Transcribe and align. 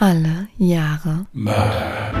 Alle 0.00 0.46
Jahre 0.58 1.26
Mörder. 1.32 2.12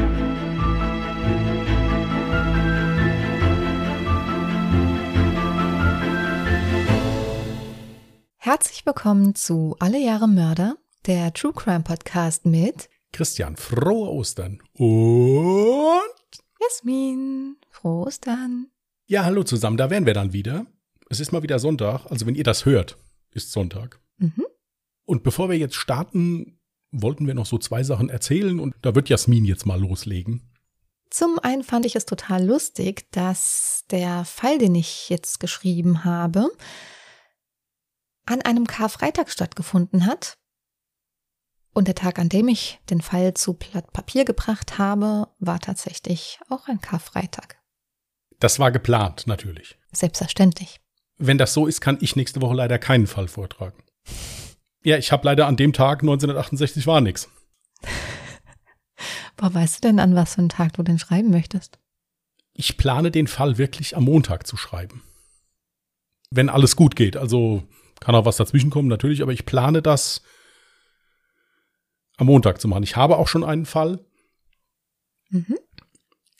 Herzlich 8.38 8.84
willkommen 8.84 9.36
zu 9.36 9.76
Alle 9.78 10.00
Jahre 10.00 10.26
Mörder, 10.26 10.76
der 11.06 11.32
True 11.32 11.52
Crime 11.52 11.84
Podcast 11.84 12.46
mit 12.46 12.88
Christian, 13.12 13.54
frohe 13.56 14.10
Ostern. 14.10 14.60
Und 14.72 16.00
Jasmin. 16.60 17.58
Frohe 17.70 18.06
Ostern. 18.08 18.72
ja, 19.06 19.24
hallo 19.24 19.44
zusammen, 19.44 19.76
da 19.76 19.88
wären 19.88 20.04
wir 20.04 20.14
dann 20.14 20.32
wieder. 20.32 20.66
Es 21.08 21.20
ist 21.20 21.30
mal 21.30 21.44
wieder 21.44 21.60
Sonntag, 21.60 22.06
also 22.06 22.26
wenn 22.26 22.34
ihr 22.34 22.42
das 22.42 22.66
hört, 22.66 22.98
ist 23.30 23.52
Sonntag. 23.52 24.00
Mhm. 24.16 24.46
Und 25.04 25.22
bevor 25.22 25.48
wir 25.48 25.56
jetzt 25.56 25.76
starten, 25.76 26.57
wollten 26.90 27.26
wir 27.26 27.34
noch 27.34 27.46
so 27.46 27.58
zwei 27.58 27.82
Sachen 27.82 28.08
erzählen 28.08 28.60
und 28.60 28.74
da 28.82 28.94
wird 28.94 29.08
Jasmin 29.08 29.44
jetzt 29.44 29.66
mal 29.66 29.80
loslegen. 29.80 30.42
Zum 31.10 31.38
einen 31.38 31.64
fand 31.64 31.86
ich 31.86 31.96
es 31.96 32.04
total 32.04 32.44
lustig, 32.44 33.10
dass 33.12 33.84
der 33.90 34.24
Fall, 34.24 34.58
den 34.58 34.74
ich 34.74 35.08
jetzt 35.08 35.40
geschrieben 35.40 36.04
habe, 36.04 36.50
an 38.26 38.42
einem 38.42 38.66
Karfreitag 38.66 39.30
stattgefunden 39.30 40.06
hat. 40.06 40.36
Und 41.72 41.88
der 41.88 41.94
Tag, 41.94 42.18
an 42.18 42.28
dem 42.28 42.48
ich 42.48 42.80
den 42.90 43.00
Fall 43.00 43.34
zu 43.34 43.54
Blatt 43.54 43.92
Papier 43.92 44.24
gebracht 44.24 44.78
habe, 44.78 45.28
war 45.38 45.60
tatsächlich 45.60 46.40
auch 46.48 46.68
ein 46.68 46.80
Karfreitag. 46.80 47.56
Das 48.40 48.58
war 48.58 48.70
geplant, 48.70 49.26
natürlich. 49.26 49.78
Selbstverständlich. 49.92 50.80
Wenn 51.16 51.38
das 51.38 51.54
so 51.54 51.66
ist, 51.66 51.80
kann 51.80 51.98
ich 52.00 52.16
nächste 52.16 52.40
Woche 52.42 52.54
leider 52.54 52.78
keinen 52.78 53.06
Fall 53.06 53.28
vortragen. 53.28 53.82
Ja, 54.88 54.96
ich 54.96 55.12
habe 55.12 55.26
leider 55.26 55.46
an 55.46 55.58
dem 55.58 55.74
Tag 55.74 56.00
1968 56.00 56.86
war 56.86 57.02
nix. 57.02 57.28
Boah, 59.36 59.52
weißt 59.52 59.76
du 59.84 59.88
denn, 59.88 60.00
an 60.00 60.14
was 60.14 60.34
für 60.34 60.38
einen 60.38 60.48
Tag 60.48 60.72
du 60.72 60.82
denn 60.82 60.98
schreiben 60.98 61.28
möchtest? 61.30 61.78
Ich 62.54 62.78
plane 62.78 63.10
den 63.10 63.26
Fall 63.26 63.58
wirklich 63.58 63.98
am 63.98 64.04
Montag 64.04 64.46
zu 64.46 64.56
schreiben. 64.56 65.02
Wenn 66.30 66.48
alles 66.48 66.74
gut 66.74 66.96
geht. 66.96 67.18
Also 67.18 67.64
kann 68.00 68.14
auch 68.14 68.24
was 68.24 68.38
dazwischen 68.38 68.70
kommen, 68.70 68.88
natürlich, 68.88 69.20
aber 69.20 69.32
ich 69.32 69.44
plane 69.44 69.82
das 69.82 70.22
am 72.16 72.26
Montag 72.28 72.58
zu 72.58 72.66
machen. 72.66 72.82
Ich 72.82 72.96
habe 72.96 73.18
auch 73.18 73.28
schon 73.28 73.44
einen 73.44 73.66
Fall, 73.66 74.02
Mhm. 75.28 75.58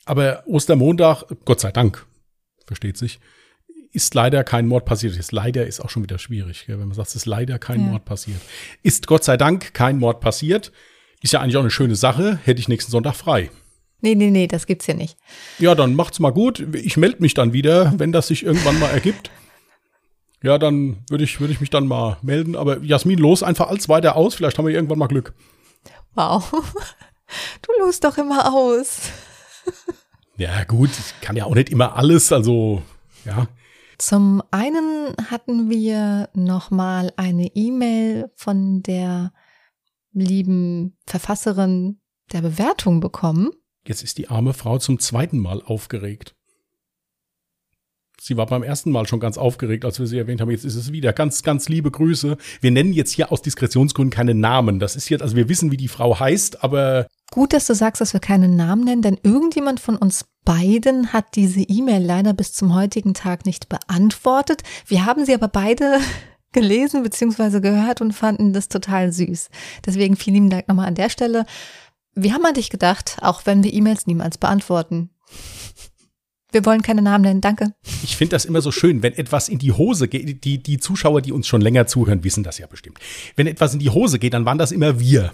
aber 0.05 0.43
Ostermontag, 0.47 1.25
Gott 1.45 1.59
sei 1.59 1.71
Dank, 1.71 2.07
versteht 2.65 2.97
sich, 2.97 3.19
ist 3.91 4.13
leider 4.13 4.43
kein 4.43 4.67
Mord 4.67 4.85
passiert. 4.85 5.15
Ist 5.17 5.31
leider 5.31 5.65
ist 5.65 5.79
auch 5.79 5.89
schon 5.89 6.03
wieder 6.03 6.19
schwierig, 6.19 6.65
gell, 6.67 6.79
wenn 6.79 6.87
man 6.87 6.95
sagt, 6.95 7.09
es 7.09 7.15
ist 7.15 7.25
leider 7.25 7.59
kein 7.59 7.81
Ja. 7.81 7.87
Mord 7.87 8.05
passiert. 8.05 8.39
Ist 8.83 9.07
Gott 9.07 9.23
sei 9.23 9.37
Dank 9.37 9.73
kein 9.73 9.97
Mord 9.97 10.19
passiert. 10.21 10.71
Ist 11.21 11.33
ja 11.33 11.41
eigentlich 11.41 11.57
auch 11.57 11.61
eine 11.61 11.71
schöne 11.71 11.95
Sache. 11.95 12.39
Hätte 12.43 12.59
ich 12.59 12.67
nächsten 12.67 12.91
Sonntag 12.91 13.15
frei. 13.15 13.49
Nee, 14.01 14.15
nee, 14.15 14.29
nee, 14.29 14.47
das 14.47 14.65
gibt's 14.65 14.85
hier 14.85 14.95
nicht. 14.95 15.17
Ja, 15.57 15.75
dann 15.75 15.93
macht's 15.95 16.19
mal 16.19 16.31
gut. 16.31 16.59
Ich 16.73 16.95
melde 16.95 17.21
mich 17.21 17.33
dann 17.33 17.51
wieder, 17.51 17.93
wenn 17.97 18.11
das 18.13 18.27
sich 18.27 18.43
irgendwann 18.43 18.79
mal 18.79 18.89
ergibt. 18.89 19.29
Ja, 20.41 20.57
dann 20.57 21.03
würde 21.09 21.25
ich, 21.25 21.41
würde 21.41 21.51
ich 21.51 21.59
mich 21.59 21.69
dann 21.69 21.85
mal 21.87 22.17
melden. 22.21 22.55
Aber 22.55 22.81
Jasmin, 22.81 23.19
los 23.19 23.43
einfach 23.43 23.67
alles 23.67 23.89
weiter 23.89 24.15
aus. 24.15 24.35
Vielleicht 24.35 24.57
haben 24.57 24.65
wir 24.65 24.73
irgendwann 24.73 24.99
mal 24.99 25.07
Glück. 25.07 25.33
Wow. 26.15 26.51
Du 27.61 27.71
lost 27.85 28.03
doch 28.03 28.17
immer 28.17 28.51
aus. 28.51 29.01
Ja, 30.37 30.63
gut, 30.63 30.89
ich 30.89 31.21
kann 31.21 31.35
ja 31.35 31.45
auch 31.45 31.53
nicht 31.53 31.69
immer 31.69 31.95
alles. 31.95 32.31
Also, 32.31 32.81
ja. 33.23 33.47
Zum 33.99 34.41
einen 34.51 35.13
hatten 35.29 35.69
wir 35.69 36.29
nochmal 36.33 37.11
eine 37.17 37.47
E-Mail 37.53 38.31
von 38.33 38.81
der 38.81 39.33
lieben 40.13 40.97
Verfasserin 41.05 41.99
der 42.31 42.41
Bewertung 42.41 43.01
bekommen. 43.01 43.51
Jetzt 43.85 44.01
ist 44.01 44.17
die 44.17 44.29
arme 44.29 44.53
Frau 44.53 44.77
zum 44.77 44.99
zweiten 44.99 45.37
Mal 45.37 45.61
aufgeregt. 45.61 46.33
Sie 48.21 48.37
war 48.37 48.45
beim 48.45 48.63
ersten 48.63 48.91
Mal 48.91 49.05
schon 49.05 49.19
ganz 49.19 49.37
aufgeregt, 49.37 49.83
als 49.83 49.99
wir 49.99 50.07
sie 50.07 50.17
erwähnt 50.17 50.39
haben. 50.39 50.51
Jetzt 50.51 50.65
ist 50.65 50.75
es 50.75 50.93
wieder. 50.93 51.11
Ganz, 51.11 51.43
ganz 51.43 51.67
liebe 51.67 51.91
Grüße. 51.91 52.37
Wir 52.61 52.71
nennen 52.71 52.93
jetzt 52.93 53.11
hier 53.11 53.33
aus 53.33 53.41
Diskretionsgründen 53.41 54.15
keine 54.15 54.33
Namen. 54.33 54.79
Das 54.79 54.95
ist 54.95 55.09
jetzt, 55.09 55.21
also 55.21 55.35
wir 55.35 55.49
wissen, 55.49 55.71
wie 55.71 55.77
die 55.77 55.87
Frau 55.89 56.19
heißt, 56.19 56.63
aber 56.63 57.07
Gut, 57.31 57.53
dass 57.53 57.67
du 57.67 57.75
sagst, 57.75 58.01
dass 58.01 58.13
wir 58.13 58.19
keinen 58.19 58.55
Namen 58.55 58.83
nennen, 58.83 59.01
denn 59.03 59.19
irgendjemand 59.21 59.79
von 59.79 59.95
uns 59.97 60.25
beiden 60.45 61.13
hat 61.13 61.35
diese 61.35 61.61
E-Mail 61.61 62.03
leider 62.03 62.33
bis 62.33 62.53
zum 62.53 62.73
heutigen 62.73 63.13
Tag 63.13 63.45
nicht 63.45 63.69
beantwortet. 63.69 64.63
Wir 64.87 65.05
haben 65.05 65.25
sie 65.25 65.35
aber 65.35 65.47
beide 65.47 65.99
gelesen 66.53 67.03
bzw. 67.03 67.59
gehört 67.59 68.01
und 68.01 68.13
fanden 68.13 68.53
das 68.53 68.67
total 68.67 69.13
süß. 69.13 69.49
Deswegen 69.85 70.15
vielen 70.15 70.35
lieben 70.35 70.49
Dank 70.49 70.67
nochmal 70.67 70.87
an 70.87 70.95
der 70.95 71.09
Stelle. 71.09 71.45
Wir 72.15 72.33
haben 72.33 72.45
an 72.45 72.55
dich 72.55 72.71
gedacht, 72.71 73.17
auch 73.21 73.45
wenn 73.45 73.63
wir 73.63 73.73
E-Mails 73.73 74.07
niemals 74.07 74.39
beantworten. 74.39 75.11
Wir 76.51 76.65
wollen 76.65 76.81
keine 76.81 77.03
Namen 77.03 77.23
nennen, 77.23 77.41
danke. 77.41 77.75
Ich 78.03 78.17
finde 78.17 78.31
das 78.31 78.45
immer 78.45 78.61
so 78.61 78.71
schön, 78.71 79.03
wenn 79.03 79.13
etwas 79.13 79.49
in 79.49 79.59
die 79.59 79.71
Hose 79.71 80.07
geht. 80.07 80.43
Die, 80.43 80.57
die 80.57 80.79
Zuschauer, 80.79 81.21
die 81.21 81.31
uns 81.31 81.45
schon 81.45 81.61
länger 81.61 81.85
zuhören, 81.85 82.23
wissen 82.23 82.43
das 82.43 82.57
ja 82.57 82.65
bestimmt. 82.65 82.97
Wenn 83.35 83.45
etwas 83.45 83.73
in 83.73 83.79
die 83.79 83.91
Hose 83.91 84.17
geht, 84.17 84.33
dann 84.33 84.45
waren 84.45 84.57
das 84.57 84.71
immer 84.71 84.99
wir. 84.99 85.31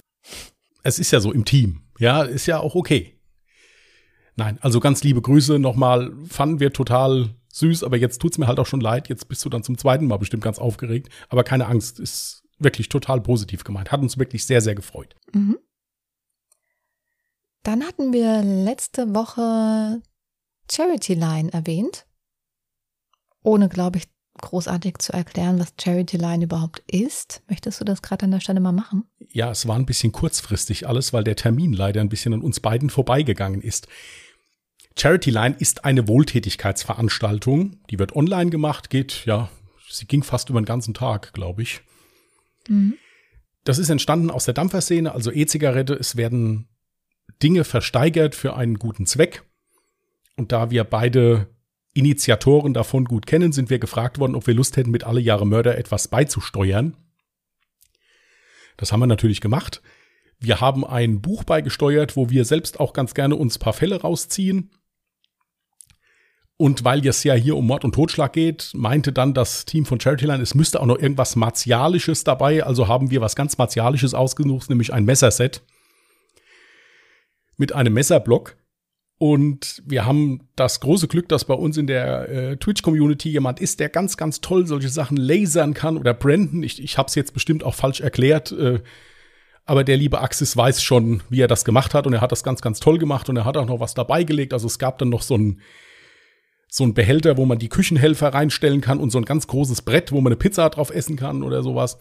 Es 0.85 0.99
ist 0.99 1.09
ja 1.09 1.19
so 1.19 1.33
im 1.33 1.45
Team. 1.45 1.81
Ja, 1.97 2.21
ist 2.21 2.45
ja 2.45 2.59
auch 2.59 2.75
okay. 2.75 3.19
Nein, 4.35 4.59
also 4.61 4.79
ganz 4.79 5.03
liebe 5.03 5.19
Grüße 5.19 5.57
nochmal. 5.57 6.13
Fanden 6.27 6.59
wir 6.59 6.73
total 6.73 7.33
süß, 7.53 7.83
aber 7.83 7.97
jetzt 7.97 8.21
tut's 8.21 8.37
mir 8.37 8.45
halt 8.45 8.59
auch 8.59 8.67
schon 8.67 8.81
leid. 8.81 9.09
Jetzt 9.09 9.27
bist 9.27 9.43
du 9.43 9.49
dann 9.49 9.63
zum 9.63 9.79
zweiten 9.79 10.05
Mal 10.05 10.17
bestimmt 10.17 10.43
ganz 10.43 10.59
aufgeregt. 10.59 11.09
Aber 11.29 11.43
keine 11.43 11.65
Angst, 11.65 11.99
ist 11.99 12.43
wirklich 12.59 12.87
total 12.87 13.19
positiv 13.19 13.63
gemeint. 13.63 13.91
Hat 13.91 13.99
uns 13.99 14.19
wirklich 14.19 14.45
sehr, 14.45 14.61
sehr 14.61 14.75
gefreut. 14.75 15.15
Mhm. 15.33 15.57
Dann 17.63 17.83
hatten 17.83 18.13
wir 18.13 18.43
letzte 18.43 19.15
Woche 19.15 20.03
Charity 20.71 21.15
Line 21.15 21.51
erwähnt, 21.51 22.05
ohne, 23.41 23.69
glaube 23.69 23.97
ich, 23.97 24.03
großartig 24.45 24.99
zu 24.99 25.13
erklären, 25.13 25.59
was 25.59 25.73
Charity 25.79 26.17
Line 26.17 26.45
überhaupt 26.45 26.81
ist. 26.87 27.41
Möchtest 27.49 27.81
du 27.81 27.85
das 27.85 28.01
gerade 28.01 28.25
an 28.25 28.31
der 28.31 28.39
Stelle 28.39 28.59
mal 28.59 28.71
machen? 28.71 29.03
Ja, 29.31 29.51
es 29.51 29.67
war 29.67 29.75
ein 29.75 29.85
bisschen 29.85 30.11
kurzfristig 30.11 30.87
alles, 30.87 31.11
weil 31.11 31.23
der 31.23 31.35
Termin 31.35 31.73
leider 31.73 32.01
ein 32.01 32.09
bisschen 32.09 32.33
an 32.33 32.41
uns 32.41 32.59
beiden 32.59 32.89
vorbeigegangen 32.89 33.61
ist. 33.61 33.87
Charity 34.97 35.29
Line 35.29 35.55
ist 35.59 35.83
eine 35.83 36.07
Wohltätigkeitsveranstaltung. 36.07 37.77
Die 37.89 37.99
wird 37.99 38.15
online 38.15 38.49
gemacht, 38.49 38.89
geht, 38.89 39.25
ja, 39.25 39.49
sie 39.89 40.05
ging 40.05 40.23
fast 40.23 40.49
über 40.49 40.61
den 40.61 40.65
ganzen 40.65 40.93
Tag, 40.93 41.33
glaube 41.33 41.61
ich. 41.61 41.81
Mhm. 42.69 42.95
Das 43.65 43.77
ist 43.79 43.89
entstanden 43.89 44.29
aus 44.29 44.45
der 44.45 44.53
Dampferszene, 44.53 45.11
also 45.11 45.31
E-Zigarette. 45.31 45.95
Es 45.95 46.15
werden 46.15 46.67
Dinge 47.41 47.63
versteigert 47.63 48.35
für 48.35 48.55
einen 48.55 48.79
guten 48.79 49.05
Zweck. 49.05 49.43
Und 50.37 50.51
da 50.51 50.69
wir 50.69 50.83
beide 50.83 51.47
Initiatoren 51.95 52.73
davon 52.73 53.05
gut 53.05 53.25
kennen, 53.25 53.53
sind 53.53 53.69
wir 53.69 53.79
gefragt 53.79 54.19
worden, 54.19 54.35
ob 54.35 54.45
wir 54.45 54.53
Lust 54.53 54.75
hätten, 54.75 54.91
mit 54.91 55.05
alle 55.05 55.21
Jahre 55.21 55.47
Mörder 55.47 55.77
etwas 55.77 56.09
beizusteuern. 56.09 56.95
Das 58.75 58.91
haben 58.91 58.99
wir 58.99 59.07
natürlich 59.07 59.39
gemacht. 59.39 59.81
Wir 60.37 60.59
haben 60.59 60.85
ein 60.85 61.21
Buch 61.21 61.45
beigesteuert, 61.45 62.17
wo 62.17 62.29
wir 62.29 62.43
selbst 62.43 62.81
auch 62.81 62.91
ganz 62.91 63.13
gerne 63.13 63.37
uns 63.37 63.55
ein 63.55 63.61
paar 63.61 63.71
Fälle 63.71 64.01
rausziehen. 64.01 64.71
Und 66.57 66.83
weil 66.83 67.05
es 67.07 67.23
ja 67.23 67.33
hier 67.33 67.55
um 67.55 67.65
Mord 67.65 67.85
und 67.85 67.95
Totschlag 67.95 68.33
geht, 68.33 68.71
meinte 68.73 69.13
dann 69.13 69.33
das 69.33 69.63
Team 69.63 69.85
von 69.85 69.99
Charityline, 69.99 70.43
es 70.43 70.53
müsste 70.53 70.81
auch 70.81 70.85
noch 70.85 70.99
irgendwas 70.99 71.37
Martialisches 71.37 72.25
dabei. 72.25 72.63
Also 72.63 72.89
haben 72.89 73.09
wir 73.09 73.21
was 73.21 73.37
ganz 73.37 73.57
Martialisches 73.57 74.13
ausgesucht, 74.13 74.69
nämlich 74.69 74.91
ein 74.91 75.05
Messerset 75.05 75.61
mit 77.55 77.71
einem 77.71 77.93
Messerblock. 77.93 78.57
Und 79.17 79.81
wir 79.85 80.05
haben 80.05 80.49
das 80.57 80.81
große 80.81 81.07
Glück, 81.07 81.29
dass 81.29 81.45
bei 81.45 81.53
uns 81.53 81.77
in 81.77 81.87
der 81.87 82.29
äh, 82.29 82.57
Twitch-Community 82.57 83.29
jemand 83.29 83.61
ist, 83.61 83.79
der 83.79 83.87
ganz, 83.87 84.17
ganz 84.17 84.41
toll 84.41 84.67
solche 84.67 84.89
Sachen 84.89 85.15
lasern 85.15 85.73
kann 85.73 85.97
oder 85.97 86.13
branden. 86.13 86.63
Ich, 86.63 86.83
ich 86.83 86.97
habe 86.97 87.07
es 87.07 87.15
jetzt 87.15 87.33
bestimmt 87.33 87.63
auch 87.63 87.75
falsch 87.75 88.01
erklärt, 88.01 88.51
äh, 88.51 88.81
aber 89.63 89.83
der 89.83 89.97
liebe 89.97 90.19
Axis 90.19 90.57
weiß 90.57 90.83
schon, 90.83 91.23
wie 91.29 91.41
er 91.41 91.47
das 91.47 91.63
gemacht 91.63 91.93
hat 91.93 92.05
und 92.05 92.13
er 92.13 92.21
hat 92.21 92.31
das 92.33 92.43
ganz, 92.43 92.61
ganz 92.61 92.79
toll 92.81 92.97
gemacht 92.97 93.29
und 93.29 93.37
er 93.37 93.45
hat 93.45 93.57
auch 93.57 93.65
noch 93.65 93.79
was 93.79 93.93
dabei 93.93 94.23
gelegt. 94.23 94.53
Also 94.53 94.67
es 94.67 94.79
gab 94.79 94.97
dann 94.99 95.09
noch 95.09 95.21
so 95.21 95.37
ein 95.37 95.61
so 96.67 96.83
ein 96.83 96.93
Behälter, 96.93 97.37
wo 97.37 97.45
man 97.45 97.57
die 97.57 97.69
Küchenhelfer 97.69 98.33
reinstellen 98.33 98.81
kann 98.81 98.99
und 98.99 99.09
so 99.09 99.17
ein 99.17 99.23
ganz 99.23 99.47
großes 99.47 99.83
Brett, 99.83 100.11
wo 100.11 100.19
man 100.19 100.33
eine 100.33 100.35
Pizza 100.35 100.69
drauf 100.69 100.89
essen 100.89 101.15
kann 101.15 101.41
oder 101.41 101.63
sowas. 101.63 101.97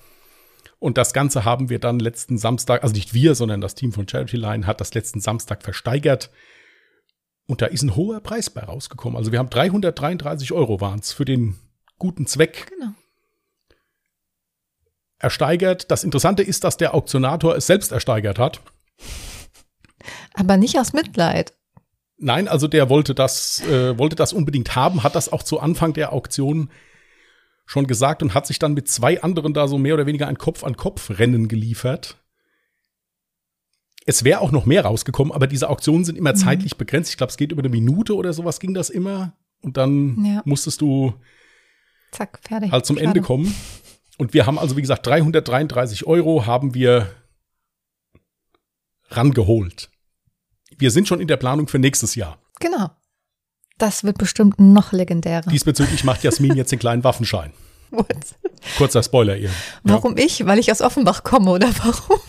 Und 0.80 0.98
das 0.98 1.12
Ganze 1.12 1.44
haben 1.44 1.70
wir 1.70 1.78
dann 1.78 2.00
letzten 2.00 2.38
Samstag, 2.38 2.82
also 2.82 2.92
nicht 2.92 3.14
wir, 3.14 3.36
sondern 3.36 3.60
das 3.60 3.76
Team 3.76 3.92
von 3.92 4.08
Charity 4.08 4.36
Line 4.36 4.66
hat 4.66 4.80
das 4.80 4.92
letzten 4.92 5.20
Samstag 5.20 5.62
versteigert. 5.62 6.30
Und 7.46 7.60
da 7.62 7.66
ist 7.66 7.82
ein 7.82 7.94
hoher 7.94 8.20
Preis 8.20 8.48
bei 8.50 8.62
rausgekommen. 8.62 9.16
Also 9.16 9.32
wir 9.32 9.38
haben 9.38 9.50
333 9.50 10.52
Euro 10.52 10.80
waren's 10.80 11.12
für 11.12 11.24
den 11.24 11.56
guten 11.98 12.26
Zweck 12.26 12.68
Genau. 12.70 12.92
ersteigert. 15.18 15.90
Das 15.90 16.04
Interessante 16.04 16.42
ist, 16.42 16.64
dass 16.64 16.76
der 16.76 16.94
Auktionator 16.94 17.56
es 17.56 17.66
selbst 17.66 17.92
ersteigert 17.92 18.38
hat. 18.38 18.60
Aber 20.34 20.56
nicht 20.56 20.78
aus 20.78 20.92
Mitleid. 20.92 21.54
Nein, 22.16 22.48
also 22.48 22.68
der 22.68 22.88
wollte 22.88 23.14
das, 23.14 23.60
äh, 23.66 23.98
wollte 23.98 24.16
das 24.16 24.32
unbedingt 24.32 24.76
haben, 24.76 25.02
hat 25.02 25.14
das 25.14 25.30
auch 25.32 25.42
zu 25.42 25.60
Anfang 25.60 25.92
der 25.92 26.12
Auktion 26.12 26.70
schon 27.66 27.86
gesagt 27.86 28.22
und 28.22 28.34
hat 28.34 28.46
sich 28.46 28.58
dann 28.58 28.74
mit 28.74 28.88
zwei 28.88 29.22
anderen 29.22 29.54
da 29.54 29.68
so 29.68 29.78
mehr 29.78 29.94
oder 29.94 30.06
weniger 30.06 30.28
ein 30.28 30.38
Kopf-an-Kopf-Rennen 30.38 31.48
geliefert. 31.48 32.16
Es 34.06 34.24
wäre 34.24 34.40
auch 34.40 34.52
noch 34.52 34.66
mehr 34.66 34.84
rausgekommen, 34.84 35.32
aber 35.32 35.46
diese 35.46 35.70
Auktionen 35.70 36.04
sind 36.04 36.18
immer 36.18 36.32
mhm. 36.32 36.36
zeitlich 36.36 36.76
begrenzt. 36.76 37.10
Ich 37.10 37.16
glaube, 37.16 37.30
es 37.30 37.36
geht 37.36 37.52
über 37.52 37.62
eine 37.62 37.70
Minute 37.70 38.14
oder 38.14 38.32
sowas 38.32 38.60
ging 38.60 38.74
das 38.74 38.90
immer. 38.90 39.32
Und 39.62 39.76
dann 39.76 40.22
ja. 40.24 40.42
musstest 40.44 40.80
du 40.80 41.14
Zack, 42.12 42.38
fertig. 42.42 42.70
halt 42.70 42.84
zum 42.84 42.96
Schade. 42.96 43.08
Ende 43.08 43.22
kommen. 43.22 43.54
Und 44.18 44.34
wir 44.34 44.46
haben 44.46 44.58
also, 44.58 44.76
wie 44.76 44.82
gesagt, 44.82 45.06
333 45.06 46.06
Euro 46.06 46.46
haben 46.46 46.74
wir 46.74 47.08
rangeholt. 49.08 49.90
Wir 50.76 50.90
sind 50.90 51.08
schon 51.08 51.20
in 51.20 51.28
der 51.28 51.36
Planung 51.36 51.68
für 51.68 51.78
nächstes 51.78 52.14
Jahr. 52.14 52.38
Genau. 52.60 52.90
Das 53.78 54.04
wird 54.04 54.18
bestimmt 54.18 54.60
noch 54.60 54.92
legendärer. 54.92 55.50
Diesbezüglich 55.50 56.04
macht 56.04 56.22
Jasmin 56.22 56.56
jetzt 56.56 56.70
den 56.70 56.78
kleinen 56.78 57.02
Waffenschein. 57.02 57.52
What? 57.90 58.06
Kurzer 58.76 59.02
Spoiler 59.02 59.36
ihr. 59.36 59.50
Warum 59.82 60.16
ja. 60.16 60.24
ich? 60.24 60.46
Weil 60.46 60.58
ich 60.58 60.70
aus 60.70 60.80
Offenbach 60.80 61.24
komme 61.24 61.50
oder 61.50 61.68
warum? 61.82 62.20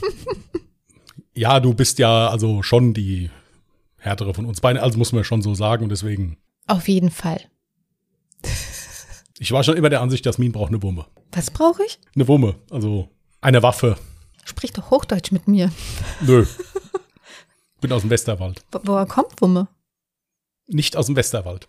Ja, 1.36 1.60
du 1.60 1.74
bist 1.74 2.00
ja 2.00 2.30
also 2.30 2.64
schon 2.64 2.94
die 2.94 3.30
härtere 3.98 4.34
von 4.34 4.46
uns 4.46 4.62
beiden, 4.62 4.82
also 4.82 4.98
muss 4.98 5.12
man 5.12 5.26
schon 5.26 5.42
so 5.42 5.54
sagen 5.54 5.84
und 5.84 5.90
deswegen. 5.90 6.38
Auf 6.68 6.88
jeden 6.88 7.12
Fall. 7.12 7.42
Ich 9.38 9.52
war 9.52 9.64
schon 9.64 9.76
immer 9.76 9.90
der 9.90 10.02
Ansicht, 10.02 10.26
Jasmin 10.26 10.54
braucht 10.54 10.70
eine 10.70 10.82
Wumme. 10.82 11.06
Was 11.34 11.52
brauche 11.52 11.84
ich? 11.84 12.00
Eine 12.16 12.30
Wumme, 12.30 12.56
also 12.72 13.10
eine 13.42 13.62
Waffe. 13.62 13.98
Sprich 14.46 14.72
doch 14.72 14.92
Hochdeutsch 14.92 15.32
mit 15.34 15.48
mir. 15.50 15.72
Nö. 16.22 16.46
Bin 17.82 17.92
aus 17.92 18.02
dem 18.02 18.12
Westerwald. 18.12 18.64
Wo, 18.72 18.80
woher 18.84 19.06
kommt 19.06 19.42
Wumme? 19.42 19.68
Nicht 20.68 20.96
aus 20.96 21.08
dem 21.08 21.18
Westerwald. 21.18 21.68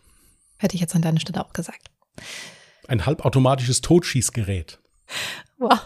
Hätte 0.58 0.76
ich 0.76 0.80
jetzt 0.80 0.94
an 0.94 1.02
deiner 1.02 1.20
Stelle 1.20 1.44
auch 1.44 1.52
gesagt. 1.52 1.90
Ein 2.86 3.04
halbautomatisches 3.04 3.80
Totschießgerät. 3.80 4.78
Wow. 5.58 5.80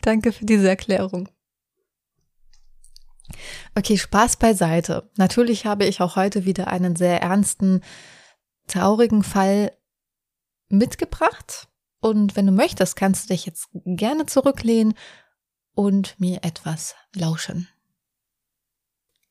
Danke 0.00 0.32
für 0.32 0.46
diese 0.46 0.68
Erklärung. 0.68 1.28
Okay, 3.74 3.96
Spaß 3.98 4.36
beiseite. 4.36 5.10
Natürlich 5.16 5.66
habe 5.66 5.84
ich 5.84 6.00
auch 6.00 6.16
heute 6.16 6.44
wieder 6.44 6.68
einen 6.68 6.96
sehr 6.96 7.22
ernsten, 7.22 7.82
traurigen 8.66 9.22
Fall 9.22 9.72
mitgebracht. 10.68 11.68
Und 12.00 12.36
wenn 12.36 12.46
du 12.46 12.52
möchtest, 12.52 12.96
kannst 12.96 13.24
du 13.24 13.34
dich 13.34 13.46
jetzt 13.46 13.68
gerne 13.84 14.26
zurücklehnen 14.26 14.94
und 15.74 16.18
mir 16.20 16.44
etwas 16.44 16.94
lauschen. 17.14 17.68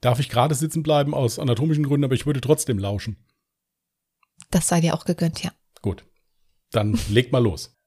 Darf 0.01 0.19
ich 0.19 0.30
gerade 0.30 0.56
sitzen 0.56 0.84
bleiben 0.84 1.13
aus 1.13 1.39
anatomischen 1.39 1.86
Gründen, 1.86 2.06
aber 2.06 2.16
ich 2.16 2.25
würde 2.25 2.42
trotzdem 2.42 2.78
lauschen. 2.78 3.18
Das 4.51 4.68
sei 4.68 4.81
dir 4.81 4.96
auch 4.96 5.06
gegönnt, 5.06 5.44
ja. 5.44 5.51
Gut. 5.81 6.06
Dann 6.72 7.00
leg 7.10 7.31
mal 7.31 7.42
los. 7.42 7.78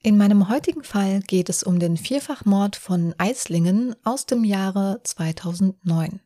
In 0.00 0.16
meinem 0.16 0.48
heutigen 0.48 0.84
Fall 0.84 1.20
geht 1.20 1.48
es 1.48 1.64
um 1.64 1.80
den 1.80 1.96
Vierfachmord 1.96 2.76
von 2.76 3.16
Eislingen 3.18 3.96
aus 4.04 4.26
dem 4.26 4.44
Jahre 4.44 5.00
2009. 5.02 6.20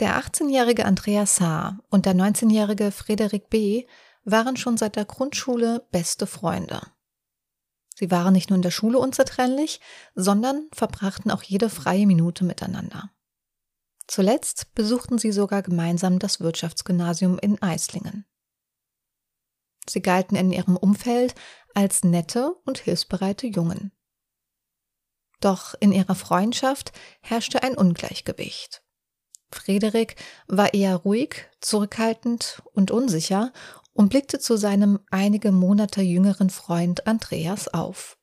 Der 0.00 0.20
18-jährige 0.20 0.84
Andreas 0.84 1.40
H. 1.40 1.78
und 1.90 2.06
der 2.06 2.14
19-jährige 2.14 2.90
Frederik 2.90 3.50
B. 3.50 3.86
waren 4.24 4.56
schon 4.56 4.76
seit 4.76 4.96
der 4.96 5.04
Grundschule 5.04 5.86
beste 5.92 6.26
Freunde. 6.26 6.80
Sie 7.94 8.10
waren 8.10 8.32
nicht 8.32 8.50
nur 8.50 8.56
in 8.56 8.62
der 8.62 8.72
Schule 8.72 8.98
unzertrennlich, 8.98 9.80
sondern 10.16 10.68
verbrachten 10.72 11.30
auch 11.30 11.44
jede 11.44 11.70
freie 11.70 12.06
Minute 12.06 12.44
miteinander. 12.44 13.12
Zuletzt 14.08 14.74
besuchten 14.74 15.18
sie 15.18 15.30
sogar 15.30 15.62
gemeinsam 15.62 16.18
das 16.18 16.40
Wirtschaftsgymnasium 16.40 17.38
in 17.38 17.62
Eislingen. 17.62 18.24
Sie 19.88 20.02
galten 20.02 20.36
in 20.36 20.52
ihrem 20.52 20.76
Umfeld 20.76 21.34
als 21.74 22.04
nette 22.04 22.54
und 22.64 22.78
hilfsbereite 22.78 23.46
Jungen. 23.46 23.92
Doch 25.40 25.74
in 25.80 25.92
ihrer 25.92 26.14
Freundschaft 26.14 26.92
herrschte 27.20 27.62
ein 27.62 27.76
Ungleichgewicht. 27.76 28.82
Frederik 29.50 30.16
war 30.46 30.74
eher 30.74 30.96
ruhig, 30.96 31.46
zurückhaltend 31.60 32.62
und 32.72 32.90
unsicher 32.90 33.52
und 33.92 34.10
blickte 34.10 34.38
zu 34.38 34.56
seinem 34.56 35.00
einige 35.10 35.52
Monate 35.52 36.02
jüngeren 36.02 36.50
Freund 36.50 37.06
Andreas 37.06 37.68
auf. 37.68 38.18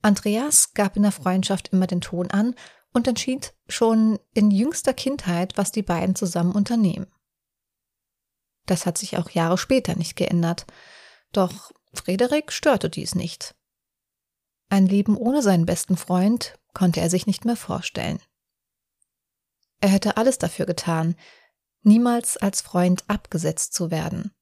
Andreas 0.00 0.74
gab 0.74 0.96
in 0.96 1.02
der 1.02 1.12
Freundschaft 1.12 1.68
immer 1.68 1.86
den 1.86 2.00
Ton 2.00 2.30
an 2.30 2.54
und 2.92 3.06
entschied 3.06 3.54
schon 3.68 4.18
in 4.32 4.50
jüngster 4.50 4.94
Kindheit, 4.94 5.56
was 5.56 5.72
die 5.72 5.82
beiden 5.82 6.14
zusammen 6.14 6.52
unternehmen. 6.52 7.06
Das 8.68 8.84
hat 8.84 8.98
sich 8.98 9.16
auch 9.16 9.30
Jahre 9.30 9.56
später 9.56 9.96
nicht 9.96 10.14
geändert. 10.14 10.66
Doch 11.32 11.72
Frederik 11.94 12.52
störte 12.52 12.90
dies 12.90 13.14
nicht. 13.14 13.54
Ein 14.68 14.86
Leben 14.86 15.16
ohne 15.16 15.42
seinen 15.42 15.64
besten 15.64 15.96
Freund 15.96 16.58
konnte 16.74 17.00
er 17.00 17.08
sich 17.08 17.26
nicht 17.26 17.46
mehr 17.46 17.56
vorstellen. 17.56 18.20
Er 19.80 19.88
hätte 19.88 20.18
alles 20.18 20.36
dafür 20.36 20.66
getan, 20.66 21.16
niemals 21.80 22.36
als 22.36 22.60
Freund 22.60 23.04
abgesetzt 23.08 23.72
zu 23.72 23.90
werden. 23.90 24.34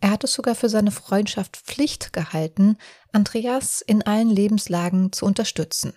Er 0.00 0.10
hatte 0.10 0.26
sogar 0.26 0.56
für 0.56 0.68
seine 0.68 0.90
Freundschaft 0.90 1.56
Pflicht 1.56 2.12
gehalten, 2.12 2.76
Andreas 3.12 3.82
in 3.82 4.02
allen 4.02 4.30
Lebenslagen 4.30 5.12
zu 5.12 5.24
unterstützen. 5.24 5.94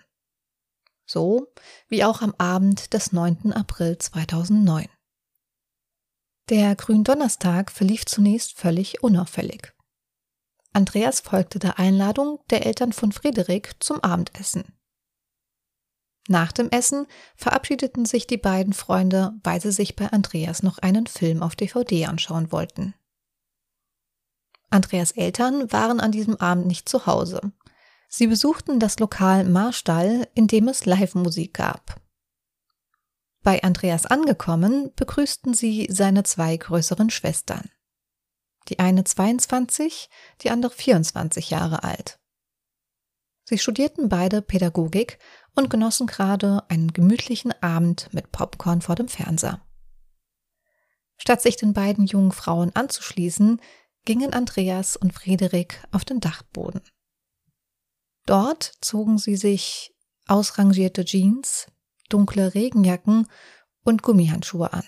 So 1.07 1.47
wie 1.87 2.03
auch 2.03 2.21
am 2.21 2.35
Abend 2.37 2.93
des 2.93 3.13
9. 3.13 3.51
April 3.51 3.97
2009. 3.97 4.87
Der 6.49 6.75
Gründonnerstag 6.75 7.69
verlief 7.69 8.07
zunächst 8.07 8.57
völlig 8.57 9.03
unauffällig. 9.03 9.71
Andreas 10.73 11.19
folgte 11.19 11.59
der 11.59 11.77
Einladung 11.77 12.39
der 12.49 12.65
Eltern 12.65 12.91
von 12.91 13.11
Friederik 13.11 13.75
zum 13.79 14.03
Abendessen. 14.03 14.73
Nach 16.27 16.51
dem 16.51 16.71
Essen 16.71 17.05
verabschiedeten 17.35 18.05
sich 18.05 18.25
die 18.25 18.37
beiden 18.37 18.73
Freunde, 18.73 19.33
weil 19.43 19.61
sie 19.61 19.71
sich 19.71 19.95
bei 19.95 20.07
Andreas 20.07 20.63
noch 20.63 20.79
einen 20.79 21.05
Film 21.05 21.43
auf 21.43 21.55
DVD 21.55 22.07
anschauen 22.07 22.51
wollten. 22.51 22.95
Andreas 24.71 25.11
Eltern 25.11 25.71
waren 25.71 25.99
an 25.99 26.11
diesem 26.11 26.35
Abend 26.37 26.65
nicht 26.65 26.89
zu 26.89 27.05
Hause. 27.05 27.41
Sie 28.07 28.25
besuchten 28.25 28.79
das 28.79 28.97
Lokal 28.97 29.43
Marstall, 29.43 30.27
in 30.33 30.47
dem 30.47 30.67
es 30.67 30.85
Live-Musik 30.85 31.53
gab. 31.53 32.01
Bei 33.41 33.63
Andreas 33.63 34.05
angekommen, 34.05 34.91
begrüßten 34.95 35.53
sie 35.53 35.87
seine 35.89 36.23
zwei 36.23 36.57
größeren 36.57 37.09
Schwestern. 37.09 37.69
Die 38.67 38.79
eine 38.79 39.03
22, 39.03 40.09
die 40.41 40.49
andere 40.51 40.71
24 40.71 41.49
Jahre 41.49 41.83
alt. 41.83 42.19
Sie 43.45 43.57
studierten 43.57 44.09
beide 44.09 44.41
Pädagogik 44.41 45.17
und 45.55 45.69
genossen 45.69 46.05
gerade 46.05 46.63
einen 46.69 46.93
gemütlichen 46.93 47.51
Abend 47.63 48.13
mit 48.13 48.31
Popcorn 48.31 48.81
vor 48.81 48.95
dem 48.95 49.07
Fernseher. 49.07 49.65
Statt 51.17 51.41
sich 51.41 51.55
den 51.55 51.73
beiden 51.73 52.05
jungen 52.05 52.31
Frauen 52.31 52.75
anzuschließen, 52.75 53.59
gingen 54.05 54.33
Andreas 54.33 54.95
und 54.95 55.13
Frederik 55.13 55.83
auf 55.91 56.05
den 56.05 56.19
Dachboden. 56.19 56.81
Dort 58.25 58.73
zogen 58.81 59.17
sie 59.17 59.35
sich 59.35 59.95
ausrangierte 60.27 61.03
Jeans, 61.03 61.67
dunkle 62.09 62.53
Regenjacken 62.53 63.27
und 63.83 64.03
Gummihandschuhe 64.03 64.73
an. 64.73 64.83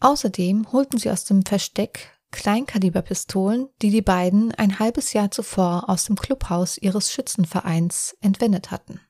Außerdem 0.00 0.72
holten 0.72 0.98
sie 0.98 1.10
aus 1.10 1.24
dem 1.24 1.44
Versteck 1.44 2.18
Kleinkaliberpistolen, 2.32 3.68
die 3.82 3.90
die 3.90 4.02
beiden 4.02 4.52
ein 4.54 4.78
halbes 4.78 5.12
Jahr 5.12 5.30
zuvor 5.30 5.88
aus 5.88 6.04
dem 6.04 6.16
Clubhaus 6.16 6.78
ihres 6.78 7.12
Schützenvereins 7.12 8.16
entwendet 8.20 8.70
hatten. 8.70 9.00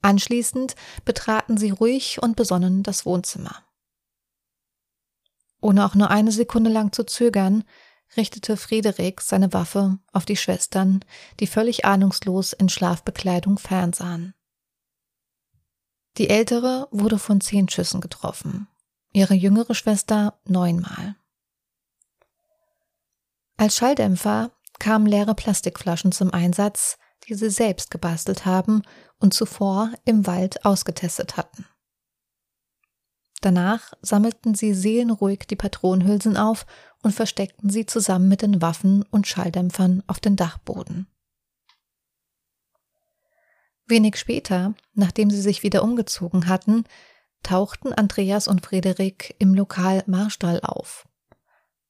Anschließend 0.00 0.74
betraten 1.04 1.56
sie 1.56 1.70
ruhig 1.70 2.22
und 2.22 2.36
besonnen 2.36 2.82
das 2.82 3.06
Wohnzimmer. 3.06 3.64
Ohne 5.60 5.86
auch 5.86 5.94
nur 5.94 6.10
eine 6.10 6.32
Sekunde 6.32 6.70
lang 6.70 6.92
zu 6.92 7.04
zögern, 7.04 7.64
richtete 8.16 8.56
Friederik 8.56 9.20
seine 9.20 9.52
Waffe 9.52 9.98
auf 10.12 10.24
die 10.24 10.36
Schwestern, 10.36 11.04
die 11.40 11.46
völlig 11.46 11.84
ahnungslos 11.84 12.52
in 12.52 12.68
Schlafbekleidung 12.68 13.58
fernsahen. 13.58 14.34
Die 16.16 16.30
ältere 16.30 16.88
wurde 16.90 17.18
von 17.18 17.40
zehn 17.40 17.68
Schüssen 17.68 18.00
getroffen, 18.00 18.68
ihre 19.12 19.34
jüngere 19.34 19.74
Schwester 19.74 20.38
neunmal. 20.44 21.16
Als 23.56 23.76
Schalldämpfer 23.76 24.50
kamen 24.78 25.06
leere 25.06 25.34
Plastikflaschen 25.34 26.12
zum 26.12 26.32
Einsatz, 26.32 26.98
die 27.26 27.34
sie 27.34 27.50
selbst 27.50 27.90
gebastelt 27.90 28.44
haben 28.44 28.82
und 29.18 29.34
zuvor 29.34 29.92
im 30.04 30.26
Wald 30.26 30.64
ausgetestet 30.64 31.36
hatten. 31.36 31.66
Danach 33.40 33.92
sammelten 34.00 34.54
sie 34.54 34.72
seelenruhig 34.72 35.40
die 35.48 35.56
Patronenhülsen 35.56 36.36
auf 36.36 36.66
und 37.02 37.12
versteckten 37.12 37.70
sie 37.70 37.86
zusammen 37.86 38.28
mit 38.28 38.42
den 38.42 38.62
Waffen 38.62 39.04
und 39.10 39.26
Schalldämpfern 39.26 40.02
auf 40.06 40.18
den 40.20 40.36
Dachboden. 40.36 41.08
Wenig 43.86 44.16
später, 44.16 44.74
nachdem 44.94 45.30
sie 45.30 45.40
sich 45.40 45.62
wieder 45.62 45.82
umgezogen 45.82 46.48
hatten, 46.48 46.84
tauchten 47.42 47.92
Andreas 47.92 48.48
und 48.48 48.64
Frederik 48.64 49.34
im 49.38 49.54
Lokal 49.54 50.02
Marstall 50.06 50.60
auf. 50.62 51.06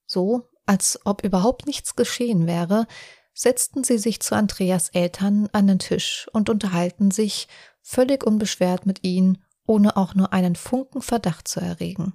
So, 0.05 0.49
als 0.67 1.01
ob 1.05 1.25
überhaupt 1.25 1.67
nichts 1.67 1.95
geschehen 1.95 2.47
wäre, 2.47 2.87
setzten 3.33 3.85
sie 3.85 3.99
sich 3.99 4.21
zu 4.21 4.35
Andreas 4.35 4.91
Eltern 4.91 5.49
an 5.53 5.67
den 5.67 5.79
Tisch 5.79 6.29
und 6.33 6.49
unterhalten 6.49 7.11
sich 7.11 7.49
völlig 7.83 8.25
unbeschwert 8.25 8.87
mit 8.87 9.05
ihnen, 9.05 9.45
ohne 9.67 9.97
auch 9.97 10.15
nur 10.15 10.33
einen 10.33 10.57
Funken 10.57 11.03
Verdacht 11.03 11.49
zu 11.49 11.61
erregen. 11.61 12.15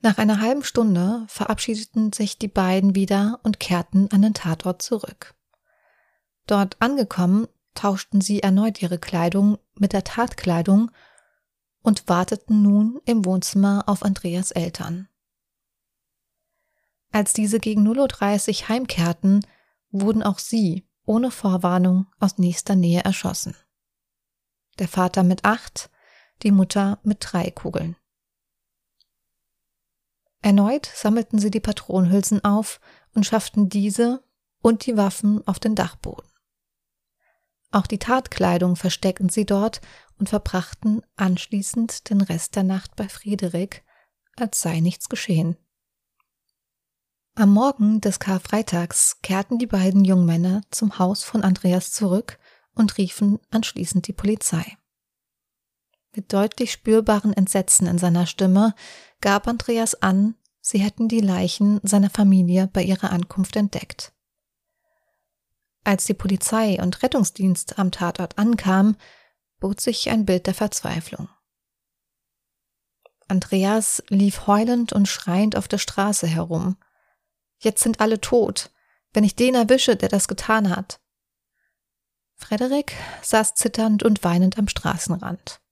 Nach 0.00 0.18
einer 0.18 0.40
halben 0.40 0.62
Stunde 0.62 1.24
verabschiedeten 1.28 2.12
sich 2.12 2.38
die 2.38 2.48
beiden 2.48 2.94
wieder 2.94 3.40
und 3.42 3.58
kehrten 3.58 4.08
an 4.12 4.22
den 4.22 4.34
Tatort 4.34 4.80
zurück. 4.80 5.34
Dort 6.46 6.76
angekommen, 6.80 7.48
tauschten 7.74 8.20
sie 8.20 8.40
erneut 8.40 8.82
ihre 8.82 8.98
Kleidung 8.98 9.58
mit 9.74 9.92
der 9.92 10.04
Tatkleidung 10.04 10.90
und 11.82 12.08
warteten 12.08 12.62
nun 12.62 13.00
im 13.04 13.24
Wohnzimmer 13.24 13.84
auf 13.86 14.02
Andreas 14.02 14.50
Eltern. 14.50 15.08
Als 17.10 17.32
diese 17.32 17.60
gegen 17.60 17.86
0.30 17.88 18.62
Uhr 18.62 18.68
heimkehrten, 18.68 19.46
wurden 19.90 20.22
auch 20.22 20.38
sie 20.38 20.86
ohne 21.04 21.30
Vorwarnung 21.30 22.06
aus 22.18 22.38
nächster 22.38 22.76
Nähe 22.76 23.02
erschossen. 23.02 23.56
Der 24.78 24.88
Vater 24.88 25.22
mit 25.22 25.44
acht, 25.44 25.90
die 26.42 26.52
Mutter 26.52 26.98
mit 27.02 27.18
drei 27.20 27.50
Kugeln. 27.50 27.96
Erneut 30.40 30.86
sammelten 30.86 31.38
sie 31.38 31.50
die 31.50 31.60
Patronenhülsen 31.60 32.44
auf 32.44 32.80
und 33.14 33.26
schafften 33.26 33.68
diese 33.68 34.22
und 34.60 34.86
die 34.86 34.96
Waffen 34.96 35.44
auf 35.46 35.58
den 35.58 35.74
Dachboden. 35.74 36.28
Auch 37.70 37.86
die 37.86 37.98
Tatkleidung 37.98 38.76
versteckten 38.76 39.28
sie 39.28 39.44
dort 39.44 39.80
und 40.18 40.28
verbrachten 40.28 41.02
anschließend 41.16 42.08
den 42.10 42.20
Rest 42.20 42.56
der 42.56 42.62
Nacht 42.62 42.96
bei 42.96 43.08
Friederik, 43.08 43.84
als 44.36 44.60
sei 44.60 44.80
nichts 44.80 45.08
geschehen. 45.08 45.56
Am 47.34 47.52
Morgen 47.52 48.00
des 48.00 48.18
Karfreitags 48.18 49.20
kehrten 49.22 49.58
die 49.58 49.66
beiden 49.66 50.04
Jungmänner 50.04 50.62
zum 50.70 50.98
Haus 50.98 51.22
von 51.22 51.44
Andreas 51.44 51.92
zurück 51.92 52.38
und 52.74 52.98
riefen 52.98 53.38
anschließend 53.50 54.08
die 54.08 54.12
Polizei. 54.12 54.76
Mit 56.16 56.32
deutlich 56.32 56.72
spürbaren 56.72 57.32
Entsetzen 57.32 57.86
in 57.86 57.98
seiner 57.98 58.26
Stimme 58.26 58.74
gab 59.20 59.46
Andreas 59.46 59.94
an, 59.94 60.34
sie 60.60 60.78
hätten 60.78 61.06
die 61.06 61.20
Leichen 61.20 61.80
seiner 61.84 62.10
Familie 62.10 62.68
bei 62.72 62.82
ihrer 62.82 63.12
Ankunft 63.12 63.54
entdeckt. 63.54 64.12
Als 65.88 66.04
die 66.04 66.12
Polizei 66.12 66.78
und 66.82 67.02
Rettungsdienst 67.02 67.78
am 67.78 67.90
Tatort 67.90 68.36
ankamen, 68.36 68.98
bot 69.58 69.80
sich 69.80 70.10
ein 70.10 70.26
Bild 70.26 70.46
der 70.46 70.52
Verzweiflung. 70.52 71.30
Andreas 73.26 74.02
lief 74.10 74.46
heulend 74.46 74.92
und 74.92 75.08
schreiend 75.08 75.56
auf 75.56 75.66
der 75.66 75.78
Straße 75.78 76.26
herum. 76.26 76.76
Jetzt 77.56 77.82
sind 77.82 78.00
alle 78.00 78.20
tot, 78.20 78.70
wenn 79.14 79.24
ich 79.24 79.34
den 79.34 79.54
erwische, 79.54 79.96
der 79.96 80.10
das 80.10 80.28
getan 80.28 80.76
hat. 80.76 81.00
Frederik 82.34 82.92
saß 83.22 83.54
zitternd 83.54 84.02
und 84.02 84.22
weinend 84.22 84.58
am 84.58 84.68
Straßenrand. 84.68 85.62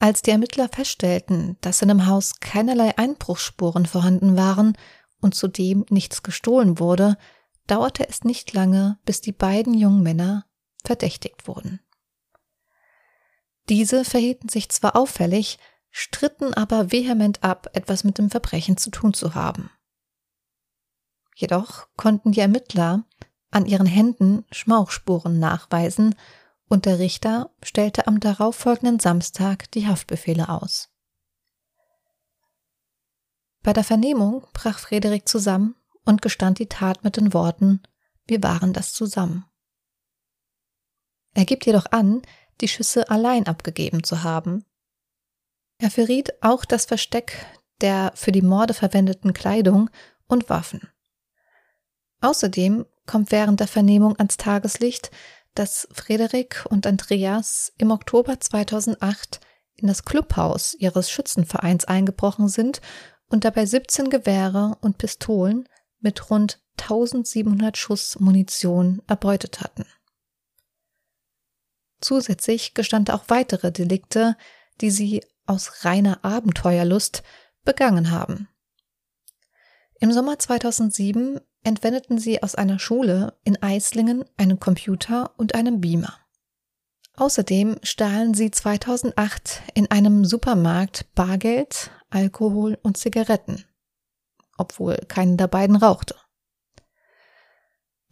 Als 0.00 0.22
die 0.22 0.32
Ermittler 0.32 0.68
feststellten, 0.68 1.56
dass 1.60 1.82
in 1.82 1.88
dem 1.88 2.06
Haus 2.08 2.40
keinerlei 2.40 2.98
Einbruchsspuren 2.98 3.86
vorhanden 3.86 4.36
waren 4.36 4.76
und 5.20 5.36
zudem 5.36 5.86
nichts 5.88 6.24
gestohlen 6.24 6.80
wurde, 6.80 7.16
dauerte 7.70 8.08
es 8.08 8.24
nicht 8.24 8.52
lange, 8.52 8.98
bis 9.04 9.20
die 9.20 9.32
beiden 9.32 9.74
jungen 9.74 10.02
Männer 10.02 10.46
verdächtigt 10.84 11.46
wurden. 11.46 11.80
Diese 13.68 14.04
verhielten 14.04 14.48
sich 14.48 14.68
zwar 14.70 14.96
auffällig, 14.96 15.58
stritten 15.90 16.54
aber 16.54 16.90
vehement 16.90 17.44
ab, 17.44 17.70
etwas 17.74 18.02
mit 18.02 18.18
dem 18.18 18.30
Verbrechen 18.30 18.76
zu 18.76 18.90
tun 18.90 19.14
zu 19.14 19.34
haben. 19.34 19.70
Jedoch 21.36 21.88
konnten 21.96 22.32
die 22.32 22.40
Ermittler 22.40 23.04
an 23.50 23.66
ihren 23.66 23.86
Händen 23.86 24.44
Schmauchspuren 24.50 25.38
nachweisen 25.38 26.14
und 26.68 26.86
der 26.86 26.98
Richter 26.98 27.50
stellte 27.62 28.06
am 28.06 28.20
darauffolgenden 28.20 29.00
Samstag 29.00 29.70
die 29.72 29.86
Haftbefehle 29.86 30.48
aus. 30.48 30.90
Bei 33.62 33.72
der 33.72 33.84
Vernehmung 33.84 34.46
brach 34.52 34.78
Frederik 34.78 35.28
zusammen 35.28 35.76
und 36.10 36.20
gestand 36.22 36.58
die 36.58 36.66
Tat 36.66 37.04
mit 37.04 37.16
den 37.16 37.32
Worten 37.32 37.82
Wir 38.26 38.42
waren 38.42 38.72
das 38.72 38.92
zusammen. 38.92 39.46
Er 41.34 41.44
gibt 41.44 41.64
jedoch 41.64 41.86
an, 41.90 42.22
die 42.60 42.68
Schüsse 42.68 43.08
allein 43.08 43.46
abgegeben 43.46 44.04
zu 44.04 44.22
haben. 44.22 44.64
Er 45.78 45.90
verriet 45.90 46.42
auch 46.42 46.64
das 46.64 46.84
Versteck 46.84 47.46
der 47.80 48.12
für 48.14 48.32
die 48.32 48.42
Morde 48.42 48.74
verwendeten 48.74 49.32
Kleidung 49.32 49.88
und 50.26 50.50
Waffen. 50.50 50.90
Außerdem 52.20 52.84
kommt 53.06 53.32
während 53.32 53.60
der 53.60 53.68
Vernehmung 53.68 54.18
ans 54.18 54.36
Tageslicht, 54.36 55.10
dass 55.54 55.88
Frederik 55.92 56.66
und 56.68 56.86
Andreas 56.86 57.72
im 57.78 57.90
Oktober 57.90 58.38
2008 58.38 59.40
in 59.76 59.88
das 59.88 60.04
Clubhaus 60.04 60.74
ihres 60.74 61.10
Schützenvereins 61.10 61.86
eingebrochen 61.86 62.48
sind 62.48 62.82
und 63.28 63.44
dabei 63.44 63.64
17 63.64 64.10
Gewehre 64.10 64.76
und 64.82 64.98
Pistolen 64.98 65.66
mit 66.00 66.30
rund 66.30 66.60
1700 66.80 67.76
Schuss 67.76 68.18
Munition 68.18 69.02
erbeutet 69.06 69.60
hatten. 69.60 69.84
Zusätzlich 72.00 72.74
gestand 72.74 73.10
auch 73.10 73.24
weitere 73.28 73.70
Delikte, 73.70 74.36
die 74.80 74.90
sie 74.90 75.22
aus 75.46 75.84
reiner 75.84 76.24
Abenteuerlust 76.24 77.22
begangen 77.64 78.10
haben. 78.10 78.48
Im 80.00 80.12
Sommer 80.12 80.38
2007 80.38 81.40
entwendeten 81.62 82.18
sie 82.18 82.42
aus 82.42 82.54
einer 82.54 82.78
Schule 82.78 83.38
in 83.44 83.62
Eislingen 83.62 84.24
einen 84.38 84.58
Computer 84.58 85.34
und 85.36 85.54
einen 85.54 85.80
Beamer. 85.80 86.16
Außerdem 87.16 87.76
stahlen 87.82 88.32
sie 88.32 88.50
2008 88.50 89.62
in 89.74 89.90
einem 89.90 90.24
Supermarkt 90.24 91.14
Bargeld, 91.14 91.90
Alkohol 92.08 92.78
und 92.82 92.96
Zigaretten, 92.96 93.66
obwohl 94.60 94.96
keinen 95.08 95.36
der 95.36 95.48
beiden 95.48 95.76
rauchte. 95.76 96.14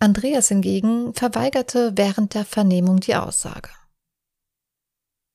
Andreas 0.01 0.49
hingegen 0.49 1.15
verweigerte 1.15 1.93
während 1.97 2.35
der 2.35 2.45
Vernehmung 2.45 3.01
die 3.01 3.17
Aussage. 3.17 3.71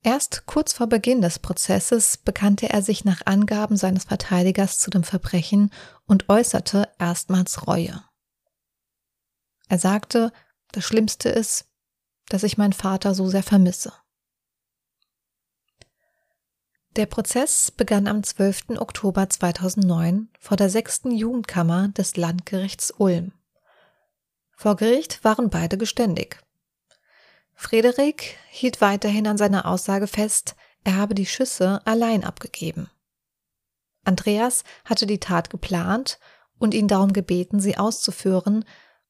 Erst 0.06 0.46
kurz 0.46 0.74
vor 0.74 0.88
Beginn 0.88 1.22
des 1.22 1.40
Prozesses 1.40 2.18
bekannte 2.18 2.70
er 2.70 2.82
sich 2.82 3.06
nach 3.06 3.22
Angaben 3.26 3.78
seines 3.78 4.04
Verteidigers 4.04 4.80
zu 4.80 4.90
dem 4.90 5.04
Verbrechen 5.04 5.72
und 6.06 6.28
äußerte 6.30 6.90
erstmals 7.00 7.68
Reue. 7.68 8.04
Er 9.70 9.80
sagte, 9.80 10.34
das 10.74 10.84
Schlimmste 10.84 11.30
ist, 11.30 11.66
dass 12.28 12.44
ich 12.44 12.58
meinen 12.58 12.74
Vater 12.74 13.16
so 13.16 13.30
sehr 13.30 13.44
vermisse. 13.44 13.94
Der 16.96 17.08
Prozess 17.08 17.72
begann 17.72 18.06
am 18.06 18.22
12. 18.22 18.78
Oktober 18.78 19.28
2009 19.28 20.30
vor 20.40 20.58
der 20.58 20.70
6. 20.70 21.06
Jugendkammer 21.06 21.88
des 21.88 22.18
Landgerichts 22.18 22.94
Ulm. 22.96 23.32
Vor 24.52 24.76
Gericht 24.76 25.24
waren 25.24 25.50
beide 25.50 25.80
geständig. 25.80 26.38
Frederik 27.56 28.38
hielt 28.48 28.80
weiterhin 28.80 29.26
an 29.26 29.40
seiner 29.40 29.66
Aussage 29.66 30.06
fest, 30.06 30.56
er 30.84 30.96
habe 30.98 31.16
die 31.16 31.26
Schüsse 31.26 31.82
allein 31.86 32.24
abgegeben. 32.24 32.92
Andreas 34.04 34.64
hatte 34.86 35.08
die 35.08 35.20
Tat 35.20 35.50
geplant 35.50 36.20
und 36.60 36.76
ihn 36.76 36.88
darum 36.88 37.12
gebeten, 37.12 37.60
sie 37.60 37.76
auszuführen, 37.76 38.66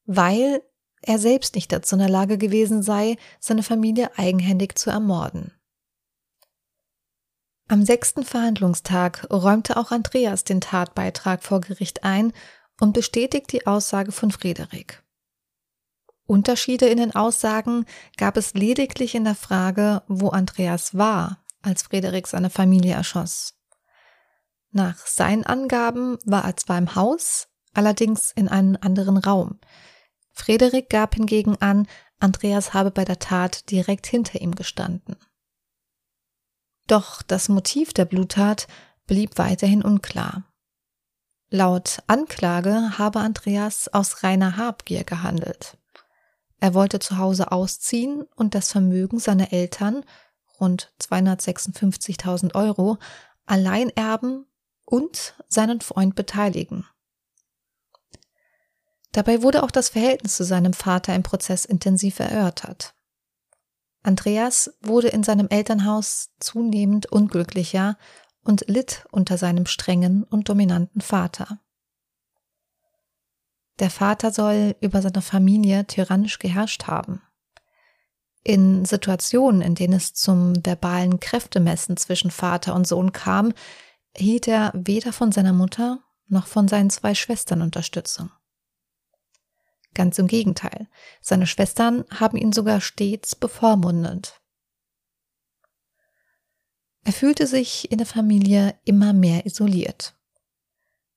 weil 0.06 0.64
er 1.02 1.20
selbst 1.20 1.56
nicht 1.56 1.74
dazu 1.74 1.96
in 1.96 2.00
der 2.00 2.10
Lage 2.10 2.38
gewesen 2.38 2.82
sei, 2.82 3.18
seine 3.42 3.64
Familie 3.64 4.18
eigenhändig 4.18 4.78
zu 4.78 4.90
ermorden. 4.90 5.52
Am 7.68 7.86
sechsten 7.86 8.24
Verhandlungstag 8.24 9.28
räumte 9.32 9.78
auch 9.78 9.92
Andreas 9.92 10.44
den 10.44 10.62
Tatbeitrag 10.62 11.44
vor 11.44 11.62
Gericht 11.62 12.04
ein 12.04 12.34
und 12.80 12.94
bestätigt 12.94 13.52
die 13.52 13.66
Aussage 13.66 14.12
von 14.12 14.32
Frederik. 14.32 15.04
Unterschiede 16.26 16.88
in 16.88 16.98
den 16.98 17.16
Aussagen 17.16 17.86
gab 18.18 18.38
es 18.38 18.54
lediglich 18.54 19.16
in 19.16 19.24
der 19.24 19.36
Frage, 19.36 20.04
wo 20.08 20.30
Andreas 20.30 20.98
war, 20.98 21.44
als 21.62 21.84
Frederik 21.84 22.28
seine 22.28 22.50
Familie 22.50 22.94
erschoss. 22.94 23.56
Nach 24.72 24.98
seinen 25.06 25.46
Angaben 25.46 26.18
war 26.26 26.46
er 26.46 26.58
zwar 26.58 26.78
im 26.78 26.96
Haus, 26.96 27.48
allerdings 27.74 28.32
in 28.32 28.48
einem 28.50 28.78
anderen 28.82 29.18
Raum. 29.18 29.60
Frederik 30.32 30.90
gab 30.90 31.16
hingegen 31.16 31.58
an, 31.62 31.88
Andreas 32.20 32.74
habe 32.74 32.92
bei 32.92 33.06
der 33.06 33.20
Tat 33.20 33.70
direkt 33.70 34.08
hinter 34.08 34.42
ihm 34.42 34.56
gestanden. 34.56 35.16
Doch 36.94 37.24
das 37.24 37.50
Motiv 37.50 37.92
der 37.92 38.06
Bluttat 38.06 38.68
blieb 39.08 39.40
weiterhin 39.40 39.82
unklar. 39.82 40.44
Laut 41.50 42.04
Anklage 42.06 43.00
habe 43.00 43.20
Andreas 43.20 43.88
aus 43.88 44.22
reiner 44.22 44.58
Habgier 44.58 45.04
gehandelt. 45.04 45.76
Er 46.60 46.76
wollte 46.76 47.00
zu 47.00 47.18
Hause 47.18 47.52
ausziehen 47.52 48.22
und 48.36 48.54
das 48.54 48.72
Vermögen 48.72 49.18
seiner 49.18 49.52
Eltern, 49.52 50.06
rund 50.60 50.94
256.000 51.02 52.54
Euro, 52.54 53.00
allein 53.48 53.90
erben 53.90 54.46
und 54.86 55.34
seinen 55.48 55.82
Freund 55.82 56.14
beteiligen. 56.14 56.86
Dabei 59.14 59.42
wurde 59.42 59.64
auch 59.64 59.72
das 59.72 59.90
Verhältnis 59.90 60.36
zu 60.36 60.44
seinem 60.44 60.74
Vater 60.74 61.16
im 61.16 61.24
Prozess 61.24 61.66
intensiv 61.66 62.20
erörtert. 62.20 62.94
Andreas 64.04 64.74
wurde 64.82 65.08
in 65.08 65.24
seinem 65.24 65.48
Elternhaus 65.48 66.30
zunehmend 66.40 67.12
unglücklicher 67.12 67.98
und 68.44 68.66
litt 68.68 69.06
unter 69.12 69.38
seinem 69.38 69.66
strengen 69.66 70.24
und 70.24 70.50
dominanten 70.50 71.02
Vater. 71.02 71.60
Der 73.80 73.90
Vater 73.90 74.32
soll 74.32 74.76
über 74.82 75.02
seine 75.02 75.22
Familie 75.22 75.88
tyrannisch 75.88 76.38
geherrscht 76.38 76.86
haben. 76.86 77.22
In 78.44 78.84
Situationen, 78.84 79.62
in 79.62 79.74
denen 79.74 79.94
es 79.94 80.14
zum 80.14 80.54
verbalen 80.66 81.22
Kräftemessen 81.22 81.96
zwischen 81.96 82.30
Vater 82.30 82.76
und 82.76 82.86
Sohn 82.86 83.14
kam, 83.14 83.54
hielt 84.16 84.48
er 84.48 84.72
weder 84.76 85.14
von 85.14 85.32
seiner 85.32 85.54
Mutter 85.54 86.04
noch 86.28 86.48
von 86.48 86.68
seinen 86.68 86.90
zwei 86.90 87.16
Schwestern 87.16 87.62
Unterstützung. 87.62 88.30
Ganz 89.94 90.18
im 90.18 90.28
Gegenteil, 90.28 90.88
seine 91.22 91.46
Schwestern 91.46 92.04
haben 92.10 92.38
ihn 92.38 92.52
sogar 92.52 92.82
stets 92.82 93.36
bevormundet. 93.36 94.42
Er 97.04 97.14
fühlte 97.14 97.48
sich 97.48 97.92
in 97.92 97.98
der 97.98 98.08
Familie 98.08 98.76
immer 98.86 99.14
mehr 99.14 99.46
isoliert. 99.46 100.16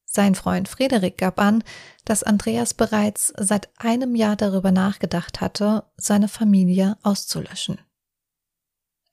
Sein 0.04 0.35
Freund 0.35 0.68
Frederik 0.68 1.18
gab 1.18 1.38
an, 1.38 1.62
dass 2.04 2.23
Andreas 2.23 2.75
bereits 2.75 3.33
seit 3.37 3.68
einem 3.78 4.14
Jahr 4.14 4.37
darüber 4.37 4.73
nachgedacht 4.73 5.40
hatte, 5.40 5.85
seine 5.97 6.28
Familie 6.28 6.97
auszulöschen. 7.02 7.78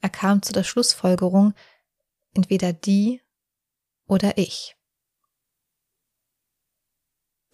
Er 0.01 0.09
kam 0.09 0.41
zu 0.41 0.51
der 0.53 0.63
Schlussfolgerung, 0.63 1.53
entweder 2.33 2.73
die 2.73 3.21
oder 4.07 4.37
ich. 4.37 4.75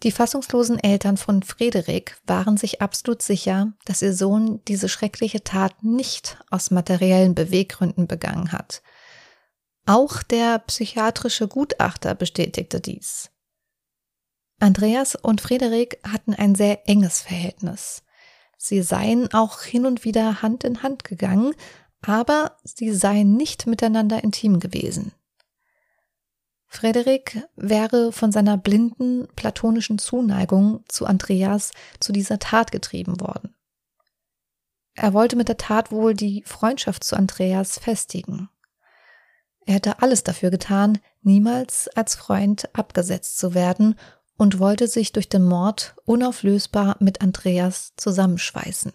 Die 0.02 0.12
fassungslosen 0.12 0.78
Eltern 0.78 1.18
von 1.18 1.42
Frederik 1.42 2.16
waren 2.26 2.56
sich 2.56 2.80
absolut 2.80 3.20
sicher, 3.20 3.74
dass 3.84 4.00
ihr 4.00 4.14
Sohn 4.14 4.60
diese 4.66 4.88
schreckliche 4.88 5.44
Tat 5.44 5.82
nicht 5.82 6.38
aus 6.50 6.70
materiellen 6.70 7.34
Beweggründen 7.34 8.06
begangen 8.06 8.52
hat. 8.52 8.82
Auch 9.84 10.22
der 10.22 10.58
psychiatrische 10.60 11.48
Gutachter 11.48 12.14
bestätigte 12.14 12.80
dies. 12.80 13.30
Andreas 14.58 15.16
und 15.16 15.40
Frederik 15.40 15.98
hatten 16.06 16.34
ein 16.34 16.54
sehr 16.54 16.88
enges 16.88 17.20
Verhältnis. 17.22 18.02
Sie 18.56 18.82
seien 18.82 19.32
auch 19.32 19.62
hin 19.62 19.86
und 19.86 20.04
wieder 20.04 20.42
Hand 20.42 20.64
in 20.64 20.82
Hand 20.82 21.04
gegangen, 21.04 21.54
aber 22.02 22.56
sie 22.62 22.92
seien 22.92 23.36
nicht 23.36 23.66
miteinander 23.66 24.22
intim 24.22 24.60
gewesen. 24.60 25.12
Frederik 26.72 27.48
wäre 27.56 28.12
von 28.12 28.30
seiner 28.30 28.56
blinden 28.56 29.26
platonischen 29.34 29.98
Zuneigung 29.98 30.84
zu 30.86 31.04
Andreas 31.04 31.72
zu 31.98 32.12
dieser 32.12 32.38
Tat 32.38 32.70
getrieben 32.70 33.20
worden. 33.20 33.56
Er 34.94 35.12
wollte 35.12 35.34
mit 35.34 35.48
der 35.48 35.56
Tat 35.56 35.90
wohl 35.90 36.14
die 36.14 36.44
Freundschaft 36.46 37.02
zu 37.02 37.16
Andreas 37.16 37.80
festigen. 37.80 38.48
Er 39.66 39.74
hätte 39.74 40.00
alles 40.00 40.22
dafür 40.22 40.50
getan, 40.50 40.98
niemals 41.22 41.88
als 41.88 42.14
Freund 42.14 42.68
abgesetzt 42.72 43.38
zu 43.38 43.52
werden 43.52 43.96
und 44.36 44.60
wollte 44.60 44.86
sich 44.86 45.10
durch 45.10 45.28
den 45.28 45.44
Mord 45.44 45.96
unauflösbar 46.04 46.96
mit 47.00 47.20
Andreas 47.20 47.94
zusammenschweißen. 47.96 48.92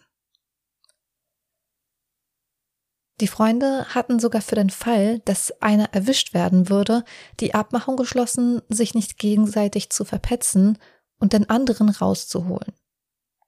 Die 3.22 3.28
Freunde 3.28 3.86
hatten 3.96 4.20
sogar 4.20 4.42
für 4.42 4.56
den 4.56 4.70
Fall, 4.70 5.20
dass 5.20 5.62
einer 5.62 5.94
erwischt 5.94 6.34
werden 6.34 6.70
würde, 6.70 7.06
die 7.40 7.54
Abmachung 7.54 7.96
geschlossen, 7.96 8.62
sich 8.68 8.94
nicht 8.94 9.18
gegenseitig 9.18 9.90
zu 9.90 10.04
verpetzen 10.04 10.78
und 11.18 11.32
den 11.32 11.50
anderen 11.50 11.90
rauszuholen. 11.90 12.74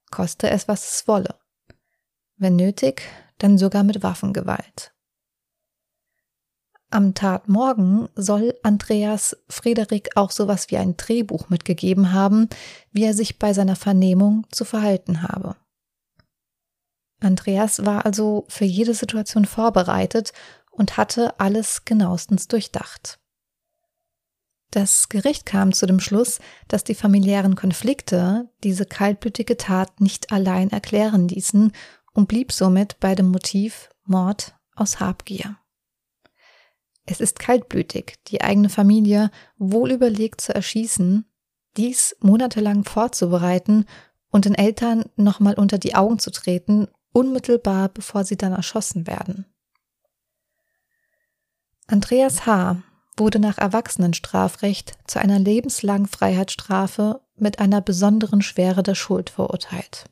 Koste 0.09 0.49
es, 0.49 0.69
was 0.69 0.89
es 0.89 1.07
wolle. 1.07 1.35
Wenn 2.37 2.55
nötig, 2.55 3.01
dann 3.39 3.57
sogar 3.57 3.83
mit 3.83 4.03
Waffengewalt. 4.03 4.93
Am 6.89 7.13
Tatmorgen 7.13 8.07
soll 8.15 8.57
Andreas 8.63 9.35
Frederik 9.49 10.15
auch 10.15 10.31
sowas 10.31 10.71
wie 10.71 10.77
ein 10.77 10.95
Drehbuch 10.95 11.49
mitgegeben 11.49 12.13
haben, 12.13 12.47
wie 12.93 13.03
er 13.03 13.13
sich 13.13 13.37
bei 13.37 13.51
seiner 13.51 13.75
Vernehmung 13.75 14.47
zu 14.51 14.63
verhalten 14.63 15.23
habe. 15.23 15.57
Andreas 17.19 17.85
war 17.85 18.05
also 18.05 18.45
für 18.47 18.65
jede 18.65 18.93
Situation 18.93 19.45
vorbereitet 19.45 20.33
und 20.71 20.97
hatte 20.97 21.39
alles 21.39 21.85
genauestens 21.85 22.47
durchdacht. 22.47 23.19
Das 24.71 25.09
Gericht 25.09 25.45
kam 25.45 25.73
zu 25.73 25.85
dem 25.85 25.99
Schluss, 25.99 26.39
dass 26.67 26.83
die 26.83 26.93
familiären 26.93 27.55
Konflikte 27.55 28.49
diese 28.63 28.85
kaltblütige 28.85 29.57
Tat 29.57 30.01
nicht 30.01 30.31
allein 30.31 30.69
erklären 30.69 31.27
ließen 31.27 31.71
und 32.13 32.27
blieb 32.27 32.51
somit 32.51 32.99
bei 32.99 33.15
dem 33.15 33.29
Motiv 33.29 33.89
Mord 34.05 34.55
aus 34.75 34.99
Habgier. 34.99 35.57
Es 37.05 37.21
ist 37.21 37.39
kaltblütig, 37.39 38.15
die 38.27 38.41
eigene 38.41 38.69
Familie 38.69 39.31
wohlüberlegt 39.57 40.41
zu 40.41 40.53
erschießen, 40.53 41.25
dies 41.77 42.17
monatelang 42.19 42.83
vorzubereiten 42.83 43.85
und 44.29 44.45
den 44.45 44.55
Eltern 44.55 45.05
nochmal 45.15 45.53
unter 45.53 45.77
die 45.77 45.95
Augen 45.95 46.19
zu 46.19 46.31
treten 46.31 46.89
unmittelbar 47.13 47.89
bevor 47.89 48.23
sie 48.23 48.37
dann 48.37 48.53
erschossen 48.53 49.07
werden. 49.07 49.45
Andreas 51.87 52.45
H. 52.45 52.81
wurde 53.15 53.39
nach 53.39 53.57
Erwachsenenstrafrecht 53.57 54.97
zu 55.07 55.19
einer 55.19 55.39
lebenslangen 55.39 56.07
Freiheitsstrafe 56.07 57.21
mit 57.37 57.59
einer 57.59 57.81
besonderen 57.81 58.41
Schwere 58.41 58.83
der 58.83 58.95
Schuld 58.95 59.29
verurteilt. 59.29 60.05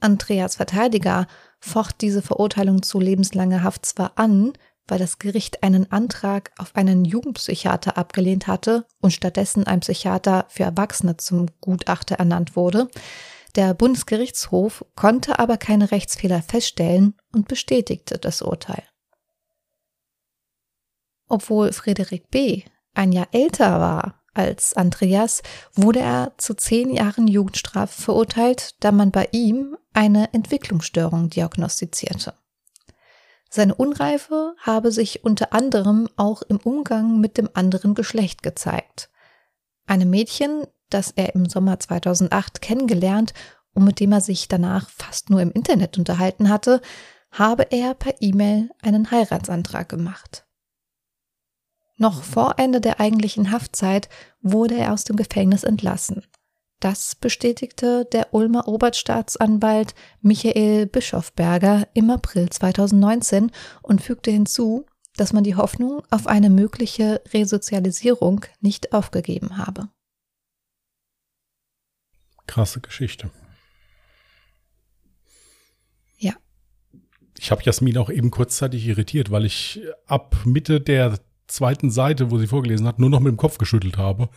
Andreas 0.00 0.56
Verteidiger 0.56 1.26
focht 1.60 2.00
diese 2.00 2.22
Verurteilung 2.22 2.82
zu 2.82 2.98
lebenslanger 2.98 3.62
Haft 3.62 3.86
zwar 3.86 4.12
an, 4.16 4.52
weil 4.88 4.98
das 4.98 5.18
Gericht 5.18 5.62
einen 5.62 5.90
Antrag 5.92 6.50
auf 6.58 6.74
einen 6.74 7.04
Jugendpsychiater 7.04 7.96
abgelehnt 7.96 8.46
hatte 8.46 8.84
und 9.00 9.12
stattdessen 9.12 9.66
ein 9.66 9.80
Psychiater 9.80 10.46
für 10.48 10.64
Erwachsene 10.64 11.16
zum 11.16 11.46
Gutachter 11.60 12.16
ernannt 12.16 12.56
wurde, 12.56 12.88
der 13.54 13.74
Bundesgerichtshof 13.74 14.84
konnte 14.96 15.38
aber 15.38 15.58
keine 15.58 15.90
Rechtsfehler 15.90 16.42
feststellen 16.42 17.14
und 17.32 17.48
bestätigte 17.48 18.18
das 18.18 18.42
Urteil. 18.42 18.82
Obwohl 21.28 21.72
Friedrich 21.72 22.28
B. 22.28 22.62
ein 22.94 23.12
Jahr 23.12 23.28
älter 23.32 23.80
war 23.80 24.22
als 24.34 24.74
Andreas, 24.74 25.42
wurde 25.74 26.00
er 26.00 26.32
zu 26.38 26.54
zehn 26.54 26.90
Jahren 26.90 27.28
Jugendstrafe 27.28 28.00
verurteilt, 28.00 28.76
da 28.80 28.92
man 28.92 29.10
bei 29.10 29.28
ihm 29.32 29.76
eine 29.92 30.32
Entwicklungsstörung 30.32 31.28
diagnostizierte. 31.28 32.34
Seine 33.50 33.74
Unreife 33.74 34.54
habe 34.58 34.92
sich 34.92 35.24
unter 35.24 35.52
anderem 35.52 36.08
auch 36.16 36.40
im 36.40 36.56
Umgang 36.56 37.20
mit 37.20 37.36
dem 37.36 37.50
anderen 37.52 37.94
Geschlecht 37.94 38.42
gezeigt. 38.42 39.10
Einem 39.86 40.08
Mädchen, 40.08 40.66
das 40.94 41.10
er 41.12 41.34
im 41.34 41.48
Sommer 41.48 41.80
2008 41.80 42.60
kennengelernt 42.60 43.34
und 43.74 43.84
mit 43.84 44.00
dem 44.00 44.12
er 44.12 44.20
sich 44.20 44.48
danach 44.48 44.90
fast 44.90 45.30
nur 45.30 45.40
im 45.40 45.52
Internet 45.52 45.98
unterhalten 45.98 46.48
hatte, 46.48 46.80
habe 47.30 47.66
er 47.70 47.94
per 47.94 48.14
E-Mail 48.20 48.70
einen 48.82 49.10
Heiratsantrag 49.10 49.88
gemacht. 49.88 50.46
Noch 51.96 52.22
vor 52.22 52.54
Ende 52.58 52.80
der 52.80 53.00
eigentlichen 53.00 53.50
Haftzeit 53.50 54.08
wurde 54.40 54.76
er 54.76 54.92
aus 54.92 55.04
dem 55.04 55.16
Gefängnis 55.16 55.64
entlassen. 55.64 56.24
Das 56.80 57.14
bestätigte 57.14 58.06
der 58.06 58.34
Ulmer 58.34 58.66
Oberstaatsanwalt 58.66 59.94
Michael 60.20 60.86
Bischofberger 60.86 61.86
im 61.94 62.10
April 62.10 62.50
2019 62.50 63.52
und 63.82 64.02
fügte 64.02 64.32
hinzu, 64.32 64.84
dass 65.16 65.32
man 65.32 65.44
die 65.44 65.54
Hoffnung 65.54 66.02
auf 66.10 66.26
eine 66.26 66.50
mögliche 66.50 67.22
Resozialisierung 67.32 68.44
nicht 68.60 68.92
aufgegeben 68.92 69.58
habe. 69.58 69.88
Krasse 72.52 72.82
Geschichte. 72.82 73.30
Ja. 76.18 76.34
Ich 77.38 77.50
habe 77.50 77.62
Jasmin 77.62 77.96
auch 77.96 78.10
eben 78.10 78.30
kurzzeitig 78.30 78.86
irritiert, 78.86 79.30
weil 79.30 79.46
ich 79.46 79.80
ab 80.06 80.36
Mitte 80.44 80.78
der 80.78 81.18
zweiten 81.46 81.90
Seite, 81.90 82.30
wo 82.30 82.36
sie 82.36 82.46
vorgelesen 82.46 82.86
hat, 82.86 82.98
nur 82.98 83.08
noch 83.08 83.20
mit 83.20 83.30
dem 83.30 83.38
Kopf 83.38 83.56
geschüttelt 83.56 83.96
habe. 83.96 84.28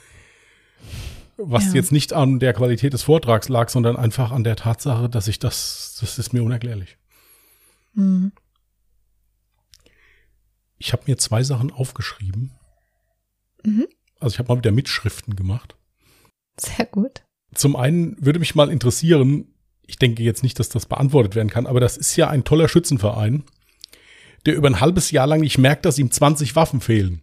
Was 1.36 1.66
ja. 1.66 1.74
jetzt 1.74 1.92
nicht 1.92 2.14
an 2.14 2.40
der 2.40 2.54
Qualität 2.54 2.94
des 2.94 3.04
Vortrags 3.04 3.50
lag, 3.50 3.68
sondern 3.68 3.98
einfach 3.98 4.32
an 4.32 4.46
der 4.46 4.56
Tatsache, 4.56 5.10
dass 5.10 5.28
ich 5.28 5.40
das, 5.40 5.98
das 6.00 6.18
ist 6.18 6.32
mir 6.32 6.42
unerklärlich. 6.42 6.98
Mhm. 7.96 8.32
Ich 10.78 10.94
habe 10.94 11.04
mir 11.06 11.18
zwei 11.18 11.44
Sachen 11.44 11.70
aufgeschrieben. 11.70 12.54
Mhm. 13.66 13.88
Also 14.22 14.36
ich 14.36 14.40
habe 14.40 14.54
mal 14.54 14.60
wieder 14.60 14.72
Mitschriften 14.72 15.36
gemacht. 15.36 15.76
Sehr 16.58 16.86
gut. 16.86 17.25
Zum 17.56 17.76
einen 17.76 18.16
würde 18.24 18.40
mich 18.40 18.56
mal 18.56 18.70
interessieren, 18.70 19.54
ich 19.88 19.98
denke 19.98 20.24
jetzt 20.24 20.44
nicht, 20.44 20.60
dass 20.60 20.70
das 20.70 20.86
beantwortet 20.86 21.36
werden 21.36 21.50
kann, 21.50 21.68
aber 21.68 21.80
das 21.80 21.98
ist 21.98 22.16
ja 22.16 22.30
ein 22.30 22.44
toller 22.44 22.68
Schützenverein, 22.68 23.44
der 24.46 24.56
über 24.56 24.68
ein 24.68 24.80
halbes 24.80 25.12
Jahr 25.12 25.28
lang 25.28 25.42
nicht 25.42 25.58
merkt, 25.58 25.86
dass 25.86 25.98
ihm 25.98 26.12
20 26.12 26.56
Waffen 26.56 26.82
fehlen. 26.82 27.22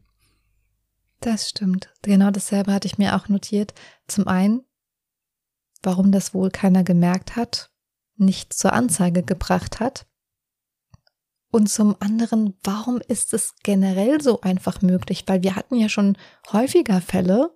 Das 1.21 1.49
stimmt. 1.49 1.93
Genau 2.03 2.31
dasselbe 2.31 2.73
hatte 2.73 2.87
ich 2.87 2.99
mir 2.99 3.17
auch 3.17 3.29
notiert. 3.29 3.75
Zum 4.09 4.27
einen 4.27 4.63
warum 5.83 6.13
das 6.13 6.35
wohl 6.35 6.51
keiner 6.51 6.85
gemerkt 6.85 7.37
hat, 7.37 7.71
nicht 8.17 8.53
zur 8.53 8.73
Anzeige 8.73 9.23
gebracht 9.23 9.81
hat. 9.81 10.07
Und 11.51 11.69
zum 11.69 11.97
anderen, 12.01 12.55
warum 12.63 13.01
ist 13.09 13.35
es 13.35 13.55
generell 13.63 14.23
so 14.23 14.41
einfach 14.41 14.81
möglich? 14.81 15.25
Weil 15.27 15.43
wir 15.43 15.55
hatten 15.55 15.77
ja 15.77 15.89
schon 15.89 16.17
häufiger 16.51 17.01
Fälle, 17.01 17.51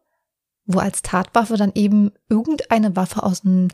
wo 0.67 0.79
als 0.79 1.03
Tatwaffe 1.03 1.57
dann 1.57 1.73
eben 1.75 2.13
irgendeine 2.29 2.97
Waffe 2.97 3.23
aus 3.23 3.45
einem 3.45 3.69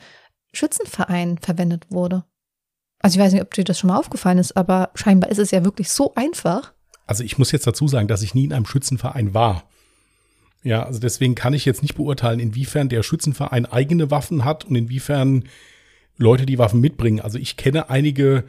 Schützenverein 0.52 1.38
verwendet 1.38 1.86
wurde. 1.90 2.24
Also 2.98 3.18
ich 3.18 3.24
weiß 3.24 3.32
nicht, 3.32 3.42
ob 3.42 3.52
dir 3.52 3.64
das 3.64 3.78
schon 3.78 3.88
mal 3.88 3.98
aufgefallen 3.98 4.38
ist, 4.38 4.56
aber 4.56 4.90
scheinbar 4.94 5.30
ist 5.30 5.38
es 5.38 5.50
ja 5.50 5.64
wirklich 5.64 5.90
so 5.90 6.14
einfach. 6.14 6.72
Also 7.06 7.24
ich 7.24 7.38
muss 7.38 7.50
jetzt 7.50 7.66
dazu 7.66 7.88
sagen, 7.88 8.08
dass 8.08 8.22
ich 8.22 8.34
nie 8.34 8.44
in 8.44 8.52
einem 8.52 8.66
Schützenverein 8.66 9.34
war. 9.34 9.64
Ja, 10.62 10.84
also 10.84 11.00
deswegen 11.00 11.34
kann 11.34 11.54
ich 11.54 11.64
jetzt 11.64 11.82
nicht 11.82 11.96
beurteilen, 11.96 12.38
inwiefern 12.38 12.88
der 12.88 13.02
Schützenverein 13.02 13.66
eigene 13.66 14.10
Waffen 14.12 14.44
hat 14.44 14.64
und 14.64 14.76
inwiefern 14.76 15.48
Leute 16.16 16.46
die 16.46 16.58
Waffen 16.58 16.80
mitbringen. 16.80 17.20
Also 17.20 17.38
ich 17.38 17.56
kenne 17.56 17.90
einige 17.90 18.44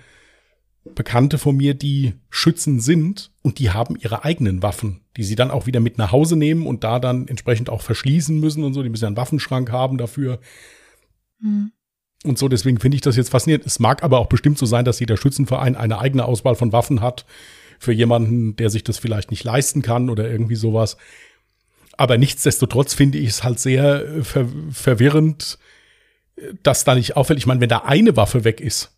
Bekannte 0.85 1.37
von 1.37 1.55
mir, 1.55 1.73
die 1.73 2.13
Schützen 2.29 2.79
sind 2.79 3.31
und 3.41 3.59
die 3.59 3.71
haben 3.71 3.95
ihre 3.95 4.25
eigenen 4.25 4.61
Waffen, 4.61 5.01
die 5.15 5.23
sie 5.23 5.35
dann 5.35 5.49
auch 5.49 5.65
wieder 5.65 5.79
mit 5.79 5.97
nach 5.97 6.11
Hause 6.11 6.35
nehmen 6.35 6.67
und 6.67 6.83
da 6.83 6.99
dann 6.99 7.27
entsprechend 7.27 7.69
auch 7.69 7.81
verschließen 7.81 8.37
müssen 8.39 8.63
und 8.63 8.73
so. 8.73 8.83
Die 8.83 8.89
müssen 8.89 9.05
einen 9.05 9.17
Waffenschrank 9.17 9.71
haben 9.71 9.97
dafür. 9.97 10.39
Hm. 11.39 11.71
Und 12.25 12.37
so, 12.37 12.47
deswegen 12.47 12.79
finde 12.79 12.95
ich 12.95 13.01
das 13.01 13.15
jetzt 13.15 13.29
faszinierend. 13.29 13.65
Es 13.65 13.79
mag 13.79 14.03
aber 14.03 14.19
auch 14.19 14.27
bestimmt 14.27 14.57
so 14.57 14.65
sein, 14.65 14.85
dass 14.85 14.99
jeder 14.99 15.17
Schützenverein 15.17 15.75
eine 15.75 15.99
eigene 15.99 16.25
Auswahl 16.25 16.55
von 16.55 16.71
Waffen 16.71 17.01
hat 17.01 17.25
für 17.79 17.91
jemanden, 17.91 18.55
der 18.55 18.69
sich 18.69 18.83
das 18.83 18.97
vielleicht 18.97 19.31
nicht 19.31 19.43
leisten 19.43 19.81
kann 19.81 20.09
oder 20.09 20.29
irgendwie 20.29 20.55
sowas. 20.55 20.97
Aber 21.95 22.17
nichtsdestotrotz 22.17 22.93
finde 22.93 23.19
ich 23.19 23.29
es 23.29 23.43
halt 23.43 23.59
sehr 23.59 24.05
äh, 24.05 24.23
ver 24.23 24.47
verwirrend, 24.71 25.59
dass 26.63 26.83
da 26.83 26.95
nicht 26.95 27.15
auffällt. 27.15 27.39
Ich 27.39 27.45
meine, 27.45 27.61
wenn 27.61 27.69
da 27.69 27.79
eine 27.79 28.15
Waffe 28.15 28.43
weg 28.43 28.59
ist, 28.59 28.91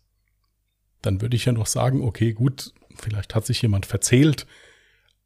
dann 1.02 1.20
würde 1.20 1.36
ich 1.36 1.44
ja 1.44 1.52
noch 1.52 1.66
sagen, 1.66 2.02
okay, 2.02 2.32
gut, 2.32 2.72
vielleicht 2.96 3.34
hat 3.34 3.46
sich 3.46 3.62
jemand 3.62 3.86
verzählt. 3.86 4.46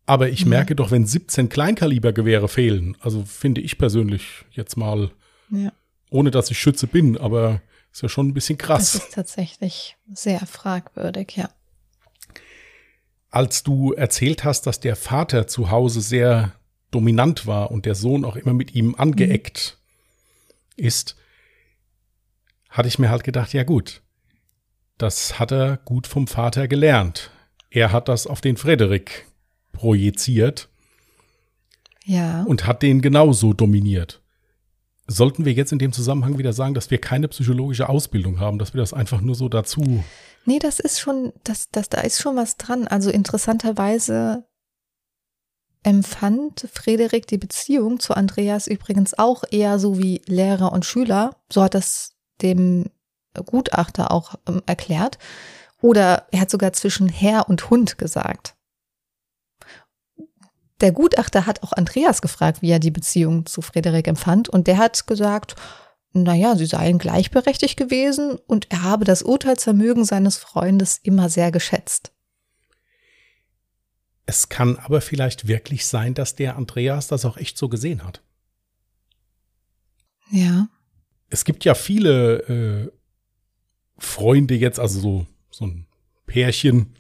Aber 0.06 0.28
ich 0.28 0.44
mhm. 0.44 0.50
merke 0.50 0.74
doch, 0.74 0.90
wenn 0.90 1.06
17 1.06 1.48
Kleinkalibergewehre 1.48 2.48
fehlen, 2.48 2.96
also 3.00 3.24
finde 3.24 3.61
ich 3.61 3.78
persönlich 3.78 4.44
jetzt 4.50 4.76
mal, 4.76 5.11
ja. 5.50 5.72
ohne 6.11 6.30
dass 6.30 6.50
ich 6.50 6.59
Schütze 6.59 6.87
bin, 6.87 7.16
aber 7.16 7.62
ist 7.92 8.02
ja 8.02 8.09
schon 8.09 8.28
ein 8.28 8.35
bisschen 8.35 8.59
krass. 8.59 8.92
Das 8.92 9.04
ist 9.04 9.14
tatsächlich 9.14 9.96
sehr 10.12 10.40
fragwürdig, 10.46 11.37
ja. 11.37 11.50
Als 13.30 13.62
du 13.62 13.92
erzählt 13.92 14.44
hast, 14.44 14.66
dass 14.66 14.80
der 14.80 14.96
Vater 14.96 15.46
zu 15.46 15.70
Hause 15.70 16.00
sehr 16.00 16.52
dominant 16.90 17.46
war 17.46 17.70
und 17.70 17.87
der 17.87 17.94
Sohn 17.94 18.24
auch 18.24 18.37
immer 18.37 18.52
mit 18.52 18.74
ihm 18.74 18.94
angeeckt 18.96 19.78
mhm. 20.76 20.85
ist, 20.85 21.16
hatte 22.68 22.88
ich 22.88 22.98
mir 22.98 23.11
halt 23.11 23.24
gedacht, 23.24 23.52
ja 23.52 23.62
gut, 23.64 24.02
das 25.02 25.38
hat 25.38 25.52
er 25.52 25.78
gut 25.78 26.06
vom 26.06 26.26
Vater 26.26 26.68
gelernt. 26.68 27.30
Er 27.70 27.92
hat 27.92 28.08
das 28.08 28.26
auf 28.26 28.40
den 28.40 28.56
Frederik 28.56 29.26
projiziert. 29.72 30.68
Ja. 32.04 32.42
Und 32.44 32.66
hat 32.66 32.82
den 32.82 33.02
genauso 33.02 33.52
dominiert. 33.52 34.20
Sollten 35.06 35.44
wir 35.44 35.52
jetzt 35.52 35.72
in 35.72 35.78
dem 35.78 35.92
Zusammenhang 35.92 36.38
wieder 36.38 36.52
sagen, 36.52 36.74
dass 36.74 36.90
wir 36.90 36.98
keine 36.98 37.28
psychologische 37.28 37.88
Ausbildung 37.88 38.40
haben, 38.40 38.58
dass 38.58 38.74
wir 38.74 38.80
das 38.80 38.92
einfach 38.92 39.20
nur 39.20 39.34
so 39.34 39.48
dazu. 39.48 40.04
Nee, 40.44 40.58
das 40.58 40.80
ist 40.80 41.00
schon, 41.00 41.32
das, 41.44 41.68
das, 41.70 41.88
da 41.88 42.00
ist 42.00 42.20
schon 42.20 42.36
was 42.36 42.56
dran. 42.56 42.86
Also 42.86 43.10
interessanterweise 43.10 44.44
empfand 45.82 46.68
Frederik 46.72 47.26
die 47.26 47.38
Beziehung 47.38 48.00
zu 48.00 48.14
Andreas 48.14 48.66
übrigens 48.66 49.18
auch 49.18 49.44
eher 49.50 49.78
so 49.78 49.98
wie 49.98 50.22
Lehrer 50.26 50.72
und 50.72 50.84
Schüler. 50.84 51.36
So 51.50 51.62
hat 51.62 51.74
das 51.74 52.14
dem 52.42 52.90
Gutachter 53.34 54.10
auch 54.10 54.34
ähm, 54.46 54.62
erklärt. 54.66 55.18
Oder 55.80 56.26
er 56.30 56.40
hat 56.40 56.50
sogar 56.50 56.72
zwischen 56.72 57.08
Herr 57.08 57.48
und 57.48 57.70
Hund 57.70 57.98
gesagt. 57.98 58.54
Der 60.80 60.92
Gutachter 60.92 61.46
hat 61.46 61.62
auch 61.62 61.72
Andreas 61.72 62.22
gefragt, 62.22 62.62
wie 62.62 62.70
er 62.70 62.78
die 62.78 62.90
Beziehung 62.90 63.46
zu 63.46 63.62
Frederik 63.62 64.08
empfand. 64.08 64.48
Und 64.48 64.66
der 64.66 64.78
hat 64.78 65.06
gesagt, 65.06 65.56
naja, 66.12 66.56
sie 66.56 66.66
seien 66.66 66.98
gleichberechtigt 66.98 67.76
gewesen 67.76 68.36
und 68.46 68.70
er 68.70 68.82
habe 68.82 69.04
das 69.04 69.22
Urteilsvermögen 69.22 70.04
seines 70.04 70.36
Freundes 70.38 70.98
immer 71.02 71.28
sehr 71.28 71.52
geschätzt. 71.52 72.12
Es 74.26 74.48
kann 74.48 74.76
aber 74.76 75.00
vielleicht 75.00 75.48
wirklich 75.48 75.86
sein, 75.86 76.14
dass 76.14 76.34
der 76.34 76.56
Andreas 76.56 77.08
das 77.08 77.24
auch 77.24 77.36
echt 77.36 77.58
so 77.58 77.68
gesehen 77.68 78.04
hat. 78.04 78.22
Ja. 80.30 80.68
Es 81.28 81.44
gibt 81.44 81.64
ja 81.64 81.74
viele 81.74 82.90
äh, 82.92 82.99
Freunde 84.00 84.54
jetzt, 84.54 84.80
also 84.80 84.98
so, 84.98 85.26
so 85.50 85.66
ein 85.66 85.86
Pärchen, 86.26 86.94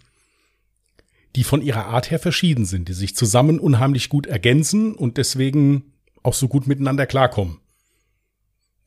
die 1.36 1.44
von 1.44 1.62
ihrer 1.62 1.86
Art 1.86 2.10
her 2.10 2.18
verschieden 2.18 2.64
sind, 2.64 2.88
die 2.88 2.92
sich 2.92 3.16
zusammen 3.16 3.58
unheimlich 3.58 4.08
gut 4.08 4.26
ergänzen 4.26 4.94
und 4.94 5.16
deswegen 5.16 5.92
auch 6.22 6.34
so 6.34 6.48
gut 6.48 6.66
miteinander 6.66 7.06
klarkommen. 7.06 7.58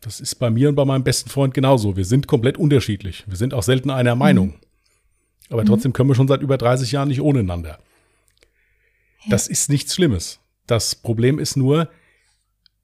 Das 0.02 0.20
ist 0.20 0.36
bei 0.36 0.50
mir 0.50 0.70
und 0.70 0.76
bei 0.76 0.86
meinem 0.86 1.04
besten 1.04 1.30
Freund 1.30 1.54
genauso. 1.54 1.96
Wir 1.96 2.06
sind 2.06 2.28
komplett 2.28 2.58
unterschiedlich. 2.58 3.24
Wir 3.28 3.38
sind 3.38 3.54
auch 3.54 3.64
selten 3.64 3.90
einer 3.90 4.16
Meinung. 4.16 4.48
Mhm. 4.48 4.54
Aber 5.50 5.66
trotzdem 5.66 5.94
können 5.94 6.10
wir 6.10 6.16
schon 6.16 6.28
seit 6.28 6.42
über 6.42 6.58
30 6.58 6.92
Jahren 6.92 7.08
nicht 7.08 7.22
ohne 7.22 7.40
einander. 7.40 7.80
Ja. 9.24 9.30
Das 9.30 9.48
ist 9.48 9.70
nichts 9.70 9.96
Schlimmes. 9.96 10.40
Das 10.68 10.96
Problem 10.96 11.40
ist 11.40 11.56
nur, 11.56 11.90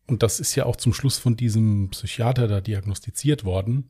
und 0.07 0.23
das 0.23 0.39
ist 0.39 0.55
ja 0.55 0.65
auch 0.65 0.75
zum 0.75 0.93
Schluss 0.93 1.17
von 1.17 1.35
diesem 1.35 1.89
Psychiater 1.89 2.47
da 2.47 2.61
diagnostiziert 2.61 3.43
worden, 3.43 3.89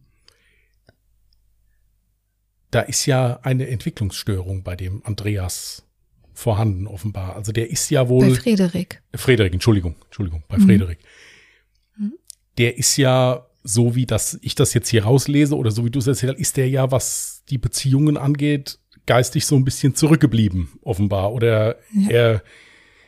da 2.71 2.81
ist 2.81 3.05
ja 3.05 3.39
eine 3.43 3.67
Entwicklungsstörung 3.67 4.63
bei 4.63 4.75
dem 4.75 5.01
Andreas 5.05 5.83
vorhanden, 6.33 6.87
offenbar. 6.87 7.35
Also 7.35 7.51
der 7.51 7.69
ist 7.69 7.89
ja 7.89 8.07
wohl. 8.07 8.29
Bei 8.29 8.35
Frederik. 8.35 9.01
Frederik, 9.13 9.53
Entschuldigung, 9.53 9.95
Entschuldigung, 10.05 10.43
bei 10.47 10.57
mhm. 10.57 10.61
Frederik. 10.63 10.99
Mhm. 11.97 12.13
Der 12.57 12.77
ist 12.77 12.95
ja, 12.97 13.45
so 13.63 13.95
wie 13.95 14.05
das, 14.05 14.39
ich 14.41 14.55
das 14.55 14.73
jetzt 14.73 14.89
hier 14.89 15.03
rauslese 15.03 15.55
oder 15.55 15.71
so 15.71 15.83
wie 15.85 15.89
du 15.89 15.99
es 15.99 16.07
erzählt 16.07 16.33
hast, 16.33 16.39
ist 16.39 16.57
der 16.57 16.69
ja, 16.69 16.91
was 16.91 17.43
die 17.49 17.57
Beziehungen 17.57 18.17
angeht, 18.17 18.79
geistig 19.05 19.45
so 19.45 19.55
ein 19.55 19.65
bisschen 19.65 19.95
zurückgeblieben, 19.95 20.69
offenbar. 20.81 21.33
Oder 21.33 21.75
ja. 21.93 22.09
er 22.09 22.43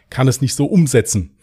kann 0.09 0.27
es 0.27 0.41
nicht 0.41 0.55
so 0.55 0.65
umsetzen. 0.65 1.37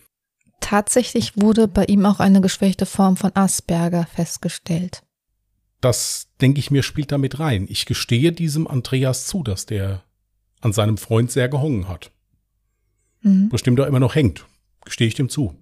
Tatsächlich 0.60 1.36
wurde 1.36 1.68
bei 1.68 1.84
ihm 1.84 2.04
auch 2.04 2.20
eine 2.20 2.40
geschwächte 2.40 2.84
Form 2.84 3.16
von 3.16 3.30
Asperger 3.34 4.06
festgestellt 4.06 5.02
das, 5.80 6.28
denke 6.40 6.58
ich 6.58 6.70
mir, 6.70 6.82
spielt 6.82 7.12
damit 7.12 7.38
rein. 7.38 7.66
Ich 7.68 7.86
gestehe 7.86 8.32
diesem 8.32 8.66
Andreas 8.66 9.26
zu, 9.26 9.42
dass 9.42 9.66
der 9.66 10.02
an 10.60 10.72
seinem 10.72 10.96
Freund 10.96 11.30
sehr 11.30 11.48
gehongen 11.48 11.88
hat. 11.88 12.10
Mhm. 13.22 13.48
Bestimmt 13.48 13.80
auch 13.80 13.86
immer 13.86 14.00
noch 14.00 14.14
hängt. 14.14 14.46
Gestehe 14.84 15.08
ich 15.08 15.14
dem 15.14 15.28
zu. 15.28 15.54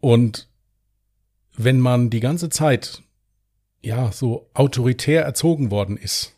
Und 0.00 0.48
wenn 1.56 1.80
man 1.80 2.10
die 2.10 2.20
ganze 2.20 2.50
Zeit, 2.50 3.02
ja, 3.82 4.12
so 4.12 4.48
autoritär 4.54 5.24
erzogen 5.24 5.70
worden 5.70 5.96
ist, 5.96 6.34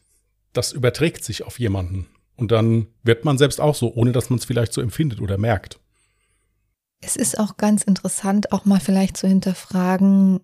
das 0.52 0.72
überträgt 0.72 1.24
sich 1.24 1.44
auf 1.44 1.58
jemanden. 1.58 2.06
Und 2.36 2.52
dann 2.52 2.86
wird 3.02 3.26
man 3.26 3.36
selbst 3.36 3.60
auch 3.60 3.74
so, 3.74 3.92
ohne 3.94 4.12
dass 4.12 4.30
man 4.30 4.38
es 4.38 4.46
vielleicht 4.46 4.72
so 4.72 4.80
empfindet 4.80 5.20
oder 5.20 5.36
merkt. 5.36 5.78
Es 7.02 7.16
ist 7.16 7.38
auch 7.38 7.56
ganz 7.58 7.82
interessant, 7.82 8.52
auch 8.52 8.64
mal 8.64 8.80
vielleicht 8.80 9.16
zu 9.16 9.28
hinterfragen, 9.28 10.40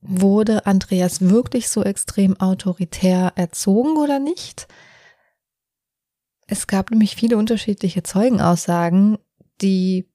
wurde 0.00 0.66
Andreas 0.66 1.20
wirklich 1.22 1.68
so 1.68 1.82
extrem 1.82 2.38
autoritär 2.40 3.32
erzogen 3.36 3.96
oder 3.96 4.18
nicht? 4.18 4.68
Es 6.46 6.66
gab 6.66 6.90
nämlich 6.90 7.16
viele 7.16 7.36
unterschiedliche 7.36 8.02
Zeugenaussagen, 8.02 9.18
die 9.60 10.08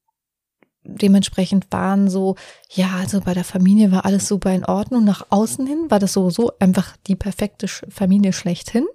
dementsprechend 0.83 1.67
waren 1.71 2.09
so, 2.09 2.35
ja, 2.69 2.95
also 2.99 3.21
bei 3.21 3.33
der 3.33 3.43
Familie 3.43 3.91
war 3.91 4.05
alles 4.05 4.27
super 4.27 4.53
in 4.53 4.65
Ordnung. 4.65 5.03
Nach 5.03 5.27
außen 5.29 5.67
hin 5.67 5.89
war 5.89 5.99
das 5.99 6.13
sowieso 6.13 6.57
einfach 6.59 6.95
die 7.07 7.15
perfekte 7.15 7.67
Familie 7.67 8.33
schlechthin. 8.33 8.87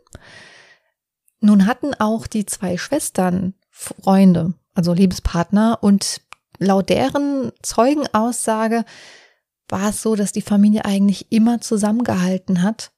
Nun 1.41 1.67
hatten 1.67 1.95
auch 1.95 2.27
die 2.27 2.47
zwei 2.47 2.77
Schwestern 2.77 3.55
Freunde, 3.71 4.55
also 4.75 4.95
Lebenspartner 4.95 5.79
und 5.83 6.23
laut 6.59 6.89
deren 6.89 7.53
Zeugenaussage 7.63 8.85
war 9.69 9.91
es 9.91 10.03
so, 10.03 10.15
dass 10.15 10.33
die 10.33 10.43
Familie 10.43 10.85
eigentlich 10.85 11.31
immer 11.31 11.61
zusammengehalten 11.61 12.63
hat 12.63 12.93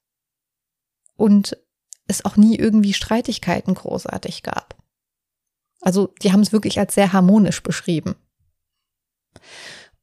und 1.17 1.57
es 2.07 2.25
auch 2.25 2.37
nie 2.37 2.57
irgendwie 2.57 2.95
Streitigkeiten 2.95 3.75
großartig 3.75 4.43
gab. 4.43 4.77
Also 5.81 6.15
die 6.23 6.33
haben 6.33 6.41
es 6.41 6.53
wirklich 6.53 6.79
als 6.79 6.95
sehr 6.95 7.13
harmonisch 7.13 7.63
beschrieben. 7.63 8.17